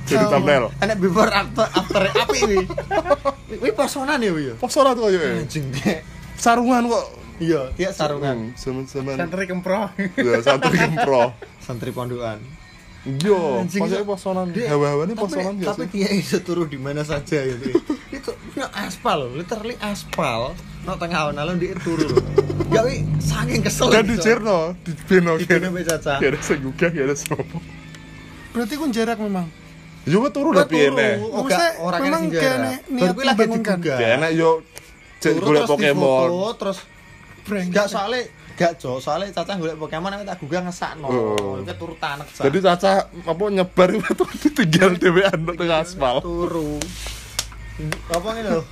Jadi 0.05 0.25
thumbnail. 0.27 0.69
enak 0.79 0.97
before 0.99 1.27
after 1.27 1.65
after 1.67 2.03
api 2.07 2.39
ini 2.45 2.61
ini 3.57 3.71
personan 3.73 4.21
ya 4.21 4.31
Wi, 4.31 4.43
ya 4.47 4.55
Posola 4.55 4.93
tuh 4.93 5.09
ya. 5.09 5.41
anjing 5.41 5.73
deh 5.73 6.05
Sarungan 6.37 6.85
kok. 6.87 7.05
iya 7.39 7.73
dia 7.73 7.91
sarungan 7.91 8.53
Zaman-zaman 8.53 9.17
Santri 9.17 9.45
kempro. 9.45 9.89
ya 10.15 10.37
santri 10.39 10.77
kempro. 10.77 11.33
santri 11.59 11.91
pondokan 11.91 12.39
Yo, 13.23 13.39
Anjing, 13.61 13.81
maksudnya 13.81 14.03
itu- 14.03 14.09
posonan. 14.09 14.47
Dia- 14.51 14.69
Hawa-hawanya 14.69 15.15
tapi- 15.15 15.39
gak 15.57 15.69
tapi 15.69 15.85
dia 15.89 16.09
itu 16.11 16.37
turun 16.41 16.67
di 16.67 16.75
mana 16.77 17.03
saja 17.03 17.39
ya 17.39 17.55
dia. 17.55 17.75
itu 18.09 18.31
punya 18.49 18.67
aspal 18.73 19.31
literally 19.31 19.77
aspal 19.79 20.55
no 20.83 20.95
tengah 20.95 21.19
alun-alun 21.25 21.55
dia 21.57 21.75
turun 21.77 22.07
loh 22.09 22.23
gak 22.67 22.83
wi 22.83 23.03
saking 23.19 23.61
kesel 23.61 23.87
Dan 23.89 24.05
di 24.05 24.17
Cerno, 24.17 24.75
di 24.77 24.91
Beno 25.01 25.35
di 25.35 25.45
kene. 25.45 25.59
Beno 25.61 25.71
Be 25.73 25.83
Caca. 25.83 26.17
Gak 26.17 26.29
ada 26.29 26.39
sing 26.41 26.59
gugah, 26.61 26.89
gak 26.89 27.05
ada 27.05 27.15
sopo. 27.15 27.59
berarti 28.51 28.75
ku 28.75 28.85
jarak 28.89 29.19
memang 29.19 29.47
Yo 30.03 30.23
kok 30.23 30.33
turu 30.33 30.51
udah 30.51 30.65
piye 30.65 30.87
nih? 30.89 31.19
oh 31.21 31.43
Maksudnya 31.43 31.71
memang 32.01 32.23
niat 32.31 32.83
baru 32.89 33.11
gue 33.13 33.25
lagi 33.25 33.43
digugah 33.45 33.77
Gak 33.77 33.99
enak 34.17 34.31
yo 34.33 34.51
cek 35.17 35.33
Turu 35.33 35.45
golek 35.47 35.63
Pokemon. 35.65 36.29
terus 36.55 36.79
Brengsek. 37.43 37.73
gak 37.73 37.87
soalnya 37.87 38.23
gak 38.57 38.81
jo 38.81 38.97
soalnya 38.97 39.29
caca 39.31 39.53
golek 39.55 39.77
Pokemon 39.77 40.11
tapi 40.11 40.25
tak 40.25 40.41
gugah 40.41 40.65
ngesakno 40.65 41.07
Oh. 41.07 41.61
itu 41.61 41.73
turu 41.77 41.93
tanek. 41.97 42.25
Jadi 42.33 42.59
Caca 42.59 42.93
apa 43.05 43.43
nyebar 43.47 43.89
itu 43.93 44.25
ditinggal 44.43 44.97
dhewean 44.97 45.39
nang 45.45 45.55
tengah 45.55 45.85
aspal. 45.85 46.25
turu 46.25 46.81
apa 48.09 48.29
ini 48.33 48.49
loh 48.49 48.65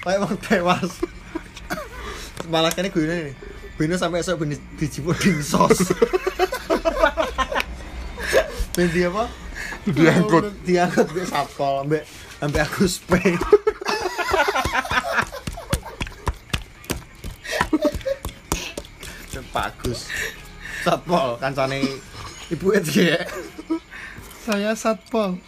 kayak 0.00 0.18
mau 0.22 0.30
tewas 0.38 0.90
malah 2.46 2.70
kene 2.70 2.94
gue 2.94 3.02
ini 3.02 3.34
Beno 3.74 3.98
sampai 3.98 4.22
esok 4.22 4.40
ben 4.40 4.54
dijipuk 4.78 5.18
dinsos 5.18 5.90
Ben 8.72 8.92
dia 8.92 9.08
apa? 9.08 9.24
Diangkut. 9.84 10.52
Diangkut 10.62 11.08
mbek 11.10 11.26
satpol 11.26 11.84
mbek 11.84 12.04
sampai 12.36 12.60
Agus 12.60 13.00
Pay. 13.00 13.34
Pak 19.56 19.64
Agus. 19.72 20.12
Satpol 20.84 21.40
kancane 21.40 21.80
Ibu 22.52 22.66
Ed 22.76 22.84
Saya 24.44 24.76
satpol. 24.76 25.40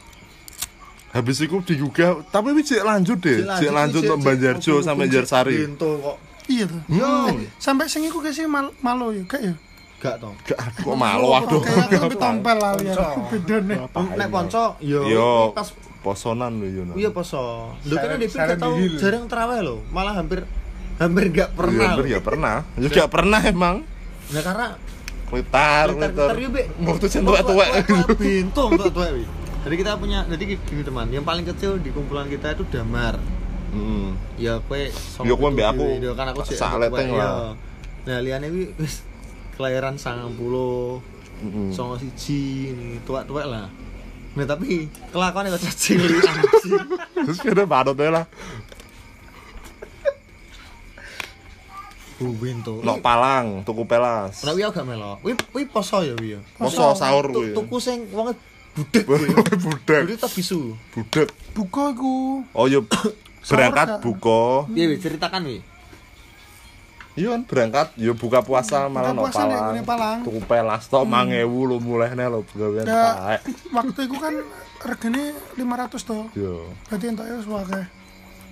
Habis 1.08 1.40
itu 1.40 1.56
digugah, 1.62 2.20
tapi 2.28 2.52
wis 2.52 2.68
cek 2.68 2.84
lanjut 2.84 3.16
deh, 3.16 3.40
cek 3.40 3.72
lanjut 3.72 4.02
untuk 4.04 4.20
Banjarjo 4.20 4.80
sampai 4.80 5.08
Jarsari. 5.08 5.64
Kok. 5.72 6.16
Iya 6.48 6.64
tuh. 6.64 6.80
Yo, 6.88 7.12
Sampai 7.56 7.88
sing 7.88 8.04
iku 8.04 8.20
kasih 8.20 8.44
mal 8.44 8.72
malo 8.80 9.12
ya, 9.12 9.24
gak 9.24 9.40
ya? 9.40 9.54
gak 9.98 10.14
to. 10.22 10.30
Gak 10.46 10.58
aduh 10.62 10.82
kok 10.84 10.96
malu 10.96 11.28
aduh. 11.34 11.58
Kayak 11.58 11.90
aku 11.90 12.02
lebih 12.06 12.18
tompel 12.22 12.56
lah 12.56 12.72
ya. 12.78 12.94
Bedane. 13.28 13.74
Nek 14.14 14.28
ponco 14.30 14.64
yo 14.78 15.50
pas 15.50 15.68
posonan 16.00 16.54
lho 16.54 16.68
yo. 16.70 16.82
iya 16.94 17.10
poso. 17.10 17.74
Lho 17.82 17.94
kan 17.98 18.14
DP 18.14 18.30
gak 18.30 18.58
tau 18.62 18.78
jarang 18.94 19.24
terawih 19.26 19.58
lho, 19.58 19.76
malah 19.90 20.14
hampir 20.14 20.46
hampir 21.02 21.24
gak 21.34 21.50
Iya, 21.50 21.56
pernah. 21.58 21.90
ber- 21.98 22.08
ya 22.08 22.18
pernah. 22.22 22.56
Ya 22.78 22.88
gak 22.88 23.10
pernah 23.10 23.40
emang. 23.42 23.76
Nah 24.32 24.42
karena 24.44 24.66
Klitar, 25.28 25.92
Klitar 25.92 26.36
be. 26.48 26.62
Waktu 26.88 27.06
centuk 27.12 27.36
tuwek. 27.44 27.68
Bento 28.16 28.64
tuwek 28.88 29.10
wi. 29.12 29.24
Jadi 29.68 29.74
kita 29.76 30.00
punya, 30.00 30.24
jadi 30.24 30.56
gini 30.56 30.80
teman, 30.80 31.12
yang 31.12 31.26
paling 31.26 31.44
kecil 31.44 31.76
di 31.76 31.92
kumpulan 31.92 32.24
kita 32.24 32.56
itu 32.56 32.64
damar. 32.72 33.20
Heeh. 33.68 34.08
Ya 34.40 34.56
kue 34.64 34.88
Ya, 35.20 35.34
kowe 35.36 35.52
mbek 35.52 35.66
aku 35.68 35.84
Ya 36.00 36.12
kan 36.16 36.32
aku 36.32 36.40
cek 36.48 36.56
sak 36.56 36.80
tuwek, 36.80 36.88
leteng 36.88 37.08
ya. 37.12 37.20
lah. 37.20 37.52
Nah, 38.08 38.18
liane 38.24 38.48
wi 38.48 38.72
wis 38.80 39.04
kelahiran 39.60 40.00
90 40.00 40.32
Heeh. 40.40 41.68
songo 41.76 42.00
siji 42.00 42.72
ini 42.72 42.88
tuwek-tuwek 43.04 43.44
lah. 43.44 43.68
Nah, 44.32 44.46
tapi 44.48 44.88
kelakuannya 45.12 45.52
kok 45.52 45.68
cacing. 45.68 45.98
Terus 47.28 47.38
kira 47.44 47.68
badut 47.68 48.00
lah. 48.00 48.24
Bu 52.18 52.34
bento. 52.34 52.82
Nok 52.82 52.98
palang, 52.98 53.62
tuku 53.62 53.86
pelas. 53.86 54.42
Nek 54.42 54.58
wi 54.58 54.66
aku 54.66 54.74
gak 54.74 54.88
melok. 54.90 55.18
Wi 55.22 55.32
wi 55.54 55.62
poso 55.64 56.02
ya 56.02 56.18
wi 56.18 56.34
ya. 56.34 56.40
Poso 56.58 56.90
sahur 56.92 57.30
Tu- 57.30 57.34
kuwi. 57.34 57.50
Tuku 57.54 57.76
sing 57.78 58.10
wong 58.10 58.34
budek. 58.74 59.06
Budak, 59.06 60.02
Jadi 60.06 60.14
tak 60.18 60.30
bisu. 60.34 60.74
budak. 60.90 61.30
Buka 61.54 61.94
iku. 61.94 62.42
Oh 62.50 62.66
yo 62.72 62.82
berangkat 63.46 63.86
gak? 63.86 64.00
buka. 64.02 64.66
Piye 64.66 64.84
wi 64.86 64.96
ceritakan 64.98 65.42
wi? 65.46 65.58
Iya 67.18 67.34
kan 67.34 67.42
berangkat 67.46 67.88
yo 67.98 68.14
buka 68.14 68.46
puasa 68.46 68.86
malah 68.86 69.10
nek 69.10 69.34
palang. 69.34 69.74
ngene 69.74 69.82
palang. 69.82 70.18
Tuku 70.22 70.40
pelas 70.46 70.86
tok 70.86 71.02
1000 71.02 71.42
lho 71.42 71.76
mulehne 71.78 72.24
lho 72.26 72.46
gawean 72.54 72.86
taek. 72.86 73.42
waktu 73.74 74.00
itu 74.06 74.16
kan 74.18 74.34
regane 74.86 75.22
500 75.54 76.02
toh. 76.02 76.26
Yo. 76.38 76.70
Berarti 76.86 77.04
entuk 77.10 77.26
ya 77.26 77.34
wis 77.38 77.46
akeh. 77.46 77.86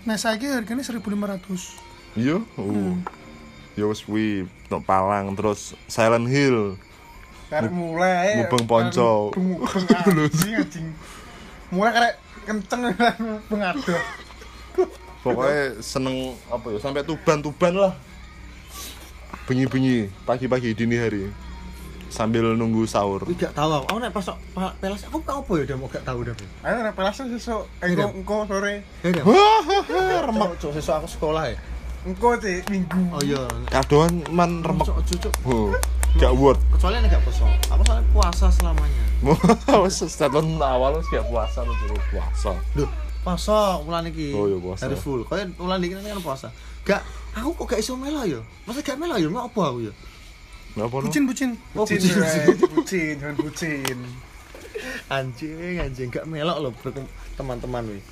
Nah, 0.07 0.15
saiki 0.15 0.47
hargane 0.51 0.83
1500. 0.83 1.83
Iya, 2.15 2.39
uh. 2.39 2.95
Yo 3.77 3.93
wis 3.93 4.01
kuwi 4.01 4.49
nok 4.67 4.83
palang 4.83 5.37
terus 5.37 5.77
Silent 5.87 6.27
Hill. 6.27 6.81
Karek 7.47 7.71
mulai. 7.71 8.41
Mubeng 8.41 8.65
ponco. 8.65 9.31
Anjing 9.37 10.53
anjing. 10.61 10.87
Mulai 11.69 11.93
karek 11.93 12.15
kenceng 12.43 12.81
mubeng 13.23 13.63
adoh. 13.63 14.03
Pokoknya 15.21 15.77
seneng 15.79 16.33
apa 16.49 16.67
ya 16.73 16.79
sampai 16.81 17.05
tuban-tuban 17.05 17.75
lah. 17.77 17.93
Bengi-bengi 19.47 20.11
pagi-pagi 20.25 20.75
dini 20.75 20.97
hari 20.97 21.23
sambil 22.09 22.57
nunggu 22.57 22.89
sahur. 22.89 23.23
Wi 23.29 23.37
gak 23.37 23.53
tahu 23.53 23.71
aku. 23.77 23.87
Aku 23.93 23.99
nek 24.01 24.11
pas 24.11 24.27
pa- 24.57 24.75
pelas 24.81 25.05
aku 25.05 25.21
gak 25.21 25.37
apa 25.37 25.53
ya 25.61 25.65
dia 25.69 25.77
mau 25.77 25.87
gak 25.87 26.03
tahu 26.03 26.25
dah. 26.25 26.35
Ayo 26.65 26.81
nek 26.81 26.95
pelasan 26.97 27.29
sesuk 27.29 27.69
engko 27.79 28.09
engko 28.11 28.37
sore. 28.49 28.83
Ya 29.05 29.23
Remek 30.25 30.57
cuk 30.57 30.73
sesuk 30.73 30.95
aku 30.97 31.07
sekolah 31.07 31.53
ya. 31.53 31.59
Engko 32.07 32.39
sih 32.39 32.63
minggu. 32.71 33.01
Oh 33.11 33.19
iya. 33.19 33.43
kadoan 33.67 34.23
man 34.31 34.63
remek. 34.63 34.87
Cuk. 34.87 35.35
Oh, 35.43 35.75
gak 36.23 36.33
word. 36.39 36.55
Kecuali 36.71 37.03
nek 37.03 37.19
gak 37.19 37.23
poso. 37.27 37.43
Aku 37.67 37.83
soalnya 37.83 38.07
puasa 38.15 38.47
selamanya. 38.47 39.05
Wes 39.83 39.99
statement 40.07 40.63
awal 40.63 41.03
wis 41.03 41.11
gak 41.11 41.27
puasa 41.27 41.67
lu 41.67 41.75
jero 41.83 41.99
puasa. 42.15 42.55
Duh, 42.79 42.87
puasa 43.27 43.83
ulan 43.83 44.07
iki. 44.07 44.31
Oh, 44.39 44.47
iya, 44.47 44.55
puasa. 44.63 44.87
Harus 44.87 45.03
full. 45.03 45.27
Kaya 45.27 45.51
ulan 45.59 45.83
iki 45.83 45.99
kan 45.99 46.23
puasa. 46.23 46.55
Gak, 46.87 47.03
aku 47.35 47.59
kok 47.59 47.75
gak 47.75 47.83
iso 47.83 47.99
melo 47.99 48.23
ya. 48.23 48.39
Masa 48.71 48.87
gak 48.87 48.95
melo 49.03 49.19
ya? 49.19 49.27
Mau 49.27 49.51
apa 49.51 49.63
aku 49.67 49.91
ya? 49.91 49.93
Napa 50.79 51.03
no? 51.03 51.11
Bucin 51.11 51.27
bucin. 51.27 51.51
Oh, 51.75 51.83
Bucin, 51.83 51.99
bucin, 51.99 52.55
bucin, 52.77 53.17
bucin, 53.19 53.35
bucin. 53.35 53.99
Anjing, 55.11 55.81
anjing 55.83 56.09
gak 56.13 56.29
melok 56.31 56.63
loh 56.63 56.71
teman-teman 57.35 57.83
wih. 57.91 58.03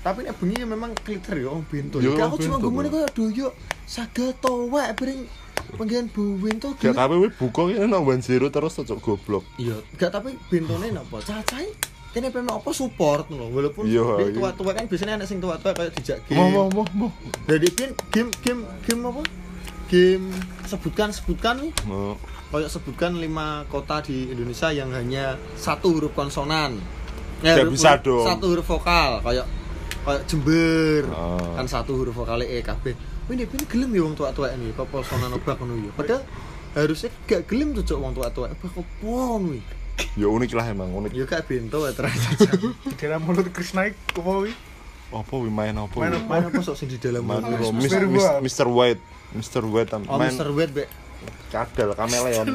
Tapi 0.00 0.24
nek 0.24 0.34
bengi 0.36 0.64
memang 0.64 0.96
kliter 0.96 1.36
ya 1.36 1.48
om 1.50 1.60
bento. 1.60 2.00
Yo, 2.00 2.16
Gak 2.16 2.32
aku 2.32 2.36
cuma 2.40 2.56
Bro. 2.56 2.88
kaya 2.88 3.08
doyo 3.12 3.52
saga 3.84 4.32
towek 4.34 4.96
bering 4.96 5.28
penggian 5.76 6.08
bu 6.08 6.34
bento. 6.36 6.72
Gak 6.74 6.96
tapi 6.96 7.14
wis 7.16 7.36
buka 7.36 7.68
kene 7.68 7.84
nang 7.84 8.02
Zero 8.18 8.48
terus 8.48 8.72
cocok 8.74 8.98
goblok. 8.98 9.44
Iya, 9.56 9.76
gak 9.94 10.10
tapi 10.10 10.40
bentone 10.48 10.88
napa? 10.88 11.20
Cacai 11.20 11.68
kene 12.10 12.32
pengen 12.32 12.50
apa 12.50 12.72
support 12.72 13.28
lho 13.28 13.52
walaupun 13.52 13.86
Iya, 13.86 14.02
iya. 14.24 14.34
tua-tua 14.34 14.72
kan 14.72 14.88
biasanya 14.88 15.14
anak 15.14 15.28
sing 15.28 15.38
tua-tua 15.38 15.70
kayak 15.70 15.92
dijak 15.94 16.18
game. 16.26 16.40
Mau 16.40 16.48
mau 16.48 16.66
mau 16.72 16.84
mau. 16.96 17.10
Jadi 17.44 17.68
game 17.70 17.92
game 18.08 18.30
game 18.40 18.62
game 18.82 19.02
apa? 19.04 19.22
Game 19.86 20.26
sebutkan 20.64 21.12
sebutkan 21.12 21.60
nih. 21.60 21.70
Mau. 21.84 22.16
Kayak 22.50 22.72
sebutkan 22.72 23.14
lima 23.14 23.62
kota 23.68 24.00
di 24.00 24.26
Indonesia 24.26 24.72
yang 24.72 24.90
hanya 24.90 25.36
satu 25.54 25.92
huruf 25.92 26.16
konsonan. 26.16 26.80
Ya, 27.44 27.60
huruf- 27.60 27.76
bisa 27.76 28.00
dong. 28.00 28.26
Satu 28.26 28.48
huruf 28.48 28.64
vokal 28.64 29.20
kayak 29.20 29.46
kayak 30.12 30.22
Jember. 30.26 31.02
Oh. 31.08 31.54
Kan 31.54 31.66
satu 31.66 31.94
huruf 31.94 32.14
vokal 32.14 32.42
E 32.42 32.60
KB. 32.60 32.84
Ini 33.30 33.46
ini 33.46 33.64
gelem 33.64 33.90
ya 33.90 34.02
wong 34.02 34.14
tua-tua 34.14 34.50
ini 34.50 34.74
kok 34.74 34.90
konsonan 34.90 35.30
obak 35.30 35.54
ngono 35.60 35.78
ya. 35.78 35.90
Padahal 35.94 36.22
harusnya 36.72 37.10
gak 37.24 37.46
gelem 37.46 37.70
tuh 37.72 37.84
cok 37.84 37.98
wong 37.98 38.12
tua-tua. 38.12 38.50
Obak 38.50 38.72
opo 38.74 39.14
nih? 39.40 39.62
Ya 40.16 40.26
unik 40.26 40.50
lah 40.52 40.66
emang 40.66 40.90
unik. 40.90 41.12
Ya 41.12 41.24
gak 41.24 41.46
bento 41.46 41.84
ya 41.84 41.92
ternyata. 41.92 42.50
Di 42.90 42.94
dalam 42.98 43.22
mulut 43.22 43.46
Krishna 43.54 43.86
apa 43.86 44.32
wi? 44.40 44.50
Apa 45.10 45.34
wi 45.36 45.48
main 45.48 45.74
apa? 45.74 45.94
Main 45.96 46.14
apa? 46.16 46.26
Mana 46.26 46.46
apa 46.48 46.58
sok 46.60 46.74
sing 46.74 46.86
di 46.86 46.98
dalam 46.98 47.22
Main 47.22 47.42
mulut? 47.42 47.70
apa? 47.70 47.74
Mr. 47.76 48.02
Mis- 48.06 48.22
White. 48.22 48.42
Mr. 48.42 48.66
White. 48.66 49.02
White 49.90 49.90
Oh, 50.10 50.18
main 50.18 50.34
Mr. 50.34 50.50
Wet, 50.50 50.70
Bek. 50.74 50.90
kadal 51.50 51.94
kameleon. 51.94 52.46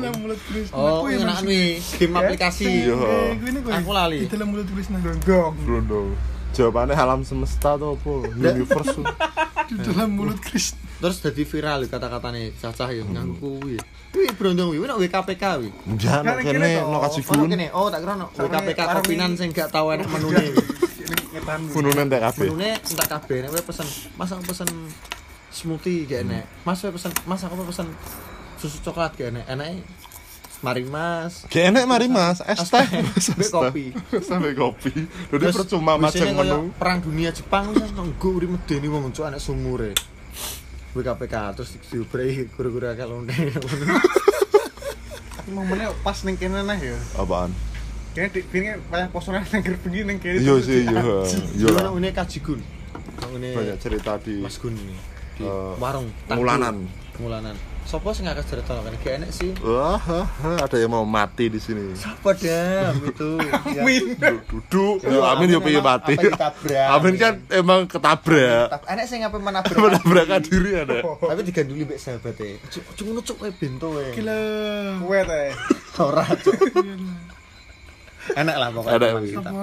Oh, 0.71 1.03
Kuwi 1.03 1.19
enak 1.19 1.43
maksud- 1.43 1.47
nih, 1.47 1.67
game 1.99 2.15
aplikasi. 2.15 2.67
Iya. 2.67 2.95
Eh, 2.95 3.31
ini. 3.39 3.59
Aku 3.63 3.91
lali. 3.91 4.17
Di 4.23 4.27
dalam 4.27 4.51
mulut 4.51 4.67
Krishna. 4.67 4.99
Blondo. 4.99 6.34
Jawabannya 6.55 6.95
alam 6.95 7.21
semesta 7.21 7.75
tuh 7.75 7.99
apa? 7.99 8.13
Universe. 8.31 8.95
Di 9.69 9.75
dalam 9.81 10.15
mulut 10.15 10.39
Krishna. 10.39 10.79
Terus 10.95 11.19
jadi 11.19 11.43
viral 11.43 11.79
kata-katanya 11.85 12.47
cacah 12.55 12.89
ya 12.89 13.03
nganggo 13.03 13.59
kuwi. 13.59 13.75
Kuwi 14.09 14.27
brondong 14.31 14.71
kuwi 14.71 14.87
nek 14.87 14.97
WKPK 14.97 15.43
kuwi. 15.59 15.69
Jangan 15.99 16.39
Kan 16.39 16.47
kene 16.47 16.79
no 16.79 16.97
kasih 17.03 17.21
Oh, 17.21 17.27
fun. 17.27 17.51
kene. 17.51 17.67
Oh, 17.75 17.87
tak 17.91 17.99
kira 18.01 18.15
no 18.15 18.31
WKPK 18.31 18.79
kopinan 18.79 19.35
sing 19.35 19.51
gak 19.51 19.67
tau 19.69 19.91
enak 19.91 20.07
menune. 20.15 20.55
ngetan. 21.35 21.59
Fununan 21.67 22.07
TKP. 22.07 22.37
Menune 22.47 22.69
entak 22.79 23.07
kabeh 23.11 23.37
nek 23.43 23.51
pesen, 23.67 23.87
Mas 24.15 24.31
aku 24.31 24.43
pesen 24.47 24.69
smoothie 25.51 26.07
gak 26.07 26.23
enak. 26.23 26.47
Mas 26.63 26.79
kowe 26.79 26.95
pesen, 26.95 27.11
Mas 27.27 27.43
aku 27.43 27.59
pesen 27.67 27.87
susu 28.55 28.79
coklat 28.79 29.11
gak 29.19 29.35
enak. 29.35 29.43
Enake 29.51 29.83
Mari 30.59 30.83
Mas. 30.83 31.43
Kayak 31.47 31.65
enak 31.71 31.83
mari 31.85 32.07
Mas, 32.07 32.39
es 32.41 32.59
teh. 32.63 32.87
Kopi. 33.49 33.91
Sampai 34.19 34.53
kopi. 34.53 34.93
Udah 35.29 35.51
Terus 35.51 35.55
percuma 35.57 35.93
macam 35.95 36.25
menu. 36.25 36.71
perang 36.75 36.99
dunia 36.99 37.29
Jepang 37.29 37.69
kan 37.69 37.89
nunggu 37.91 38.29
uri 38.33 38.47
medeni 38.47 38.87
wong 38.87 39.11
cuk 39.11 39.25
anak 39.25 39.39
sumure. 39.39 39.91
WKPK 40.95 41.35
terus 41.53 41.75
diubrei 41.85 42.47
guru-guru 42.49 42.87
akal. 42.87 43.11
Tapi 45.35 45.49
momennya 45.51 45.91
pas 46.01 46.23
ning 46.23 46.39
kene 46.39 46.63
nah 46.63 46.73
ya. 46.73 46.95
Apaan? 47.15 47.51
Kayaknya 48.15 48.29
di 48.31 48.41
kene 48.47 48.69
kayak 48.87 49.09
posonan 49.11 49.43
ning 49.45 49.61
begini 49.61 49.99
ning 50.07 50.17
kene. 50.17 50.39
Iya 50.39 50.55
sih, 50.63 50.87
iya. 50.87 51.01
Iya. 51.03 51.17
Yo 51.59 51.67
lah. 51.75 51.91
ini 51.93 52.09
Kajigun. 52.09 52.63
Ini 53.35 53.49
Banyak 53.53 53.77
cerita 53.77 54.15
di 54.17 54.39
Mas 54.39 54.55
Gun 54.55 54.71
ini 54.73 54.95
di 55.35 55.43
Eh, 55.43 55.73
warung 55.77 56.07
Tangku. 56.25 56.47
Ngulanan. 57.19 57.55
Sopo 57.85 58.09
sing 58.17 58.25
ngakak 58.25 58.49
cerita 58.49 58.81
kan 58.81 58.89
gak 58.97 59.13
enak 59.21 59.29
sih. 59.29 59.53
Wah, 59.61 60.01
ah, 60.01 60.25
ah, 60.25 60.57
ada 60.65 60.73
yang 60.73 60.89
mau 60.89 61.05
mati 61.05 61.53
di 61.53 61.61
sini. 61.61 61.93
Apa 62.01 62.33
dam 62.33 62.97
itu? 62.97 63.37
Min. 63.85 64.17
Duduk, 64.49 65.05
Iya, 65.05 65.21
Amin 65.37 65.53
yo 65.53 65.61
Amin 65.61 65.69
piye 65.69 65.77
emang 65.77 66.01
mati. 66.01 66.17
Amin 66.17 66.33
Amin. 66.89 67.13
kan 67.13 67.33
emang 67.53 67.85
ketabrak. 67.85 68.73
Enak 68.89 69.05
sing 69.05 69.21
ngapain 69.21 69.37
menabrak. 69.37 69.77
Menabrakan 69.85 70.41
diri 70.41 70.71
ada. 70.81 70.97
Tapi 71.29 71.41
diganduli 71.45 71.85
mbek 71.85 72.01
sahabate. 72.01 72.57
Cuk 72.73 72.83
cuk 72.97 73.05
ngono 73.05 73.21
cuk 73.21 73.37
kowe 73.37 73.51
bento 73.53 73.87
kowe. 73.93 74.07
Gila. 74.17 74.37
Kuwe 75.05 75.19
teh. 75.29 75.49
Ora 76.01 76.25
cuk. 76.41 76.57
Enak 78.33 78.55
lah 78.57 78.67
pokoknya. 78.73 78.97
Enak. 79.13 79.53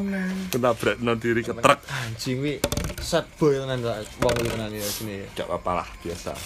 Ketabrak 0.55 0.97
no 1.03 1.19
diri 1.19 1.43
ke 1.43 1.59
truk. 1.59 1.79
Anjing 1.91 2.39
wi 2.39 2.63
sad 3.03 3.27
boy 3.35 3.59
tenan 3.59 3.83
tak 3.83 4.07
wong 4.23 4.31
kuwi 4.39 4.47
tenan 4.47 4.71
ya 4.71 4.87
sini. 4.87 5.27
Gak 5.35 5.51
apa-apa 5.51 5.83
lah, 5.83 5.89
biasa. 6.07 6.39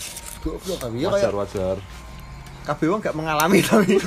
Goblok 0.47 0.79
tapi 0.79 1.03
ya 1.03 1.09
Wajar, 1.11 1.35
wajar. 1.35 1.77
kabeh 2.63 2.87
wong 2.87 2.99
gak 2.99 3.15
mengalami 3.15 3.59
tapi. 3.63 3.99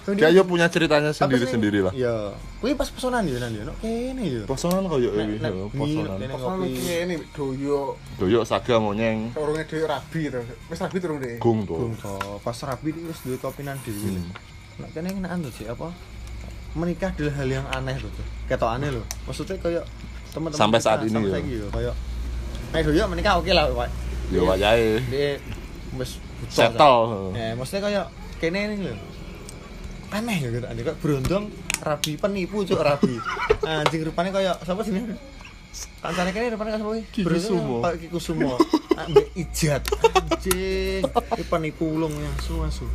Kayak 0.00 0.32
yo 0.32 0.42
punya 0.42 0.66
ceritanya 0.66 1.12
sendiri-sendiri 1.12 1.84
lah. 1.84 1.92
Iya. 1.92 2.32
Kuwi 2.58 2.72
pas 2.72 2.88
pesonan 2.88 3.22
yo 3.24 3.36
nang 3.36 3.52
yo. 3.52 3.68
Kene 3.78 4.24
yo. 4.26 4.42
Posonan 4.42 4.88
koyo 4.88 5.12
iki, 5.12 5.38
yo, 5.38 5.68
kene 5.70 6.26
Posonan 6.26 6.56
ngopi. 6.56 6.72
ini 7.04 7.14
doyo 7.30 7.80
Doyok 8.16 8.42
saga 8.42 8.76
monyeng, 8.76 9.30
orangnya 9.36 9.64
doyo 9.64 9.84
rabi 9.86 10.26
to. 10.26 10.40
Wis 10.66 10.80
rabi 10.80 10.96
turun 10.98 11.20
deh. 11.20 11.36
gung 11.38 11.62
Gung 11.62 11.94
tuh. 11.94 12.16
to. 12.18 12.40
Pas 12.42 12.56
rabi 12.64 12.90
iki 12.90 13.00
wis 13.06 13.20
duwe 13.22 13.36
kopinan 13.38 13.76
dhewe. 13.80 14.08
Hmm. 14.10 14.28
Nek 14.80 14.90
kene 14.90 15.08
ngenaan 15.14 15.38
tuh 15.44 15.52
sih 15.52 15.66
apa? 15.68 15.92
Menikah 16.72 17.12
adalah 17.12 17.34
hal 17.36 17.48
yang 17.52 17.66
aneh 17.70 17.96
tuh. 17.96 18.10
tuh. 18.10 18.26
Ketokane 18.48 18.88
lho. 18.90 19.02
Maksudnya 19.24 19.56
kayak 19.60 19.84
teman-teman 20.30 20.58
Sampai 20.58 20.80
saat 20.80 20.98
ini 21.04 21.12
sampai 21.12 21.28
ya. 21.28 21.34
saiki 21.38 21.52
yo 21.54 21.66
kayak 21.70 21.94
Nek 22.70 22.80
doyo 22.82 23.02
menikah 23.06 23.34
oke 23.36 23.50
lah, 23.50 23.64
Pak. 23.68 23.88
Yo 24.30 24.46
wayahe. 24.46 25.02
Dia 25.10 25.42
wis 25.98 26.22
butuh, 26.38 26.54
Settle. 26.54 27.34
Ya, 27.34 27.58
maksudnya 27.58 27.82
kayak 27.82 28.06
kene 28.38 28.58
ini 28.70 28.76
lho. 28.86 28.94
Aneh 30.10 30.38
ya 30.38 30.48
gitu. 30.50 30.66
Aneh 30.66 30.82
kok 30.82 30.98
berondong 31.02 31.50
rabi 31.82 32.14
penipu 32.14 32.62
cuk 32.62 32.78
rabi. 32.78 33.18
Anjing 33.66 34.06
rupanya 34.06 34.30
kayak 34.30 34.54
siapa 34.62 34.82
sih 34.86 34.94
ini? 34.94 35.14
Kancane 36.02 36.30
kene 36.30 36.54
rupanya 36.54 36.78
kayak 36.78 36.82
siapa 36.82 36.94
iki? 36.94 37.06
Ki 37.10 37.20
Berondong 37.26 37.58
Kusumo. 37.58 37.76
Pak 37.82 37.92
Ki 37.98 38.06
Kusumo. 38.10 38.52
Ambek 39.02 39.26
ijat. 39.34 39.82
Anjing. 39.90 41.02
Ini 41.06 41.44
penipu 41.46 41.84
ulung 41.90 42.14
yang 42.14 42.36
su-su. 42.38 42.86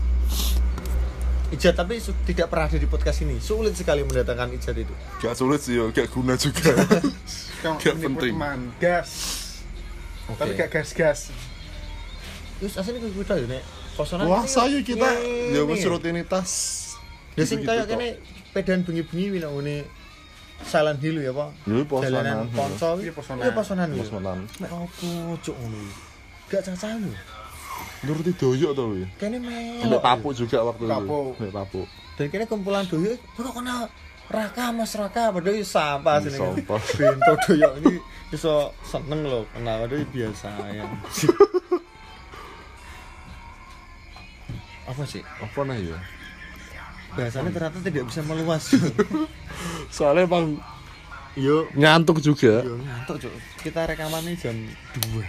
Ijat 1.52 1.76
tapi 1.78 2.00
su- 2.02 2.16
tidak 2.26 2.48
pernah 2.48 2.68
ada 2.68 2.80
di 2.80 2.88
podcast 2.88 3.22
ini. 3.24 3.40
Sulit 3.40 3.76
sekali 3.76 4.08
mendatangkan 4.08 4.56
ijat 4.56 4.76
itu. 4.76 4.92
Gak 5.20 5.36
sulit 5.36 5.60
sih 5.60 5.76
yo, 5.78 5.92
gak 5.92 6.08
guna 6.12 6.40
juga. 6.40 6.74
Gak 7.64 7.96
penting. 8.00 8.34
teman. 8.36 8.60
Gas. 8.80 9.45
Tapi 10.34 10.52
gak 10.58 10.70
gas-gas. 10.74 11.30
Terus 12.58 12.74
asline 12.80 12.98
kuwi 12.98 13.14
kuwi 13.14 13.26
ya 13.30 13.46
nek 13.46 13.64
posonan. 13.94 14.26
Puasa 14.26 14.66
yo 14.72 14.80
kita 14.82 15.10
yo 15.54 15.70
wis 15.70 15.86
rutinitas. 15.86 16.52
Ya 17.36 17.44
sing 17.44 17.62
Gitu-gitu 17.62 17.70
kaya 17.70 17.84
tok. 17.84 17.90
kene 18.00 18.08
pedan 18.56 18.80
bengi-bengi 18.88 19.28
wina 19.38 19.52
ngene 19.52 19.86
Silent 20.64 21.04
Hill 21.04 21.20
ya, 21.20 21.36
Pak. 21.36 21.50
Yo 21.68 21.84
posonan. 21.84 22.24
Jalanan 22.24 22.48
ponco 22.50 22.90
Iya, 23.04 23.12
posonan. 23.12 23.44
Iya 23.44 23.52
posonan. 23.52 23.88
lho. 23.92 24.02
Posonan. 24.02 24.40
Nek 24.64 24.72
opo 24.72 25.08
cuk 25.44 25.56
ngono. 25.60 25.78
iki? 25.84 25.94
Gak 26.50 26.62
cacah 26.64 26.90
lho. 26.96 27.12
Nuruti 28.08 28.32
doyok 28.40 28.72
to 28.72 28.84
wi. 28.96 29.04
Kene 29.20 29.38
melo. 29.44 29.84
Mbak 29.92 30.02
Papu 30.02 30.28
juga 30.32 30.58
waktu 30.64 30.84
itu. 30.88 30.94
Papu. 30.96 31.20
Mbak 31.38 31.52
Papu. 31.52 31.82
Dan 32.16 32.26
kene 32.32 32.44
kumpulan 32.48 32.88
doyo 32.88 33.20
kok 33.36 33.52
kena 33.52 33.92
Raka 34.26 34.74
Mas 34.74 34.98
Raka 34.98 35.30
padahal 35.30 35.62
iki 35.62 35.66
sampah 35.66 36.18
sini. 36.18 36.38
Sampah. 36.38 36.82
Bento 36.98 37.34
doyo 37.46 37.70
ini 37.82 38.02
iso 38.34 38.74
seneng 38.82 39.22
lho 39.26 39.46
kena 39.54 39.78
padahal 39.86 40.06
biasa 40.10 40.50
ya. 40.74 40.86
Apa 44.90 45.02
sih? 45.06 45.22
Apa 45.22 45.60
nah 45.66 45.78
ya? 45.78 45.98
Bahasanya 47.18 47.50
ternyata 47.54 47.80
tidak 47.82 48.06
bisa 48.10 48.22
meluas. 48.26 48.74
Soalnya 49.96 50.30
emang 50.30 50.62
Yo, 51.36 51.68
ngantuk 51.76 52.24
juga. 52.24 52.64
Yo 52.64 52.80
ngantuk 52.80 53.28
cuk. 53.28 53.34
Kita 53.60 53.84
rekamannya 53.84 54.40
jam 54.40 54.56
2 54.56 55.20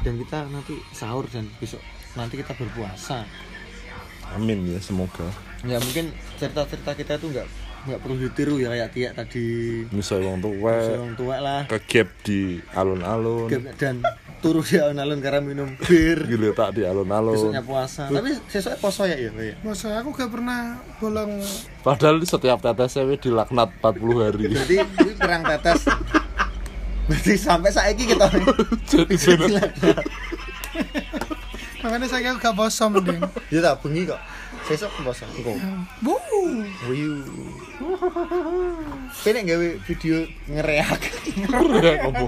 Dan 0.00 0.16
kita 0.24 0.48
nanti 0.48 0.80
sahur 0.96 1.28
dan 1.28 1.44
besok 1.60 1.84
nanti 2.16 2.40
kita 2.40 2.56
berpuasa. 2.56 3.28
Amin 4.32 4.64
ya 4.72 4.80
semoga. 4.80 5.28
Ya 5.68 5.76
mungkin 5.76 6.16
cerita-cerita 6.40 6.96
kita 6.96 7.20
itu 7.20 7.28
nggak 7.28 7.48
nggak 7.88 8.00
perlu 8.04 8.16
ditiru 8.20 8.54
ya 8.60 8.68
kayak 8.68 8.88
tiak 8.92 9.12
tadi. 9.16 9.48
Bisa 9.88 10.20
wong 10.20 10.44
tuwa 10.44 10.76
orang 10.76 11.14
tua 11.16 11.36
lah. 11.40 11.60
Kegap 11.64 12.08
di 12.22 12.60
alun-alun. 12.76 13.48
dan 13.80 14.04
turu 14.44 14.60
di 14.60 14.76
alun-alun 14.76 15.18
karena 15.24 15.40
minum 15.40 15.68
bir. 15.80 16.28
Gitu 16.28 16.52
tak 16.52 16.76
di 16.76 16.84
alun-alun. 16.84 17.34
besoknya 17.34 17.64
puasa. 17.64 18.12
Tapi 18.12 18.36
besoknya 18.44 18.78
poso 18.78 19.02
ya 19.08 19.16
ya 19.16 19.32
ya? 19.32 19.56
Masa 19.64 19.96
aku 19.98 20.12
gak 20.12 20.28
pernah 20.28 20.76
bolong. 21.00 21.40
Padahal 21.80 22.20
setiap 22.22 22.60
tetesnya 22.60 23.08
wis 23.08 23.18
dilaknat 23.24 23.72
40 23.80 24.24
hari. 24.24 24.44
berarti 24.52 24.76
ini 24.84 25.12
kurang 25.16 25.42
tetes. 25.48 25.80
Berarti 27.08 27.32
sampai 27.40 27.72
saiki 27.72 28.04
kita 28.04 28.28
Jadi 28.84 29.16
bener. 29.16 29.72
makanya 31.80 32.04
saya 32.04 32.36
gak 32.36 32.52
bosom 32.52 33.00
mending. 33.00 33.24
Ya 33.48 33.64
tak 33.64 33.80
bengi 33.80 34.04
kok. 34.04 34.20
Besok 34.68 34.92
poso. 35.00 35.24
Engko 35.32 35.56
bu. 36.04 36.14
Wiu 36.92 37.24
Kene 39.22 39.40
gawe 39.42 39.68
video 39.82 40.16
ngereak 40.46 41.00
Ya, 41.82 42.06
apa? 42.06 42.26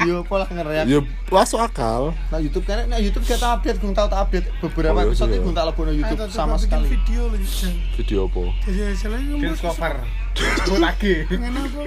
Yo 0.00 0.24
pola 0.24 0.48
ngereak 0.48 0.88
Ya 0.88 0.98
masuk 1.28 1.60
akal. 1.60 2.16
Nah 2.32 2.40
YouTube 2.40 2.64
kan, 2.64 2.88
nah 2.88 2.96
YouTube 2.96 3.22
gak 3.22 3.38
tak 3.38 3.60
update, 3.60 3.78
gue 3.78 3.92
tau 3.92 4.08
tak 4.08 4.20
update 4.26 4.46
beberapa 4.58 4.96
Oh, 4.96 5.04
iya, 5.04 5.10
episode 5.12 5.30
iya. 5.30 5.40
gue 5.44 5.54
tak 5.54 5.66
lebih 5.68 5.84
YouTube 6.00 6.20
Ayo, 6.24 6.32
sama 6.32 6.56
sekali. 6.56 6.88
video 6.88 7.22
lagi. 7.28 7.46
Video 8.00 8.18
apa? 8.26 8.42
jadi 8.66 8.94
selain 8.96 9.24
Games 9.38 9.60
cover. 9.60 9.94
Buat 10.66 10.80
lagi. 10.80 11.14
apa 11.28 11.82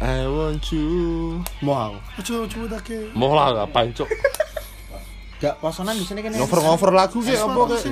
I 0.00 0.24
want 0.28 0.64
you. 0.70 1.40
Mau, 1.60 1.96
coba 2.20 2.44
coba 2.48 2.66
take 2.80 3.08
Mau 3.12 3.32
lah 3.32 3.64
ngapain 3.64 3.90
cok? 3.92 4.08
Gak 5.40 5.56
posonan 5.56 5.96
di 5.96 6.04
sini 6.04 6.20
kan? 6.20 6.36
Ngover-ngover 6.36 6.92
lagu 6.92 7.18
kayak 7.24 7.40
apa 7.40 7.60
kayak? 7.72 7.84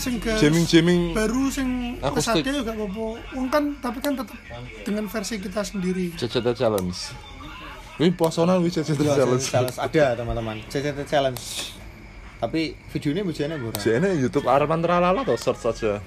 sing 0.00 0.12
gak 0.24 0.40
Jamming-jamming. 0.40 1.12
baru 1.12 1.52
sing 1.52 2.00
Akustik. 2.00 2.40
juga 2.48 2.72
gak 2.72 2.80
apa 2.80 3.04
Wong 3.36 3.46
kan 3.52 3.64
tapi 3.84 3.98
kan 4.00 4.16
tetap 4.16 4.38
dengan 4.88 5.04
versi 5.12 5.36
kita 5.36 5.60
sendiri 5.60 6.16
CCT 6.16 6.56
challenge. 6.56 7.12
Wih 8.00 8.10
posonan 8.16 8.64
wih 8.64 8.72
CCT 8.72 9.04
challenge. 9.04 9.44
Challenge 9.52 9.78
ada 9.84 10.16
teman-teman, 10.16 10.64
CCT 10.72 11.04
challenge. 11.04 11.76
Tapi 12.40 12.76
videonya 12.90 13.22
bujanya 13.22 13.56
murah. 13.60 13.78
Jadi 13.78 14.20
YouTube 14.20 14.48
Arman 14.48 14.80
Tralala 14.80 15.22
atau 15.22 15.36
search 15.36 15.60
saja. 15.60 16.00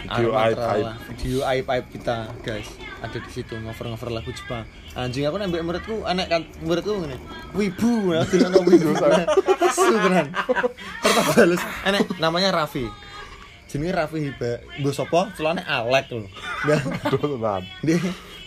Video 0.00 0.30
aib 0.36 0.58
aib. 0.58 0.86
Video 1.12 1.38
aib 1.44 1.66
aib 1.68 1.84
kita 1.92 2.16
guys 2.40 2.68
ada 3.00 3.16
di 3.16 3.30
situ 3.32 3.56
ngover-ngover 3.56 4.08
lagu 4.12 4.30
Jepang. 4.32 4.64
Anjing 4.92 5.24
aku 5.24 5.36
nembek 5.40 5.64
muridku 5.64 6.04
anak 6.04 6.28
kan 6.28 6.42
muridku 6.60 7.00
ngene. 7.00 7.16
Wibu, 7.56 8.12
nah 8.12 8.24
dilokno 8.28 8.60
wibu. 8.68 8.90
Sugeran. 9.72 10.26
Pertama 11.00 11.30
halus. 11.36 11.62
Enek 11.88 12.00
namanya 12.20 12.52
Raffi. 12.52 12.84
Jenenge 13.72 13.96
Raffi 13.96 14.18
Hiba. 14.28 14.60
Mbok 14.82 14.92
sapa? 14.92 15.20
Celane 15.38 15.62
Alek 15.64 16.12
lho. 16.12 16.28
Nah, 16.68 17.62
dia 17.80 17.96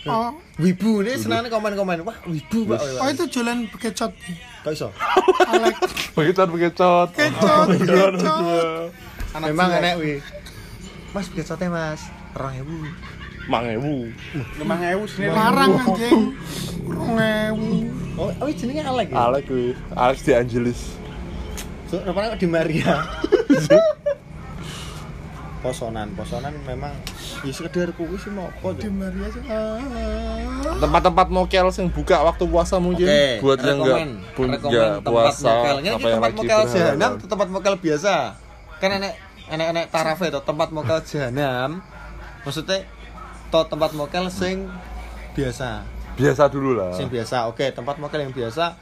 oh 0.04 0.36
Wibu 0.60 1.00
ini 1.02 1.16
senangnya 1.16 1.48
komen-komen. 1.50 2.04
Wah, 2.04 2.14
wibu 2.28 2.68
Pak. 2.68 2.78
oh 3.00 3.08
itu 3.08 3.24
jualan 3.26 3.66
bekecot 3.72 4.12
Kok 4.62 4.72
iso? 4.76 4.88
alek 5.50 5.74
Begitu 6.14 6.44
bekecot. 6.46 7.08
kecot 7.16 7.66
kecot 7.74 8.12
Memang 9.34 9.70
enek 9.82 9.94
wi. 9.98 10.22
Mas 11.14 11.30
biasanya 11.30 11.70
Mas. 11.70 12.02
2000. 12.34 12.66
Mangewu. 13.46 14.08
Lemang 14.56 14.80
ewu 14.82 15.04
sini. 15.04 15.28
larang 15.28 15.76
anjing 15.76 16.32
rongewu 16.88 17.92
Oh, 18.14 18.30
oh 18.30 18.46
jenenge 18.48 18.82
Alek 18.82 19.10
ya? 19.10 19.26
Alek 19.26 19.46
wih. 19.50 19.74
Alex 19.92 20.22
di 20.22 20.32
Angelis. 20.32 20.80
So, 21.90 21.98
rupanya 22.06 22.32
kok 22.34 22.40
di 22.40 22.48
Maria. 22.48 22.94
posonan, 25.64 26.12
posonan 26.12 26.52
memang 26.68 26.92
ya 27.40 27.48
sekedar 27.48 27.88
kuwi 27.96 28.20
sih 28.20 28.28
mau 28.28 28.52
apa 28.52 28.76
di. 28.76 28.86
Maria 28.92 29.26
sih 29.32 29.40
ah. 29.48 29.80
Tempat-tempat 30.76 31.26
mokel 31.32 31.66
yang 31.72 31.88
buka 31.88 32.20
waktu 32.20 32.44
puasa 32.44 32.76
mungkin 32.76 33.08
Oke, 33.08 33.40
buat 33.40 33.58
yang 33.64 33.80
enggak 33.80 33.96
rekomen. 33.96 34.10
pun 34.36 34.46
Rekomen 34.52 34.60
enggak 34.60 34.88
tempat 35.00 35.08
puasa 35.08 35.48
apa 35.48 35.68
ini 35.80 35.86
yang 35.88 35.96
tempat 35.98 36.32
mokel 36.36 36.60
jahanam 36.68 37.10
atau 37.16 37.28
tempat 37.32 37.48
mokel 37.48 37.74
biasa 37.80 38.14
kan 38.76 38.90
enek 38.92 39.12
enek 39.46 39.66
enek 39.70 39.86
tarafe 39.88 40.28
to 40.28 40.40
tempat 40.40 40.68
mokel 40.70 40.98
jahanam 41.00 41.84
maksudnya 42.42 42.84
to 43.48 43.60
tempat 43.64 43.90
mokel 43.92 44.26
sing 44.28 44.68
biasa 45.32 45.84
Biasa 46.14 46.46
dulu 46.46 46.74
lah. 46.74 46.94
sing 46.94 47.08
biasa 47.08 47.46
oke 47.46 47.66
tempat 47.68 47.98
mokel 47.98 48.22
yang 48.22 48.30
biasa 48.30 48.78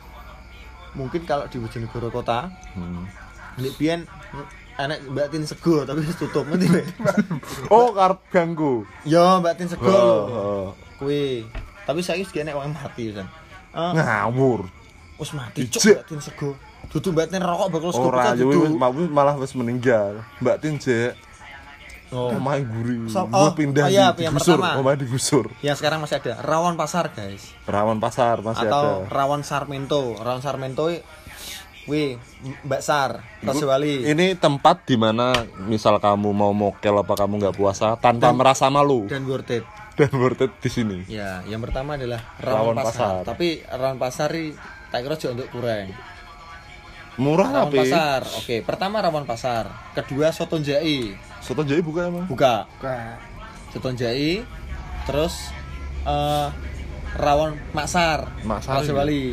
mungkin 0.92 1.24
kalau 1.24 1.48
di 1.48 1.56
Bojonegoro 1.56 2.08
kota 2.08 2.52
Hmm. 2.72 3.08
ini 3.54 3.72
biyen 3.72 4.04
enek 4.74 5.04
Mbak 5.06 5.26
Tin 5.28 5.44
Sego 5.44 5.82
tapi 5.82 6.00
wis 6.00 6.12
tutup 6.14 6.44
nanti 6.44 6.68
Oh, 7.72 7.92
karep 7.92 8.20
ganggu. 8.28 8.84
yo 9.02 9.40
Mbak 9.40 9.54
Tin 9.54 9.68
Sego 9.68 9.88
Oh, 9.88 10.20
oh. 10.28 10.66
kuwi 10.96 11.48
tapi 11.82 12.00
saya 12.00 12.20
sih 12.20 12.38
enek 12.38 12.52
wong 12.52 12.70
mati 12.70 13.10
kan 13.10 13.24
Ah, 13.72 13.92
Ngawur. 13.92 14.68
wis 15.16 15.32
mati 15.32 15.64
cuk. 15.66 15.80
Mbak 15.90 16.04
Tin 16.06 16.20
Sego 16.20 16.50
dudu 16.90 17.14
Mbak 17.14 17.26
Tin 17.30 17.42
rokok 17.44 17.68
bakal 17.70 17.90
sego 17.94 18.08
Ora, 18.10 18.32
yo 18.34 18.48
malah 19.08 19.36
wis 19.38 19.54
meninggal. 19.54 20.24
Mbak 20.42 20.56
Tin 20.58 20.76
jek 20.80 21.14
oh 22.12 22.28
omahe 22.36 22.60
guri. 22.62 23.08
So- 23.08 23.24
oh, 23.32 23.50
pindah 23.56 23.88
oh 23.88 23.90
iya, 23.90 24.12
di- 24.12 24.28
yang 24.28 24.36
digusur, 24.36 24.60
pertama. 24.60 24.78
omahe 24.78 24.96
digusur. 25.00 25.44
yang 25.64 25.72
sekarang 25.72 26.04
masih 26.04 26.20
ada 26.20 26.44
Rawan 26.44 26.76
Pasar 26.76 27.08
guys 27.08 27.56
Rawan 27.64 27.98
pasar 27.98 28.44
masih 28.44 28.68
atau 28.68 29.08
ada. 29.08 29.08
Rawan 29.08 29.40
Sarmento 29.42 30.20
Rawan 30.20 30.44
Sarmento 30.44 30.92
Wih, 31.82 32.14
Mbak 32.62 32.78
Sar, 32.78 33.26
Taswali. 33.42 34.06
Ini 34.06 34.38
tempat 34.38 34.86
di 34.86 34.94
mana 34.94 35.34
misal 35.66 35.98
kamu 35.98 36.30
mau 36.30 36.54
mokel 36.54 36.94
apa 36.94 37.18
kamu 37.18 37.42
nggak 37.42 37.56
puasa 37.58 37.98
tanpa 37.98 38.30
merasa 38.30 38.70
malu 38.70 39.10
dan 39.10 39.26
worth 39.26 39.50
it. 39.50 39.66
dan 39.98 40.14
worth 40.14 40.46
it 40.46 40.54
di 40.62 40.70
sini. 40.70 40.98
Ya, 41.10 41.42
yang 41.42 41.58
pertama 41.58 41.98
adalah 41.98 42.22
Rawan 42.38 42.78
Rawan, 42.78 42.86
Pasar. 42.86 42.86
Pasar. 42.86 43.34
Tapi 43.34 43.66
Rawan 43.66 43.98
Pasar 43.98 44.30
ini 44.30 44.54
tak 44.94 45.00
kira 45.02 45.18
juga 45.18 45.42
untuk 45.42 45.48
kurang. 45.50 45.90
Murah 47.20 47.48
Rawon 47.52 47.68
tapi. 47.68 47.78
pasar. 47.84 48.20
Oke, 48.40 48.56
pertama 48.64 49.04
rawon 49.04 49.28
pasar. 49.28 49.68
Kedua 49.92 50.32
soto 50.32 50.56
jai. 50.56 51.12
Soto 51.44 51.60
jadi 51.60 51.84
buka 51.84 52.08
emang. 52.08 52.24
Buka. 52.24 52.64
Buka. 52.80 53.20
Soto 53.68 53.92
jai. 53.92 54.40
Terus 55.04 55.52
eh 56.08 56.48
rawon 57.20 57.60
maksar. 57.76 58.32
Maksar 58.46 58.80
Rasa 58.80 58.92
ini. 58.92 58.96
Wali. 58.96 59.24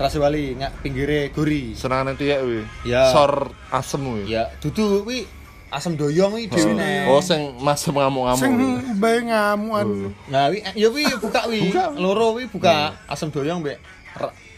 Rasa 0.00 0.16
Wali 0.24 0.44
nggak 0.56 0.72
pinggire 0.80 1.28
gori. 1.36 1.76
Senang 1.76 2.08
nanti 2.08 2.32
ya 2.32 2.40
wi. 2.40 2.64
Ya. 2.88 3.12
Sor 3.12 3.52
asem 3.68 4.00
wi. 4.00 4.32
Ya, 4.32 4.48
dudu 4.64 5.04
wi 5.04 5.28
asam 5.72 5.96
doyong 5.96 6.36
wi 6.36 6.48
dhewe 6.52 6.76
nek. 6.76 7.08
Oh, 7.08 7.24
sing 7.24 7.56
masem 7.60 7.96
ngamuk-ngamuk. 7.96 8.40
Sing 8.40 8.52
bae 9.00 9.24
ngamuan. 9.24 10.12
Nah, 10.28 10.52
wi 10.52 10.60
ya 10.76 10.88
wi 10.92 11.08
buka 11.16 11.48
wi. 11.48 11.72
Buka. 11.72 11.92
Loro 11.96 12.36
wi 12.36 12.44
buka 12.48 12.96
asam 13.08 13.32
doyong 13.32 13.64
mbek 13.64 13.80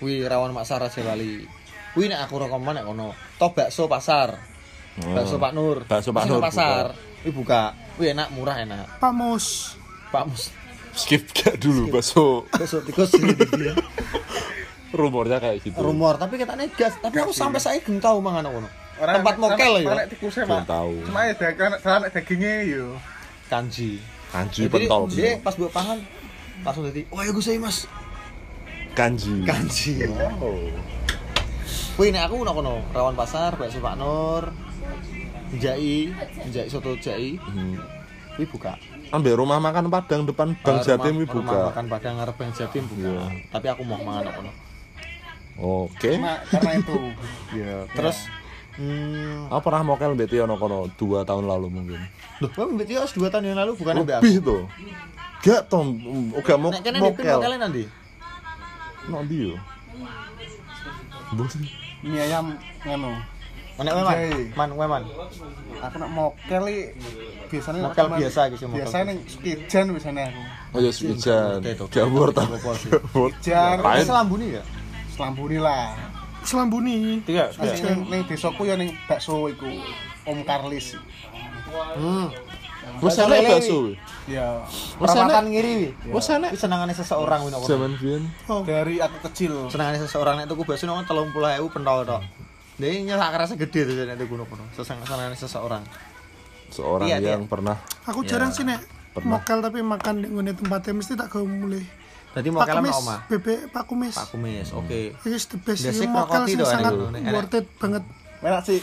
wi 0.02 0.22
rawon 0.26 0.50
maksar 0.54 0.82
Rasa 0.82 1.02
Wali. 1.02 1.46
Wi 1.94 2.10
nek 2.10 2.26
aku 2.26 2.34
rekomen 2.38 2.74
nek 2.74 2.84
kono. 2.84 3.08
Toh 3.38 3.50
bakso 3.50 3.86
pasar. 3.86 4.34
Bakso 4.96 5.38
Pak 5.38 5.52
Nur. 5.52 5.82
Bakso 5.84 6.10
Pak 6.10 6.26
Nur 6.26 6.38
pasar. 6.38 6.94
Wi 7.22 7.30
buka. 7.30 7.74
Wi 7.96 8.10
enak, 8.10 8.30
murah 8.30 8.58
enak. 8.58 8.98
Pak 8.98 9.12
Mus. 9.12 9.78
Pak 10.10 10.26
Mus. 10.26 10.50
Skip 10.94 11.26
gak 11.30 11.58
dulu 11.58 11.90
bakso. 11.90 12.46
Bakso 12.48 12.82
tikus 12.82 13.14
ini 13.14 13.34
dia. 13.34 13.74
Rumornya 14.90 15.42
kayak 15.42 15.58
gitu. 15.60 15.74
Rumor, 15.74 16.14
tapi 16.14 16.38
katanya 16.38 16.70
gas. 16.70 16.94
Tapi 16.96 17.18
aku 17.18 17.34
sampai 17.34 17.58
saya 17.58 17.78
geng 17.78 17.98
tahu 17.98 18.18
mangan 18.18 18.46
kono. 18.46 18.70
Orang 18.94 19.14
Tempat 19.18 19.34
mokel 19.36 19.72
Nek 19.82 19.82
ya. 19.82 20.06
tikusnya, 20.06 20.46
Belum 20.46 20.62
Pak. 20.62 20.70
tahu. 20.70 20.94
Cuma 21.02 21.20
ya 21.26 21.34
daging 21.34 21.74
anak 21.82 22.10
dagingnya 22.12 22.54
yo. 22.64 22.86
Kanji. 23.44 23.98
Kanji 24.30 24.60
Jadi 24.66 24.70
pentol. 24.72 25.02
dia 25.10 25.34
pas 25.38 25.54
buat 25.54 25.70
pangan 25.70 25.98
langsung 26.62 26.86
jadi, 26.86 27.02
"Oh 27.08 27.18
ya 27.18 27.30
gue 27.30 27.42
saya 27.42 27.58
Mas." 27.58 27.86
Kanji. 28.94 29.42
Kanji. 29.42 30.06
Oh. 30.38 30.70
Wih, 31.94 32.10
nek 32.10 32.26
aku 32.26 32.42
nak 32.42 32.54
kono, 32.54 32.82
rawan 32.90 33.14
pasar, 33.14 33.54
bakso 33.54 33.78
Pak 33.78 33.94
Nur, 33.94 34.50
jai, 35.54 36.10
jai 36.50 36.66
soto 36.66 36.98
jai, 36.98 37.38
Hmm. 37.38 37.78
wih 38.34 38.48
buka. 38.48 38.74
Ambil 39.08 39.38
rumah 39.38 39.62
makan 39.62 39.86
Padang 39.86 40.26
depan 40.26 40.58
Bang 40.58 40.78
Ah, 40.78 40.82
Jatim 40.82 41.14
wi 41.14 41.22
rumah- 41.22 41.38
Rumah 41.38 41.54
buka. 41.54 41.68
makan 41.70 41.84
Padang 41.86 42.14
ngarep 42.18 42.34
Bang 42.34 42.50
Jatim 42.50 42.82
buka. 42.84 43.06
Iya. 43.06 43.22
Tapi 43.48 43.66
aku 43.68 43.82
mau 43.84 44.00
mangan 44.00 44.22
nak 44.24 44.34
kono. 44.34 44.50
Oke. 45.54 46.10
Cuma 46.12 46.34
karena 46.44 46.70
itu. 46.74 46.98
Iya. 47.54 47.76
Terus 47.88 48.18
hmm, 48.74 49.46
Aku 49.48 49.60
pernah 49.62 49.82
mokel 49.84 50.10
mbek 50.12 50.26
Tio 50.28 50.44
no 50.44 50.58
kono 50.58 50.90
2 50.90 51.22
tahun 51.22 51.46
lalu 51.46 51.66
mungkin. 51.70 52.00
loh, 52.42 52.50
Mbak 52.50 52.74
Mbak 52.74 52.86
Tio 52.90 53.00
2 53.06 53.30
tahun 53.30 53.44
yang 53.46 53.58
lalu 53.60 53.72
bukan 53.78 53.94
mbak. 54.02 54.18
Lebih 54.18 54.42
tuh. 54.42 54.62
Gak 55.40 55.70
tom, 55.70 55.94
uga 56.34 56.54
mau 56.56 56.74
Nek 56.74 56.82
kene 56.82 56.98
dipin 56.98 57.06
mokel. 57.22 57.36
mokelnya 57.38 57.58
nanti. 57.60 57.82
No 59.06 59.22
dia. 59.22 59.54
Bos. 61.30 61.54
Mie 62.04 62.20
ayam 62.20 62.52
ngono. 62.84 63.16
Nek 63.74 63.90
weman, 63.90 64.14
Jai. 64.14 64.44
man 64.54 64.70
weman. 64.78 65.02
Aku 65.82 65.96
nak 65.98 66.10
mokel 66.14 66.64
i 66.70 66.78
biasanya 67.50 67.90
Mokel 67.90 68.06
biasa 68.06 68.40
gitu, 68.54 68.64
mokel 68.70 68.86
Biasanya 68.86 69.04
ning 69.10 69.18
Sukijan 69.26 69.84
biasanya 69.90 70.22
aku. 70.30 70.42
Oh 70.74 70.80
ya 70.84 70.90
hujan. 70.94 71.58
Oke, 71.58 71.70
tuh. 71.74 71.88
Gak 71.90 72.06
worth 72.14 72.38
Apa 72.38 72.70
sih? 72.78 72.90
Jan 73.42 73.82
Ini 73.82 73.84
Lain. 73.84 74.04
selambuni 74.06 74.46
ya? 74.54 74.62
selambuni 75.14 75.58
lah. 75.58 75.90
Selambuni. 76.46 77.22
Tiga, 77.26 77.50
Ning 77.58 77.98
ning 78.10 78.22
desaku 78.30 78.62
ya 78.68 78.74
ning 78.78 78.94
bakso 79.10 79.48
iku 79.50 79.66
Om 80.28 80.38
Karlis. 80.46 80.94
Hmm. 81.98 82.30
Wes 83.02 83.16
Bakso 83.16 83.20
enak 83.28 83.42
bakso. 83.48 83.78
Ya 84.24 84.46
Wes 85.00 85.12
enak. 85.12 85.44
ngiri 85.48 85.72
wi. 85.76 85.88
Wes 86.12 86.26
enak. 86.30 86.50
Senangannya 86.56 86.96
seseorang 86.96 87.40
wi 87.44 87.50
nopo. 87.52 87.66
Zaman 87.66 87.92
biyen. 88.00 88.22
Oh, 88.48 88.62
dari 88.64 89.00
aku 89.00 89.16
kecil. 89.30 89.68
Senangannya 89.68 90.00
seseorang 90.04 90.34
nek 90.40 90.46
tuku 90.48 90.62
bakso 90.64 90.84
nopo 90.84 91.02
30.000 91.04 91.74
pentol 91.74 91.98
tok. 92.04 92.22
Dia 92.74 92.90
nyelak 93.00 93.30
kerasa 93.32 93.54
gede 93.54 93.80
tuh 93.84 93.94
nek 94.04 94.16
tuku 94.16 94.34
nopo. 94.36 94.54
Senangannya 94.76 95.36
seseorang. 95.36 95.82
Seorang 96.72 97.06
Iya, 97.06 97.22
yang 97.22 97.44
iya. 97.44 97.50
pernah 97.50 97.76
aku 98.02 98.26
Ya, 98.26 98.34
jarang 98.34 98.50
sih 98.50 98.66
nek 98.66 98.82
mokel 99.22 99.62
tapi 99.62 99.78
makan 99.78 100.14
di 100.20 100.26
ngene 100.26 100.52
tempatnya 100.58 100.92
mesti 100.98 101.14
tak 101.14 101.30
gawe 101.30 101.46
mulai. 101.46 101.84
Berarti 102.34 102.50
Pak 102.50 102.56
mau 102.58 102.66
kalah 102.66 102.82
Kumis, 102.82 102.94
sama 102.98 103.02
oma. 103.06 103.16
bebek 103.30 103.60
Pak 103.70 103.84
Kumis. 103.86 104.14
Pak 104.18 104.26
Kumis. 104.34 104.68
Oke. 104.74 105.00
Ini 105.14 105.36
the 105.38 105.58
best 105.62 105.86
mokel 106.10 106.42
sih 106.50 106.58
tuh, 106.58 106.66
sangat 106.66 106.92
worth 107.30 107.54
it 107.54 107.66
banget. 107.78 108.02
Enak 108.42 108.62
sih. 108.66 108.80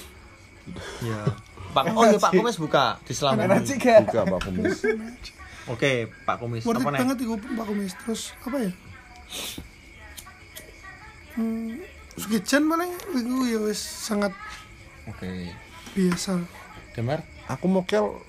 Iya. 1.03 1.19
Pak 1.71 1.83
Oh 1.95 2.03
iya 2.05 2.19
Pak 2.19 2.31
Kumis 2.35 2.57
buka 2.59 2.99
di 3.07 3.13
sih 3.15 3.75
gak? 3.79 4.05
buka 4.07 4.21
Pak 4.27 4.39
Kumis. 4.47 4.77
Oke, 5.69 5.91
Pak 6.27 6.37
Kumis. 6.41 6.63
Worth 6.67 6.81
it 6.81 6.87
nih? 6.87 6.99
banget 6.99 7.17
iku 7.23 7.33
Pak 7.39 7.65
Kumis. 7.65 7.91
Terus 8.03 8.21
apa 8.43 8.57
ya? 8.59 8.71
Hmm, 11.31 11.79
Sukijan 12.19 12.67
paling 12.67 12.91
iku 13.15 13.35
ya 13.47 13.59
wis 13.63 13.79
sangat 13.79 14.35
Oke. 15.07 15.55
biasa. 15.95 16.43
Demar? 16.91 17.23
Aku 17.47 17.71
mokel 17.71 18.19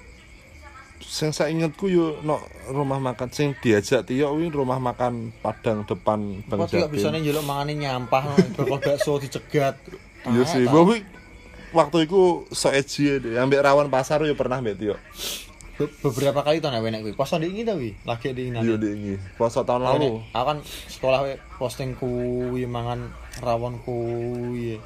sing 1.03 1.35
saya 1.35 1.51
ingetku 1.51 1.91
yo 1.91 2.23
no 2.23 2.39
rumah 2.71 3.03
makan 3.03 3.27
sing 3.35 3.59
diajak 3.59 4.07
Tio 4.07 4.39
wi 4.39 4.47
rumah 4.55 4.79
makan 4.79 5.35
Padang 5.43 5.83
depan 5.83 6.47
Bang 6.47 6.63
Kok 6.63 6.71
tidak 6.71 6.95
bisa 6.95 7.11
nih 7.11 7.27
jeluk 7.27 7.43
mangane 7.43 7.75
nyampah 7.75 8.23
bakal 8.59 8.79
bakso 8.79 9.19
dicegat. 9.19 9.83
Iya 10.23 10.43
sih, 10.47 10.63
Tahu. 10.63 10.95
Waktu 11.73 12.05
itu 12.05 12.45
so 12.53 12.69
edgy 12.69 13.17
ya, 13.17 13.43
ambek 13.43 13.65
rawan 13.65 13.89
pasar 13.89 14.21
yo 14.23 14.37
pernah 14.37 14.61
Tio. 14.63 14.97
Be- 15.73 15.89
beberapa 16.05 16.45
kali 16.45 16.61
nek 16.61 16.85
enek 16.85 17.01
kuwi. 17.03 17.15
Poso 17.17 17.41
diingi 17.41 17.65
ta 17.65 17.73
kuwi? 17.73 17.97
Lagi 18.05 18.29
diingi 18.31 18.53
nanti. 18.53 18.69
Yo 18.69 18.77
diingi. 18.77 19.17
Poso 19.35 19.65
tahun 19.65 19.83
lalu. 19.83 20.21
Aku 20.31 20.45
kan 20.45 20.59
sekolah 20.87 21.19
we 21.25 21.33
posting 21.57 21.97
kuwi 21.97 22.69
mangan 22.69 23.09
rawon 23.41 23.81
kuwi. 23.81 24.77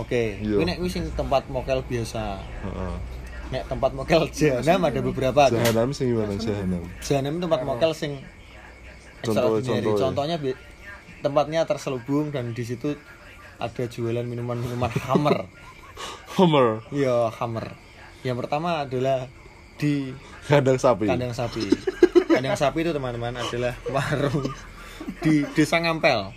Oke, 0.00 0.40
Iya. 0.40 0.56
kuwi 0.56 0.64
nek 0.64 0.78
sing 0.88 1.04
tempat 1.12 1.44
mokel 1.46 1.84
biasa. 1.84 2.40
Heeh. 2.40 2.94
Nek 3.50 3.62
tempat 3.68 3.90
mokel 3.92 4.24
jahanam 4.32 4.88
ada 4.88 5.00
beberapa. 5.04 5.42
kan? 5.46 5.52
Jahanam 5.52 5.92
sing 5.92 6.06
gimana 6.08 6.32
jahanam? 6.34 6.82
Jahanam 6.98 7.34
tempat 7.38 7.60
mokel 7.62 7.92
sing 7.92 8.12
Contoh- 9.20 9.60
contoh 9.60 9.76
ya. 9.76 10.00
Contohnya 10.00 10.36
bi- 10.40 10.56
tempatnya 11.20 11.68
terselubung 11.68 12.32
dan 12.32 12.56
di 12.56 12.64
situ 12.64 12.96
ada 13.60 13.84
jualan 13.84 14.24
minuman-minuman 14.24 14.88
Hammer. 15.04 15.44
Homer, 16.34 16.80
Iya, 16.90 17.28
Hammer. 17.32 17.74
Yang 18.20 18.36
pertama 18.38 18.84
adalah 18.84 19.26
di 19.76 20.12
kandang 20.44 20.76
sapi. 20.76 21.08
kandang 21.08 21.32
sapi. 21.32 21.64
Kandang 22.28 22.54
sapi 22.54 22.78
itu 22.80 22.92
teman-teman 22.92 23.34
adalah 23.34 23.74
warung 23.88 24.44
di 25.20 25.42
Desa 25.52 25.80
Ngampel. 25.80 26.30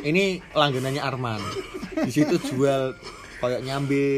Ini 0.00 0.40
langganannya 0.50 0.98
Arman. 0.98 1.40
Di 2.02 2.10
situ 2.10 2.40
jual 2.42 2.96
kayak 3.38 3.62
nyambe 3.62 4.08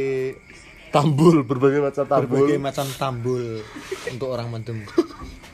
Tambul, 0.89 1.43
berbagai 1.43 1.83
macam 1.83 2.07
tambul. 2.07 2.47
berbagai 2.47 2.59
macam 2.63 2.87
tambul 2.87 3.43
untuk 4.07 4.31
orang 4.31 4.47
mendem. 4.47 4.87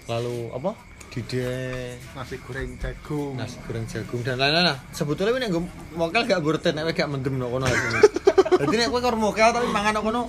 Lalu 0.05 0.53
apa? 0.53 0.77
Dide, 1.11 1.99
Nasi 2.15 2.39
goreng 2.39 2.79
jagung. 2.79 3.35
nasi 3.35 3.59
goreng 3.67 3.83
jagung 3.91 4.23
dan 4.23 4.39
lain-lain 4.39 4.63
lah. 4.63 4.79
Sebetulnya 4.95 5.43
ini 5.43 5.51
gue 5.51 5.63
mokel 5.99 6.23
gak 6.23 6.39
burten, 6.39 6.79
nek 6.79 6.95
gak 6.95 7.11
mendem 7.11 7.35
no 7.35 7.51
kono. 7.51 7.67
Jadi 7.67 8.75
nek 8.79 8.89
kowe 8.95 9.03
karo 9.03 9.19
mokel 9.19 9.51
tapi 9.51 9.67
mangan 9.75 9.99
no 9.99 10.01
kono 10.07 10.23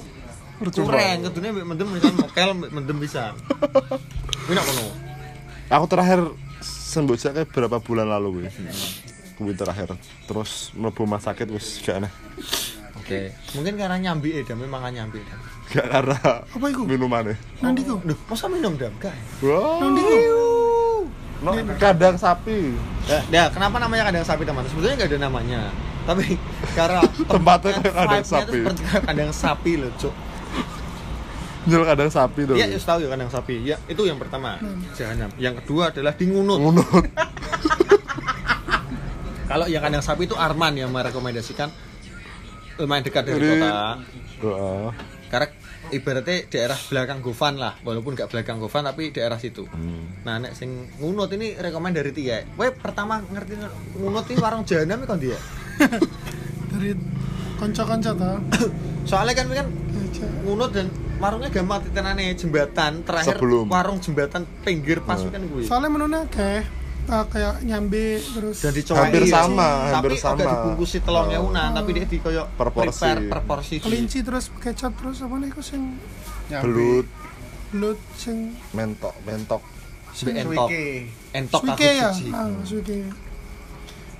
kurang, 0.61 1.25
kedune 1.25 1.53
mbek 1.53 1.65
mendem 1.69 1.87
bisa 1.93 2.09
mokel 2.17 2.49
mendem 2.73 2.97
bisa. 2.97 3.23
Kuwi 4.45 4.53
nak 4.57 4.65
kono. 4.65 4.85
Aku 5.69 5.85
terakhir 5.85 6.19
sembojak 6.65 7.31
kayak 7.37 7.49
berapa 7.53 7.77
bulan 7.77 8.09
lalu 8.09 8.41
gue. 8.41 8.49
Kuwi 9.37 9.53
terakhir. 9.53 9.93
Terus 10.25 10.73
mlebu 10.73 11.05
rumah 11.05 11.21
sakit 11.21 11.45
wis 11.53 11.77
gak 11.85 12.01
aneh. 12.01 12.11
Oke. 12.97 13.37
Mungkin 13.53 13.77
karena 13.77 14.01
nyambi 14.01 14.33
ya, 14.33 14.41
dam 14.49 14.65
mangan 14.65 14.97
nyambi 14.97 15.21
dam. 15.29 15.37
Gak 15.71 15.87
karena 15.93 16.17
Apa 16.41 16.65
iku? 16.67 16.89
minumannya. 16.89 17.37
Nanti 17.61 17.85
ku. 17.85 18.01
Duh, 18.01 18.17
masa 18.25 18.49
minum 18.49 18.73
dam 18.81 18.93
gak? 18.97 19.13
Wow. 19.45 19.77
Nanti 19.85 20.01
ku. 20.01 20.17
No, 21.41 21.57
kandang 21.75 22.15
sapi. 22.15 22.77
Ya, 23.09 23.19
ya, 23.27 23.43
kenapa 23.49 23.81
namanya 23.81 24.05
kandang 24.05 24.21
sapi 24.23 24.45
teman? 24.45 24.61
Sebetulnya 24.69 24.93
nggak 24.95 25.09
ada 25.09 25.19
namanya. 25.19 25.61
Tapi 26.05 26.37
karena 26.77 27.01
Tempatnya 27.25 27.71
kayak 27.81 28.21
tuh 28.21 28.29
sapi. 28.29 28.57
seperti 28.61 28.81
kandang 29.01 29.31
sapi 29.33 29.71
loh, 29.81 29.89
Cuk. 29.97 30.13
Jual 31.61 31.81
kandang 31.81 32.09
sapi 32.09 32.41
tuh. 32.45 32.53
Iya, 32.53 32.69
ya, 32.69 32.77
tahu 32.77 33.01
ya 33.01 33.09
kandang 33.09 33.29
sapi. 33.29 33.55
Ya, 33.61 33.77
itu 33.85 34.01
yang 34.05 34.21
pertama. 34.21 34.61
Jahanam. 34.93 35.29
Yang 35.37 35.65
kedua 35.65 35.89
adalah 35.89 36.13
di 36.13 36.25
ngunut. 36.25 36.57
Ngunut. 36.57 36.85
Kalau 39.49 39.65
yang 39.67 39.81
kandang 39.83 40.05
sapi 40.05 40.25
itu 40.25 40.35
Arman 40.37 40.73
yang 40.73 40.89
merekomendasikan 40.89 41.67
lumayan 42.77 43.03
dekat 43.03 43.23
dari 43.25 43.37
Jadi- 43.41 43.51
kota. 43.59 43.71
Heeh. 44.41 44.87
Karena 45.27 45.47
ibaratnya 45.91 46.47
daerah 46.47 46.79
belakang 46.81 47.19
Gofan 47.19 47.55
lah, 47.55 47.75
walaupun 47.81 48.15
nggak 48.15 48.27
belakang 48.27 48.57
Gofan 48.57 48.83
tapi 48.83 49.11
daerah 49.11 49.35
situ. 49.35 49.67
Hmm. 49.67 50.23
Nah, 50.23 50.39
nek 50.39 50.51
sing 50.51 50.69
ngunut 50.97 51.29
ini 51.31 51.53
rekomend 51.55 51.93
dari 51.93 52.09
Tia. 52.09 52.41
Kowe 52.49 52.71
pertama 52.71 53.19
ngerti 53.21 53.59
ngunut 53.95 54.25
ini 54.25 54.37
warung 54.37 54.63
jahanam 54.63 55.03
kan 55.03 55.17
dia. 55.17 55.37
Dari 56.71 56.95
konco-konco 57.55 58.11
ta. 58.13 58.31
Soalnya 59.09 59.33
kan 59.33 59.45
kan 59.51 59.67
ngunut 60.41 60.71
dan 60.71 60.87
warungnya 61.17 61.49
gampang 61.49 61.83
titenane 61.83 62.33
jembatan 62.33 63.03
terakhir 63.03 63.37
Sebelum. 63.37 63.65
warung 63.67 63.99
jembatan 63.99 64.41
pinggir 64.63 65.01
pas 65.01 65.19
Hmm. 65.19 65.29
kan 65.29 65.41
gue. 65.43 65.61
Soalnya 65.61 65.89
menurutnya 65.89 66.25
akeh. 66.25 66.61
Eh, 67.03 67.25
kayak 67.27 67.55
nyambe 67.61 68.05
terus 68.19 68.57
dan 68.59 68.71
dicoba 68.71 68.99
Hampir 69.01 69.23
sama, 69.25 69.67
hampir 69.89 70.11
tapi 70.11 70.17
sama. 70.17 70.35
agak 70.35 70.47
dibungkusi 70.47 70.97
telurnya 70.99 71.39
unan 71.39 71.69
tapi 71.71 71.89
dia 71.91 72.05
di 72.05 72.17
koyo 72.17 72.43
Per 72.51 72.67
porsi. 72.69 72.87
prepare 72.95 73.19
per 73.23 73.39
porsi 73.41 73.73
di- 73.75 73.83
kelinci 73.83 74.19
terus 74.21 74.45
kecap 74.53 74.91
terus 74.93 75.17
apa 75.19 75.35
nih 75.35 75.49
kok 75.49 75.61
sing 75.61 75.81
belut. 76.53 77.07
Belut 77.69 77.99
sing 78.13 78.53
mentok 78.71 79.15
mentok. 79.21 79.61
Be 80.13 80.31
entok 80.35 80.67
Suike. 80.67 80.85
entok 81.31 81.61
suike 81.61 81.71
aku 81.87 81.95
ya? 81.97 82.09
siji. 82.11 82.31
ah 82.31 82.47
suike 82.61 82.97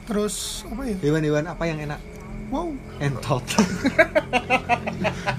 terus 0.04 0.36
apa 0.66 0.82
ya? 0.86 0.96
Hewan-hewan 1.00 1.44
apa 1.46 1.64
yang 1.66 1.80
enak? 1.82 2.00
Wow. 2.48 2.68
Entot. 2.98 3.44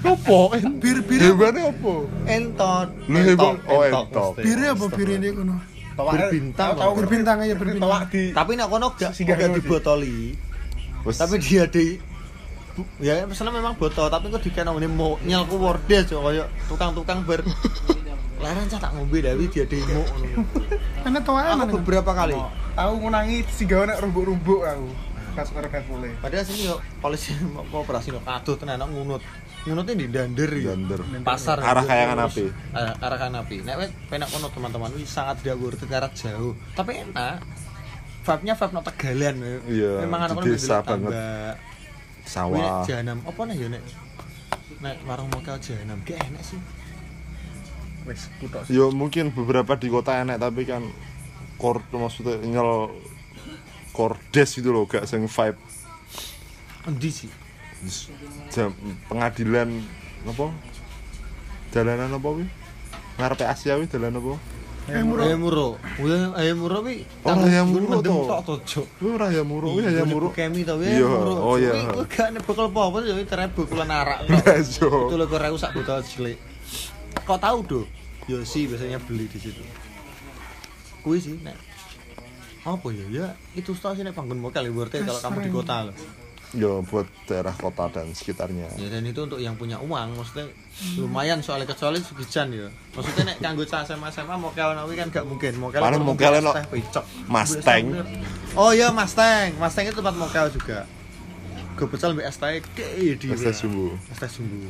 Apa? 0.03 0.39
Bir 0.75 0.97
bir 1.01 1.21
hewannya 1.23 1.69
apa? 1.69 1.93
Entot. 2.27 2.89
Lu 3.05 3.19
hewan- 3.19 3.61
oh, 3.65 3.81
entok. 3.81 4.33
mesti. 4.33 4.41
bir 4.43 4.59
apa 4.67 4.85
bir 4.89 5.07
ini 5.11 5.29
kono 5.31 5.55
Tawak- 5.55 5.72
Berbintang 5.95 6.69
tahu- 6.69 6.79
tahu. 6.79 6.93
Bir 6.95 7.07
bintang 7.07 7.37
aja, 7.39 7.53
bir 7.53 7.57
ngerti 7.59 7.71
bintang. 7.71 7.83
Tawak 7.85 8.03
di 8.07 8.21
tapi 8.31 8.51
nak 8.53 8.67
kono 8.67 8.87
gak 8.93 9.11
Singgah 9.13 9.35
gak 9.35 9.49
dibotoli. 9.53 10.19
Wes, 11.03 11.15
tapi 11.15 11.35
dia 11.37 11.63
di 11.65 11.99
bu- 12.73 12.89
ya 12.97 13.23
misalnya 13.23 13.53
memang 13.53 13.75
botol 13.75 14.07
tapi 14.07 14.27
kok 14.27 14.41
dikena 14.41 14.73
ini 14.73 14.87
mau 14.87 15.19
nyelku 15.19 15.55
wordes 15.55 16.09
kok 16.09 16.19
kayak 16.19 16.47
tukang-tukang 16.65 17.21
ber 17.21 17.45
larang 18.39 18.65
cah 18.65 18.75
tak 18.77 18.91
ngombe 18.91 19.19
tapi 19.19 19.45
dia 19.47 19.63
demo 19.63 20.03
karena 20.99 21.19
tahu 21.21 21.35
aku 21.35 21.51
mana 21.53 21.65
beberapa 21.69 22.11
kali. 22.11 22.35
Aku 22.73 22.93
ngunangi 22.99 23.45
si 23.47 23.63
gawe 23.63 23.85
nek 23.85 24.01
rumbuk-rumbuk 24.01 24.63
aku. 24.63 24.87
Pas 25.33 25.49
karo 25.49 25.65
boleh. 25.65 26.13
padahal 26.21 26.45
sini 26.45 26.69
yuk 26.69 26.77
polisi 27.01 27.33
mau 27.41 27.81
operasi 27.81 28.13
yuk 28.13 28.21
aduh 28.21 28.53
tenan 28.53 28.85
ngunut 28.85 29.17
ngunutnya 29.63 29.95
di 29.95 30.07
dander 30.11 30.51
ya. 30.51 30.75
Dander. 30.75 30.99
pasar. 31.23 31.57
Arah 31.63 31.83
ya. 31.83 31.89
kayangan 31.89 32.19
api. 32.27 32.45
arah, 32.75 32.93
arah 32.99 33.17
kayangan 33.19 33.39
api. 33.47 33.55
Nek 33.63 33.75
wes 33.79 33.91
penak 34.11 34.27
kono 34.27 34.47
teman-teman 34.51 34.91
wis 34.99 35.07
sangat 35.07 35.39
diagur 35.39 35.73
ke 35.75 35.85
arah 35.87 36.11
jauh. 36.11 36.53
Tapi 36.75 36.91
enak. 36.99 37.39
Vibe-nya 38.23 38.53
vibe 38.55 38.73
no 38.75 38.81
tegalan 38.83 39.35
ya. 39.39 39.55
Iya, 39.67 39.93
memang 40.07 40.21
anak 40.27 40.35
kono 40.39 40.45
desa 40.47 40.77
banget. 40.83 41.13
sawah. 42.23 42.83
jahanam. 42.87 43.19
Apa 43.23 43.41
nih 43.47 43.55
ya 43.55 43.67
nek? 43.71 43.83
Nek 44.83 44.95
warung 45.07 45.29
mokel 45.31 45.55
jahanam. 45.63 45.97
Gak 46.03 46.19
enak 46.19 46.43
sih. 46.43 46.59
Wes 48.03 48.27
kutok. 48.43 48.67
yo 48.67 48.91
mungkin 48.91 49.31
beberapa 49.31 49.79
di 49.79 49.87
kota 49.87 50.19
enak 50.19 50.35
tapi 50.35 50.67
kan 50.67 50.83
core 51.55 51.87
maksudnya 51.95 52.35
nyel 52.43 52.91
kordes 53.95 54.59
gitu 54.59 54.75
loh 54.75 54.83
gak 54.83 55.07
sing 55.07 55.23
vibe. 55.23 55.59
Endi 56.83 57.11
sih 57.11 57.42
jam 58.53 58.69
pengadilan 59.09 59.69
apa 60.23 60.45
jalanan 61.73 62.11
apa 62.15 62.29
wi 62.31 62.45
ngarepe 63.19 63.45
Asia 63.45 63.75
wi 63.77 63.85
dalan 63.89 64.17
apa 64.17 64.35
yang 64.83 65.07
murah 65.07 65.23
ayam 65.31 65.39
muro 65.39 65.67
Wih, 65.95 66.27
ayam 66.35 66.57
muro 66.59 66.83
wi 66.83 67.07
Oh, 67.23 67.31
ayam 67.39 67.71
muro 67.71 67.87
mendem 67.87 68.11
toh. 68.11 68.27
tok 68.27 68.41
to 68.43 68.55
Cuk. 68.67 68.87
Kuwi 68.99 69.09
ora 69.15 69.27
ya 69.31 69.43
muro 69.47 69.71
wi 69.79 69.87
ya 69.87 70.03
muro 70.03 70.27
kemi 70.35 70.67
to 70.67 70.75
Iya, 70.75 71.07
oh 71.07 71.55
iya. 71.55 71.87
Kuwi 71.87 72.03
gak 72.11 72.35
nek 72.35 72.43
bekal 72.43 72.67
apa-apa 72.67 72.99
ya 73.07 73.15
terus 73.23 73.47
bekulan 73.55 73.87
arak. 73.87 74.27
Iya. 74.27 74.59
Itu 74.59 75.15
lho 75.15 75.23
kok 75.23 75.55
sak 75.55 75.71
botol 75.71 76.03
cilik. 76.03 76.35
Kok 77.23 77.39
tahu 77.39 77.57
do? 77.63 77.81
Yo 78.27 78.43
sih 78.43 78.67
biasanya 78.67 78.99
beli 79.07 79.31
di 79.31 79.39
situ. 79.39 79.63
Kuwi 80.99 81.23
sih 81.23 81.39
nek 81.39 81.55
apa 82.67 82.87
ya 82.91 83.05
ya 83.07 83.27
itu 83.55 83.71
sih 83.71 84.03
nek 84.03 84.11
panggon 84.11 84.39
mokel 84.39 84.67
ya 84.67 84.71
berarti 84.71 85.03
kalau 85.03 85.19
kamu 85.19 85.37
di 85.47 85.51
kota 85.51 85.75
loh 85.91 85.95
yo 86.53 86.85
buat 86.85 87.09
daerah 87.25 87.51
kota 87.57 87.89
dan 87.89 88.13
sekitarnya. 88.13 88.69
Ya 88.77 88.87
dan 88.93 89.03
itu 89.09 89.25
untuk 89.25 89.41
yang 89.41 89.57
punya 89.57 89.81
uang 89.81 90.13
maksudnya 90.13 90.45
lumayan 91.01 91.41
soalnya 91.41 91.65
kecuali 91.65 91.97
segijan 91.97 92.53
ya. 92.53 92.69
Maksudnya 92.93 93.33
nek 93.33 93.37
kanggo 93.41 93.65
cah 93.65 93.81
SMA 93.81 94.13
SMA 94.13 94.37
mokel 94.37 94.69
nawi 94.77 94.93
kan 94.93 95.09
gak 95.09 95.25
mungkin. 95.25 95.57
Paling 95.57 95.97
itu 95.97 96.05
mokelnya 96.05 96.41
mokel 96.45 96.61
no-. 96.69 97.05
Mustang. 97.25 97.83
oh 98.53 98.69
iya 98.69 98.93
Mustang. 98.93 99.57
Mustang 99.57 99.83
itu 99.89 99.97
tempat 99.97 100.15
mokel 100.15 100.45
juga. 100.53 100.85
Gue 101.73 101.89
pecel 101.89 102.13
mbak 102.13 102.29
ST 102.29 102.43
kayak 102.77 103.17
di 103.17 103.27
ST 103.33 103.49
Sumbu. 103.65 103.97
ST 104.13 104.25
Sumbu. 104.29 104.69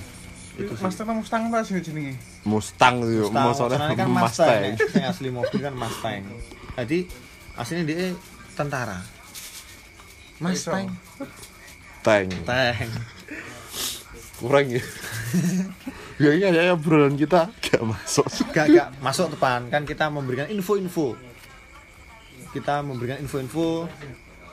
Itu 0.53 0.71
Mas 0.77 0.93
Tata 0.93 1.11
Mustang 1.17 1.49
apa 1.49 1.65
sih 1.65 1.81
jenenge? 1.81 2.15
Mustang 2.45 3.01
yo. 3.03 3.27
Mustang, 3.27 3.43
maksudnya 3.43 3.77
kan 3.97 4.07
Mustang. 4.07 4.61
Mustang. 4.71 5.01
Yang 5.01 5.07
asli 5.11 5.29
mobil 5.33 5.59
kan 5.59 5.73
Mustang. 5.75 6.21
Jadi 6.79 6.97
aslinya 7.59 7.83
dia 7.89 8.15
tentara. 8.55 9.03
Mustang 10.39 10.93
tank 12.03 12.29
tank 12.45 12.91
kurang 14.43 14.67
ya. 14.67 14.83
Ya 16.21 16.29
iya 16.29 16.53
ya 16.53 16.77
obrolan 16.77 17.17
kita 17.17 17.49
gak 17.57 17.81
masuk. 17.81 18.29
Gak 18.53 18.69
gak 18.69 18.89
masuk 19.01 19.33
depan 19.33 19.65
kan 19.73 19.81
kita 19.81 20.13
memberikan 20.13 20.45
info-info. 20.45 21.17
Kita 22.53 22.85
memberikan 22.85 23.17
info-info 23.17 23.89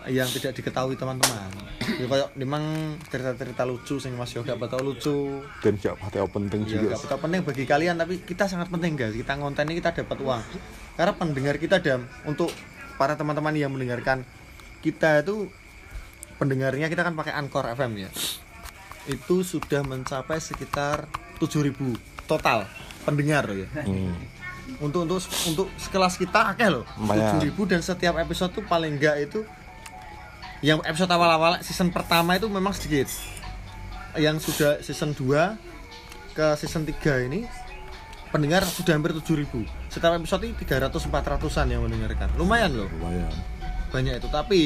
yang 0.09 0.25
tidak 0.33 0.57
diketahui 0.57 0.97
teman-teman. 0.97 1.53
Ya 2.01 2.09
kayak 2.09 2.33
memang 2.33 2.97
cerita-cerita 3.13 3.69
lucu 3.69 4.01
sing 4.01 4.17
mas 4.17 4.33
yoga 4.33 4.57
betul 4.57 4.81
lucu. 4.89 5.45
Dan 5.61 5.77
gak 5.77 6.01
patah 6.01 6.25
penting 6.33 6.65
ya 6.65 6.81
juga 6.81 6.97
gak 6.97 7.03
betul 7.05 7.19
penting 7.29 7.41
bagi 7.45 7.65
kalian 7.69 7.95
tapi 8.01 8.15
kita 8.25 8.49
sangat 8.49 8.73
penting 8.73 8.97
guys. 8.97 9.13
Kita 9.13 9.37
ngonten 9.37 9.69
ini 9.69 9.85
kita 9.85 9.93
dapat 10.01 10.17
uang. 10.17 10.43
Karena 10.97 11.13
pendengar 11.13 11.61
kita 11.61 11.77
dan 11.85 12.09
untuk 12.25 12.49
para 12.97 13.21
teman-teman 13.21 13.53
yang 13.53 13.69
mendengarkan 13.69 14.25
kita 14.81 15.21
itu 15.21 15.53
pendengarnya 16.41 16.89
kita 16.89 17.05
kan 17.05 17.13
pakai 17.13 17.37
Anchor 17.37 17.69
FM 17.77 18.01
ya. 18.01 18.11
Itu 19.05 19.45
sudah 19.45 19.85
mencapai 19.85 20.41
sekitar 20.41 21.05
7000 21.37 21.77
total 22.25 22.65
pendengar 23.05 23.45
ya. 23.53 23.69
Hmm. 23.85 24.17
untuk 24.79 25.03
untuk 25.03 25.19
untuk 25.51 25.67
sekelas 25.77 26.15
kita 26.17 26.55
akeh 26.55 26.71
loh. 26.73 26.87
Lumayan. 26.97 27.43
7000 27.43 27.71
dan 27.77 27.81
setiap 27.85 28.15
episode 28.17 28.55
tuh 28.55 28.65
paling 28.65 28.97
enggak 28.97 29.19
itu 29.29 29.43
yang 30.65 30.81
episode 30.87 31.11
awal-awal 31.11 31.59
season 31.61 31.93
pertama 31.93 32.41
itu 32.41 32.47
memang 32.49 32.73
sedikit. 32.73 33.11
Yang 34.15 34.51
sudah 34.51 34.79
season 34.81 35.13
2 35.13 35.59
ke 36.39 36.47
season 36.57 36.87
3 36.87 37.27
ini 37.27 37.51
pendengar 38.31 38.63
sudah 38.63 38.95
hampir 38.95 39.11
7000 39.11 39.67
setiap 39.91 40.15
episode 40.15 40.47
ini 40.47 40.55
300 40.55 40.87
400an 41.03 41.67
yang 41.67 41.83
mendengarkan. 41.83 42.31
Lumayan 42.39 42.71
loh. 42.71 42.89
Lumayan. 42.95 43.33
Banyak 43.91 44.23
itu. 44.23 44.29
Tapi 44.31 44.63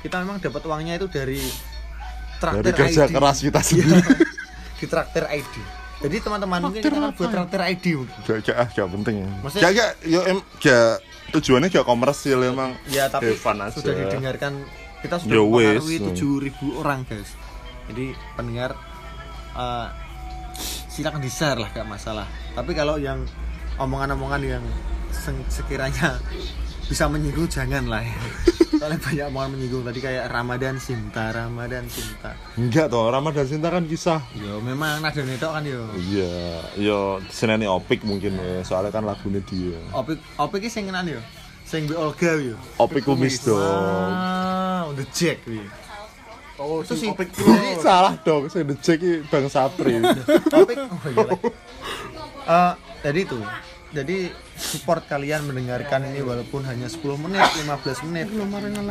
kita 0.00 0.16
memang 0.20 0.38
dapat 0.38 0.62
uangnya 0.62 0.94
itu 0.96 1.06
dari 1.06 1.38
dari 1.38 2.38
traktir 2.38 2.72
kerja 2.72 3.02
ID. 3.04 3.12
keras 3.12 3.38
kita 3.40 3.58
Iya, 3.58 3.66
sendiri 3.66 3.98
di 4.78 4.86
traktir 4.86 5.24
ID 5.26 5.54
jadi 5.98 6.16
teman-teman 6.20 6.58
mungkin 6.62 6.78
kita 6.80 6.94
kan 6.94 7.10
buat 7.10 7.18
ya? 7.20 7.34
traktir 7.34 7.60
ID 7.64 7.84
mungkin. 7.96 8.18
gak 8.22 8.36
gak 8.40 8.56
ah, 8.56 8.68
gak 8.68 8.88
penting 8.92 9.14
ya 9.16 9.28
Maksudnya- 9.42 9.62
gak 9.64 9.72
gak 9.74 9.90
yo 10.06 10.20
em 10.24 10.38
gak 10.56 10.90
tujuannya 11.28 11.68
gak 11.68 11.84
komersil 11.84 12.38
emang 12.40 12.70
Ya 12.86 13.04
tapi 13.06 13.34
aja. 13.34 13.74
sudah 13.74 13.92
didengarkan 13.92 14.52
kita 14.98 15.16
sudah 15.16 15.34
Ya 15.34 15.42
wes. 15.42 15.82
mempengaruhi 15.82 15.98
7000 16.54 16.80
orang 16.80 17.00
guys. 17.04 17.30
Jadi 17.86 18.04
pendengar 18.32 18.70
eh, 19.52 19.86
silakan 20.88 21.18
di 21.18 21.28
share 21.28 21.54
lah 21.54 21.68
gak 21.68 21.84
masalah. 21.84 22.24
Tapi 22.52 22.72
kalau 22.72 22.96
yang 22.96 23.22
omongan-omongan 23.76 24.40
yang 24.40 24.64
sekiranya 25.48 26.16
bisa 26.88 27.04
menyinggung 27.06 27.46
jangan 27.46 27.84
lah 27.84 28.00
ya. 28.00 28.16
Soalnya 28.70 28.96
banyak 28.96 29.26
omongan 29.28 29.50
menyinggung 29.52 29.82
tadi 29.82 29.98
kayak 29.98 30.24
Ramadan 30.28 30.76
Sinta, 30.76 31.28
Ramadan 31.30 31.84
Sinta. 31.86 32.32
enggak 32.54 32.88
toh 32.88 33.06
Ramadan 33.06 33.44
Sinta 33.44 33.68
kan 33.68 33.84
kisah 33.84 34.22
Yo 34.34 34.58
memang 34.60 34.98
nada 34.98 35.18
netok 35.18 35.50
kan 35.50 35.62
yo. 35.62 35.82
iya 35.98 36.32
yo 36.76 36.98
seneni 37.28 37.66
opik 37.66 38.00
mungkin 38.02 38.34
ya 38.34 38.62
soalnya 38.62 38.88
kan 38.88 39.02
lagunya 39.02 39.42
dia 39.42 39.76
Opik 39.90 40.16
opik 40.36 40.62
ki 40.62 40.70
sing 40.70 40.86
yo. 40.86 41.20
Sing 41.62 41.84
Bi 41.84 41.92
Olga 41.92 42.38
yo. 42.38 42.56
opik 42.76 43.02
kumis 43.02 43.42
dong 43.42 43.60
Ah, 44.08 44.86
the 44.94 45.04
Jack 45.10 45.44
wi. 45.44 45.60
Oh, 46.56 46.80
Itu 46.80 46.94
si 46.94 47.06
sih. 47.06 47.08
Opik 47.08 47.30
Jadi 47.30 47.70
salah 47.78 48.14
dong 48.18 48.46
saya 48.46 48.62
ngecek 48.62 48.98
ini 48.98 49.22
bang 49.26 49.46
Sapri 49.46 49.98
topik 50.46 50.76
oh 50.80 51.02
iya. 51.08 51.34
Eh, 52.48 52.72
jadi 53.04 53.20
itu 53.22 53.38
jadi 53.90 54.16
support 54.58 55.06
kalian 55.06 55.46
mendengarkan 55.46 56.10
ini 56.10 56.20
walaupun 56.20 56.66
hanya 56.66 56.90
10 56.90 56.98
menit 57.22 57.46
15 57.62 58.06
menit. 58.10 58.26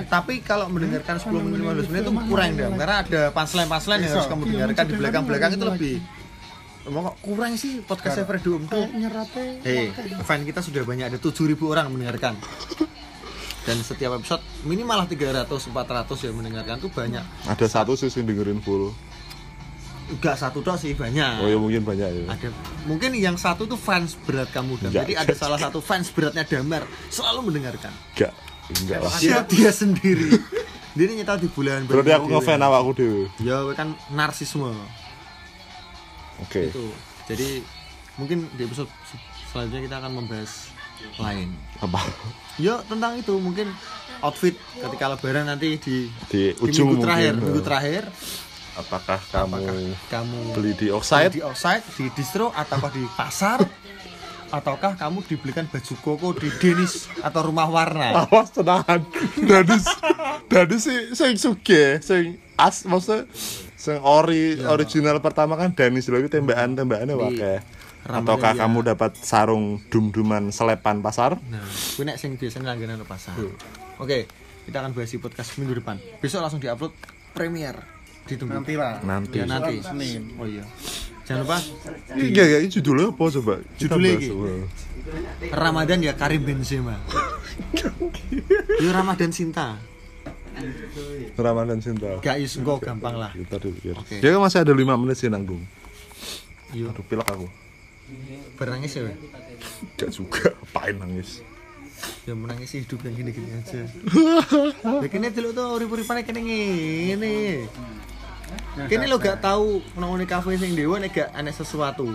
Tapi 0.08 0.40
kalau 0.40 0.72
mendengarkan 0.72 1.20
10 1.20 1.28
menit 1.44 1.60
15 1.62 1.92
menit 1.92 2.02
itu 2.08 2.14
kurang 2.32 2.52
dong 2.56 2.74
karena 2.80 2.96
ada 3.04 3.22
punchline 3.36 3.68
punchline 3.68 4.02
yang 4.08 4.14
harus 4.16 4.28
kamu 4.32 4.44
dengarkan 4.48 4.84
di 4.88 4.96
belakang 4.96 5.24
belakang 5.28 5.52
itu 5.60 5.68
lebih 5.68 5.96
Emang 6.88 7.04
kok 7.12 7.20
kurang 7.20 7.60
sih 7.60 7.84
podcastnya 7.84 8.24
Fredo 8.24 8.56
Om 8.56 8.64
tuh 8.72 8.88
Hei, 9.68 9.92
fan 10.24 10.48
kita 10.48 10.64
sudah 10.64 10.88
banyak 10.88 11.12
ada 11.12 11.20
7000 11.20 11.60
orang 11.68 11.92
mendengarkan. 11.92 12.40
Dan 13.68 13.84
setiap 13.84 14.16
episode 14.16 14.40
minimal 14.64 15.04
lah 15.04 15.08
300 15.12 15.52
400 15.52 16.08
yang 16.24 16.36
mendengarkan 16.40 16.80
tuh 16.80 16.88
banyak. 16.88 17.20
Ada 17.44 17.68
satu 17.68 18.00
sih 18.00 18.08
yang 18.08 18.32
dengerin 18.32 18.64
full 18.64 18.96
enggak 20.08 20.36
satu 20.36 20.60
doang 20.60 20.76
sih 20.76 20.92
banyak. 20.92 21.44
Oh 21.44 21.48
ya 21.48 21.58
mungkin 21.58 21.84
banyak 21.84 22.08
ya. 22.08 22.24
Ada 22.32 22.48
mungkin 22.84 23.12
yang 23.14 23.36
satu 23.36 23.64
tuh 23.64 23.76
fans 23.76 24.16
berat 24.24 24.48
kamu 24.50 24.80
dan 24.80 24.90
Enggak. 24.90 25.04
jadi 25.04 25.14
ada 25.20 25.34
salah 25.34 25.60
satu 25.60 25.80
fans 25.80 26.08
beratnya 26.10 26.44
Damar 26.44 26.84
selalu 27.08 27.52
mendengarkan. 27.52 27.92
Enggak 28.16 28.34
enggak 28.82 29.00
lah. 29.04 29.14
Dia 29.20 29.38
dia 29.44 29.72
sendiri. 29.72 30.40
Dia 30.98 31.06
nyetel 31.14 31.46
di 31.46 31.50
bulan 31.52 31.86
berarti 31.86 32.10
aku 32.10 32.26
ngefan 32.28 32.58
awakku 32.58 32.92
dewe 32.96 33.22
ya 33.40 33.62
kan 33.72 33.94
narsisme. 34.10 34.74
Oke. 36.42 36.70
Itu 36.70 36.90
jadi 37.28 37.62
mungkin 38.16 38.50
di 38.54 38.64
episode 38.64 38.90
se- 39.06 39.22
selanjutnya 39.50 39.82
kita 39.86 39.96
akan 40.00 40.12
membahas 40.16 40.52
lain. 41.22 41.54
Apa? 41.78 42.02
Ya 42.58 42.82
tentang 42.86 43.18
itu. 43.18 43.38
Mungkin 43.38 43.70
outfit 44.22 44.58
ketika 44.74 45.14
lebaran 45.14 45.46
nanti 45.46 45.78
di 45.78 46.10
Di 46.26 46.58
ujung 46.58 46.98
minggu 46.98 47.06
terakhir, 47.06 47.34
mungkin. 47.36 47.46
minggu 47.46 47.62
terakhir 47.62 48.04
Apakah 48.78 49.20
kamu 49.34 49.58
apakah 49.58 49.76
kamu 50.14 50.38
beli 50.54 50.72
di 50.78 50.88
offside? 50.94 51.34
di 51.34 51.42
offside, 51.42 51.82
di 51.98 52.14
distro 52.14 52.54
ataukah 52.54 52.94
di 52.94 53.04
pasar 53.18 53.66
ataukah 54.48 54.96
kamu 54.96 55.26
dibelikan 55.28 55.66
baju 55.68 55.94
koko 56.00 56.30
di 56.38 56.48
Denis 56.62 57.12
atau 57.20 57.52
rumah 57.52 57.68
warna? 57.68 58.16
Awas 58.30 58.54
tenahan. 58.54 59.04
Dadis 59.44 59.86
Dadis 60.48 60.82
sih 60.88 61.00
sing 61.18 61.36
suge, 61.36 62.00
sing 62.00 62.40
as 62.56 62.88
maksudnya 62.88 63.28
sing 63.76 64.00
ori 64.00 64.56
original 64.64 65.20
pertama 65.20 65.60
kan 65.60 65.76
Danis 65.76 66.08
lho 66.08 66.22
itu 66.22 66.30
tembakan-tembakannya 66.32 67.16
wae. 67.18 67.56
Ramadan 68.08 68.24
Ataukah 68.24 68.52
ya. 68.56 68.60
kamu 68.64 68.80
dapat 68.94 69.12
sarung 69.20 69.84
dum-duman 69.92 70.48
selepan 70.56 71.04
pasar? 71.04 71.36
Nah, 71.52 71.66
gue 71.68 72.08
nek 72.08 72.16
sing 72.16 72.40
biasanya 72.40 72.72
langganan 72.72 73.04
pasar. 73.04 73.36
Oke, 74.00 74.32
kita 74.64 74.80
akan 74.80 74.96
bahas 74.96 75.12
di 75.12 75.20
podcast 75.20 75.60
minggu 75.60 75.84
depan. 75.84 76.00
Besok 76.24 76.40
langsung 76.40 76.64
diupload 76.64 76.96
premier. 77.36 77.97
Ditunggu. 78.28 78.54
nanti 78.60 78.74
lah 78.76 79.00
Nanti. 79.02 79.38
Ya 79.40 79.46
nanti. 79.48 79.76
Senin. 79.82 80.36
Oh 80.36 80.46
iya. 80.46 80.64
Jangan 81.28 81.44
lupa 81.44 81.58
Iya 82.16 82.44
ya, 82.48 82.58
ini 82.64 82.70
judulnya 82.72 83.12
apa 83.12 83.24
coba? 83.40 83.54
Judulnya 83.76 84.14
wah. 84.32 84.64
Ramadan 85.52 86.00
ya 86.04 86.14
Karim 86.16 86.44
Benzema. 86.44 86.96
Yo 88.84 88.90
Ramadan 88.92 89.32
Sinta. 89.32 89.80
Ramadan 91.38 91.78
cinta. 91.78 92.18
Gak 92.18 92.42
is 92.42 92.58
engko 92.58 92.82
gampang 92.82 93.14
lah. 93.14 93.30
Kita 93.30 93.62
dipikir. 93.62 93.94
Oke. 93.94 94.18
Dia 94.18 94.34
kan 94.34 94.42
masih 94.42 94.66
ada 94.66 94.74
5 94.74 94.90
menit 94.98 95.16
sih 95.22 95.30
nanggung. 95.30 95.62
Yo 96.74 96.90
Aduh 96.90 97.06
pilek 97.06 97.30
aku. 97.30 97.48
berangis 98.58 98.98
ya. 98.98 99.06
Gak 100.00 100.10
juga, 100.16 100.56
apain 100.64 100.98
nangis. 100.98 101.46
Ya 102.26 102.34
menangis 102.34 102.74
sih 102.74 102.82
hidup 102.86 103.04
yang 103.06 103.16
gini-gini 103.18 103.52
aja. 103.54 103.86
Ya 105.04 105.08
kene 105.10 105.30
delok 105.30 105.54
to 105.54 105.64
urip-uripane 105.78 106.26
kene 106.26 106.42
ngene. 106.42 107.68
Kene 108.86 109.06
lo 109.06 109.18
gak 109.18 109.42
tahu 109.42 109.82
nang 109.96 110.14
ngene 110.14 110.26
kafe 110.26 110.56
sing 110.56 110.74
dewa 110.74 110.98
nek 110.98 111.12
gak 111.12 111.30
ana 111.32 111.50
sesuatu. 111.50 112.06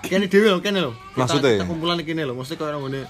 Kene 0.00 0.26
dhewe 0.26 0.48
lho, 0.48 0.58
kene. 0.58 0.78
Kita- 0.78 0.94
Maksudnya? 1.16 1.50
Kita 1.56 1.66
kumpulan 1.66 1.98
kene 2.00 2.22
lho, 2.22 2.32
mesti 2.32 2.54
koyo 2.54 2.70
nang 2.70 2.86
ngene. 2.86 3.02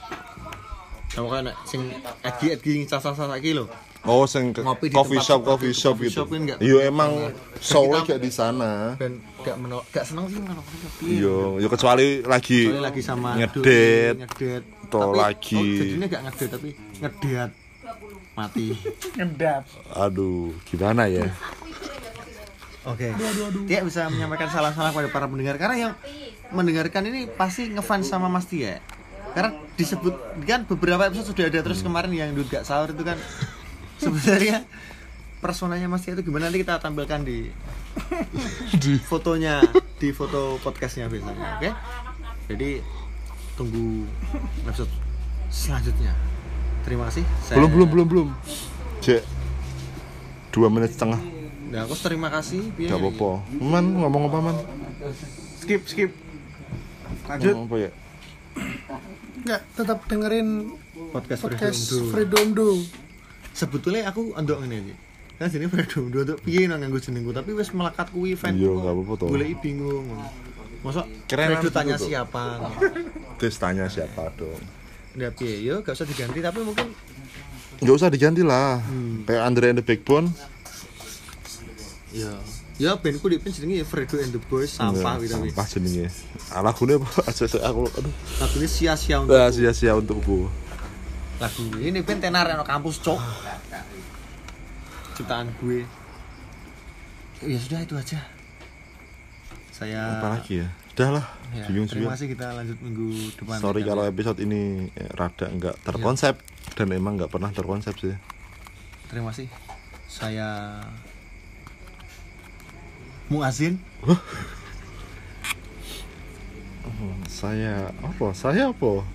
Sama 1.09 1.27
kayak 1.29 1.45
nek 1.45 1.57
sing 1.65 1.81
egi-egi 2.23 2.85
sasa-sasa 2.85 3.37
iki 3.37 3.53
lho. 3.53 3.69
Oh, 4.07 4.25
sing 4.25 4.55
Ngopi 4.55 4.89
di 4.89 4.95
coffee 4.95 5.19
shop, 5.19 5.43
coffee 5.43 5.75
shop 5.75 5.99
coffee 5.99 6.07
gitu. 6.07 6.23
shop 6.23 6.29
kan 6.31 6.41
nggak- 6.41 6.61
Iya 6.63 6.87
emang 6.87 7.13
Dan 7.19 7.35
soalnya 7.61 8.01
gak 8.07 8.21
di 8.23 8.31
sana. 8.31 8.95
Ben 8.95 9.19
gak 9.43 9.59
menol 9.59 9.83
gak 9.91 10.07
seneng 10.07 10.31
sih 10.31 10.39
menolak 10.39 10.65
Iya, 11.03 11.37
ya 11.59 11.69
kecuali 11.69 12.07
lagi 12.23 12.61
lagi 12.71 13.03
sama 13.03 13.35
ngedet. 13.37 14.15
ngedet. 14.23 14.63
atau 14.89 15.03
Tapi- 15.05 15.19
lagi- 15.19 15.59
oh, 15.59 15.67
jadinya 15.77 16.07
gak 16.09 16.23
ngedet 16.25 16.49
tapi 16.49 16.71
ngedet 16.97 17.51
mati. 18.33 18.67
ngedap 19.13 19.63
Aduh, 19.93 20.55
gimana 20.65 21.05
ya? 21.05 21.27
Oke. 22.89 23.13
Tidak 23.65 23.83
bisa 23.85 24.09
menyampaikan 24.09 24.49
salah-salah 24.49 24.91
pada 24.91 25.09
para 25.09 25.27
pendengar. 25.27 25.57
Karena 25.57 25.77
yang 25.79 25.93
mendengarkan 26.51 27.05
ini 27.05 27.29
pasti 27.29 27.69
ngefans 27.69 28.09
sama 28.09 28.27
Mas 28.27 28.49
Tia. 28.49 28.81
Karena 29.31 29.53
disebut 29.77 30.15
kan 30.43 30.65
beberapa 30.65 31.05
episode 31.05 31.31
sudah 31.31 31.47
ada. 31.47 31.61
Terus 31.61 31.81
kemarin 31.81 32.09
yang 32.11 32.33
Dut 32.33 32.49
gak 32.49 32.65
sahur 32.65 32.91
itu 32.91 33.05
kan 33.05 33.21
sebenarnya 33.97 34.65
personanya 35.39 35.87
Mas 35.87 36.03
Tia 36.03 36.17
itu 36.17 36.25
gimana? 36.25 36.49
Nanti 36.49 36.65
kita 36.65 36.81
tampilkan 36.81 37.23
di. 37.23 37.53
fotonya 39.05 39.61
di 39.97 40.09
foto 40.11 40.57
podcastnya 40.59 41.07
biasanya. 41.07 41.59
Oke? 41.59 41.71
Jadi 42.49 42.81
tunggu 43.53 44.07
episode 44.65 44.89
selanjutnya. 45.49 46.15
Terima 46.83 47.11
kasih. 47.11 47.27
Saya- 47.43 47.59
Belum, 47.59 47.71
belum, 47.75 47.89
belum, 47.91 48.07
belum. 48.09 48.29
Cek. 49.03 49.21
Dua 50.49 50.73
menit 50.73 50.95
setengah. 50.95 51.21
Nah, 51.69 51.85
aku 51.85 51.95
terima 51.99 52.29
kasih 52.29 52.73
Piye? 52.73 52.89
Gak 52.89 52.97
apa-apa. 52.97 53.31
Man 53.61 53.85
ngomong 53.97 54.23
apa 54.29 54.39
man? 54.41 54.57
skip 55.59 55.85
skip 55.85 56.11
lanjut 57.29 57.53
Ngomong 57.55 57.69
apa 57.69 57.77
ya? 57.79 57.91
Enggak, 59.39 59.61
tetap 59.77 59.99
dengerin 60.09 60.49
podcast, 61.13 61.41
podcast 61.45 61.79
Freedom 62.09 62.47
Do. 62.51 62.71
Sebetulnya 63.53 64.09
aku 64.09 64.33
andok 64.33 64.65
ngene 64.65 64.77
iki 64.83 64.95
kan 65.39 65.47
sini 65.47 65.71
Freedom 65.71 66.11
Do 66.11 66.25
untuk 66.25 66.39
piye 66.43 66.67
nang 66.67 66.83
nganggo 66.83 66.99
jenengku 66.99 67.31
tapi 67.31 67.55
wis 67.55 67.71
melekat 67.71 68.11
kuwi 68.11 68.35
fan 68.35 68.59
Iya, 68.59 68.75
nggak 68.75 68.91
apa-apa 68.91 69.13
toh. 69.15 69.29
goleki 69.31 69.55
bingung 69.61 70.11
Masa 70.79 71.07
Keren 71.31 71.55
Fredo 71.55 71.71
tanya 71.71 71.95
tuh. 71.95 72.11
siapa 72.11 72.43
Terus 73.39 73.55
tanya 73.55 73.87
siapa 73.87 74.35
dong? 74.35 74.59
Nggak 75.15 75.33
piye 75.37 75.63
yo 75.63 75.79
gak 75.83 75.95
usah 75.95 76.07
diganti 76.07 76.39
tapi 76.41 76.65
mungkin 76.65 76.91
Gak 77.79 77.95
usah 77.95 78.11
diganti 78.11 78.43
lah. 78.43 78.83
Hmm. 78.83 79.23
Kayak 79.23 79.43
Andre 79.47 79.67
and 79.71 79.79
the 79.79 79.87
Backbone. 79.87 80.35
Ya 82.19 82.33
ya 82.79 82.91
bandku 82.95 83.27
di 83.27 83.37
pin 83.37 83.51
jenenge 83.51 83.77
ya 83.77 83.87
Fredo 83.87 84.17
and 84.17 84.31
the 84.31 84.41
Boys 84.41 84.71
sampah 84.71 85.17
Enggak, 85.17 85.23
gitu 85.25 85.35
Sampah 85.35 85.67
jenenge. 85.69 86.07
Ah, 86.49 86.63
lagunya 86.67 86.95
apa? 86.97 87.09
Aja 87.25 87.45
aku 87.61 87.83
aduh. 87.89 88.15
lagu 88.39 88.57
ini 88.57 88.69
sia-sia 88.69 89.17
untuk 89.19 89.33
Nah, 89.33 89.49
sia-sia 89.49 89.93
untukku. 89.93 90.47
lagu 91.39 91.63
ini 91.77 92.03
pin 92.03 92.19
tenar 92.19 92.47
no 92.49 92.63
kampus 92.63 92.99
cok 92.99 93.19
ciptaan 95.15 95.51
gue 95.57 95.83
ya 97.41 97.59
sudah 97.59 97.79
itu 97.81 97.95
aja 97.95 98.19
saya 99.71 100.19
Apa 100.19 100.29
lagi 100.37 100.59
ya? 100.59 100.69
Udah 100.93 101.09
lah. 101.15 101.27
ya, 101.53 101.63
Bingung 101.65 101.87
terima 101.87 102.11
kasih 102.11 102.27
kita 102.29 102.51
lanjut 102.53 102.75
minggu 102.81 103.07
depan 103.37 103.57
Sorry 103.57 103.81
ya, 103.81 103.87
kalau 103.87 104.03
kali. 104.03 104.11
episode 104.11 104.39
ini 104.41 104.61
eh, 104.93 105.11
rada 105.13 105.47
nggak 105.47 105.75
terkonsep 105.85 106.35
dan 106.75 106.87
emang 106.91 107.15
nggak 107.15 107.31
pernah 107.31 107.51
terkonsep 107.51 107.95
sih. 107.95 108.15
terima 109.07 109.31
kasih 109.31 109.47
saya 110.05 110.83
Muazin 113.29 113.77
Saya 117.29 117.93
apa? 118.03 118.35
Saya 118.35 118.75
apa? 118.75 119.07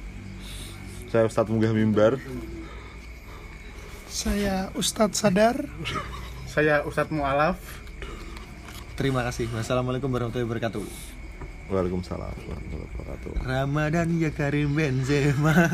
Saya 1.12 1.28
Ustadz 1.28 1.52
Munggah 1.52 1.76
Mimbar. 1.76 2.16
Saya 4.08 4.72
Ustadz 4.74 5.20
Sadar. 5.20 5.68
saya 6.46 6.86
Ustadz 6.86 7.10
Mualaf 7.10 7.58
terima 8.94 9.26
kasih 9.26 9.50
wassalamualaikum 9.50 10.06
warahmatullahi 10.06 10.46
wabarakatuh 10.46 10.86
Waalaikumsalam 11.66 12.30
warahmatullahi 12.30 12.90
wabarakatuh. 12.94 13.32
Ramadan 13.42 14.08
ya 14.22 14.30
Karim 14.30 14.78
Benzema 14.78 15.74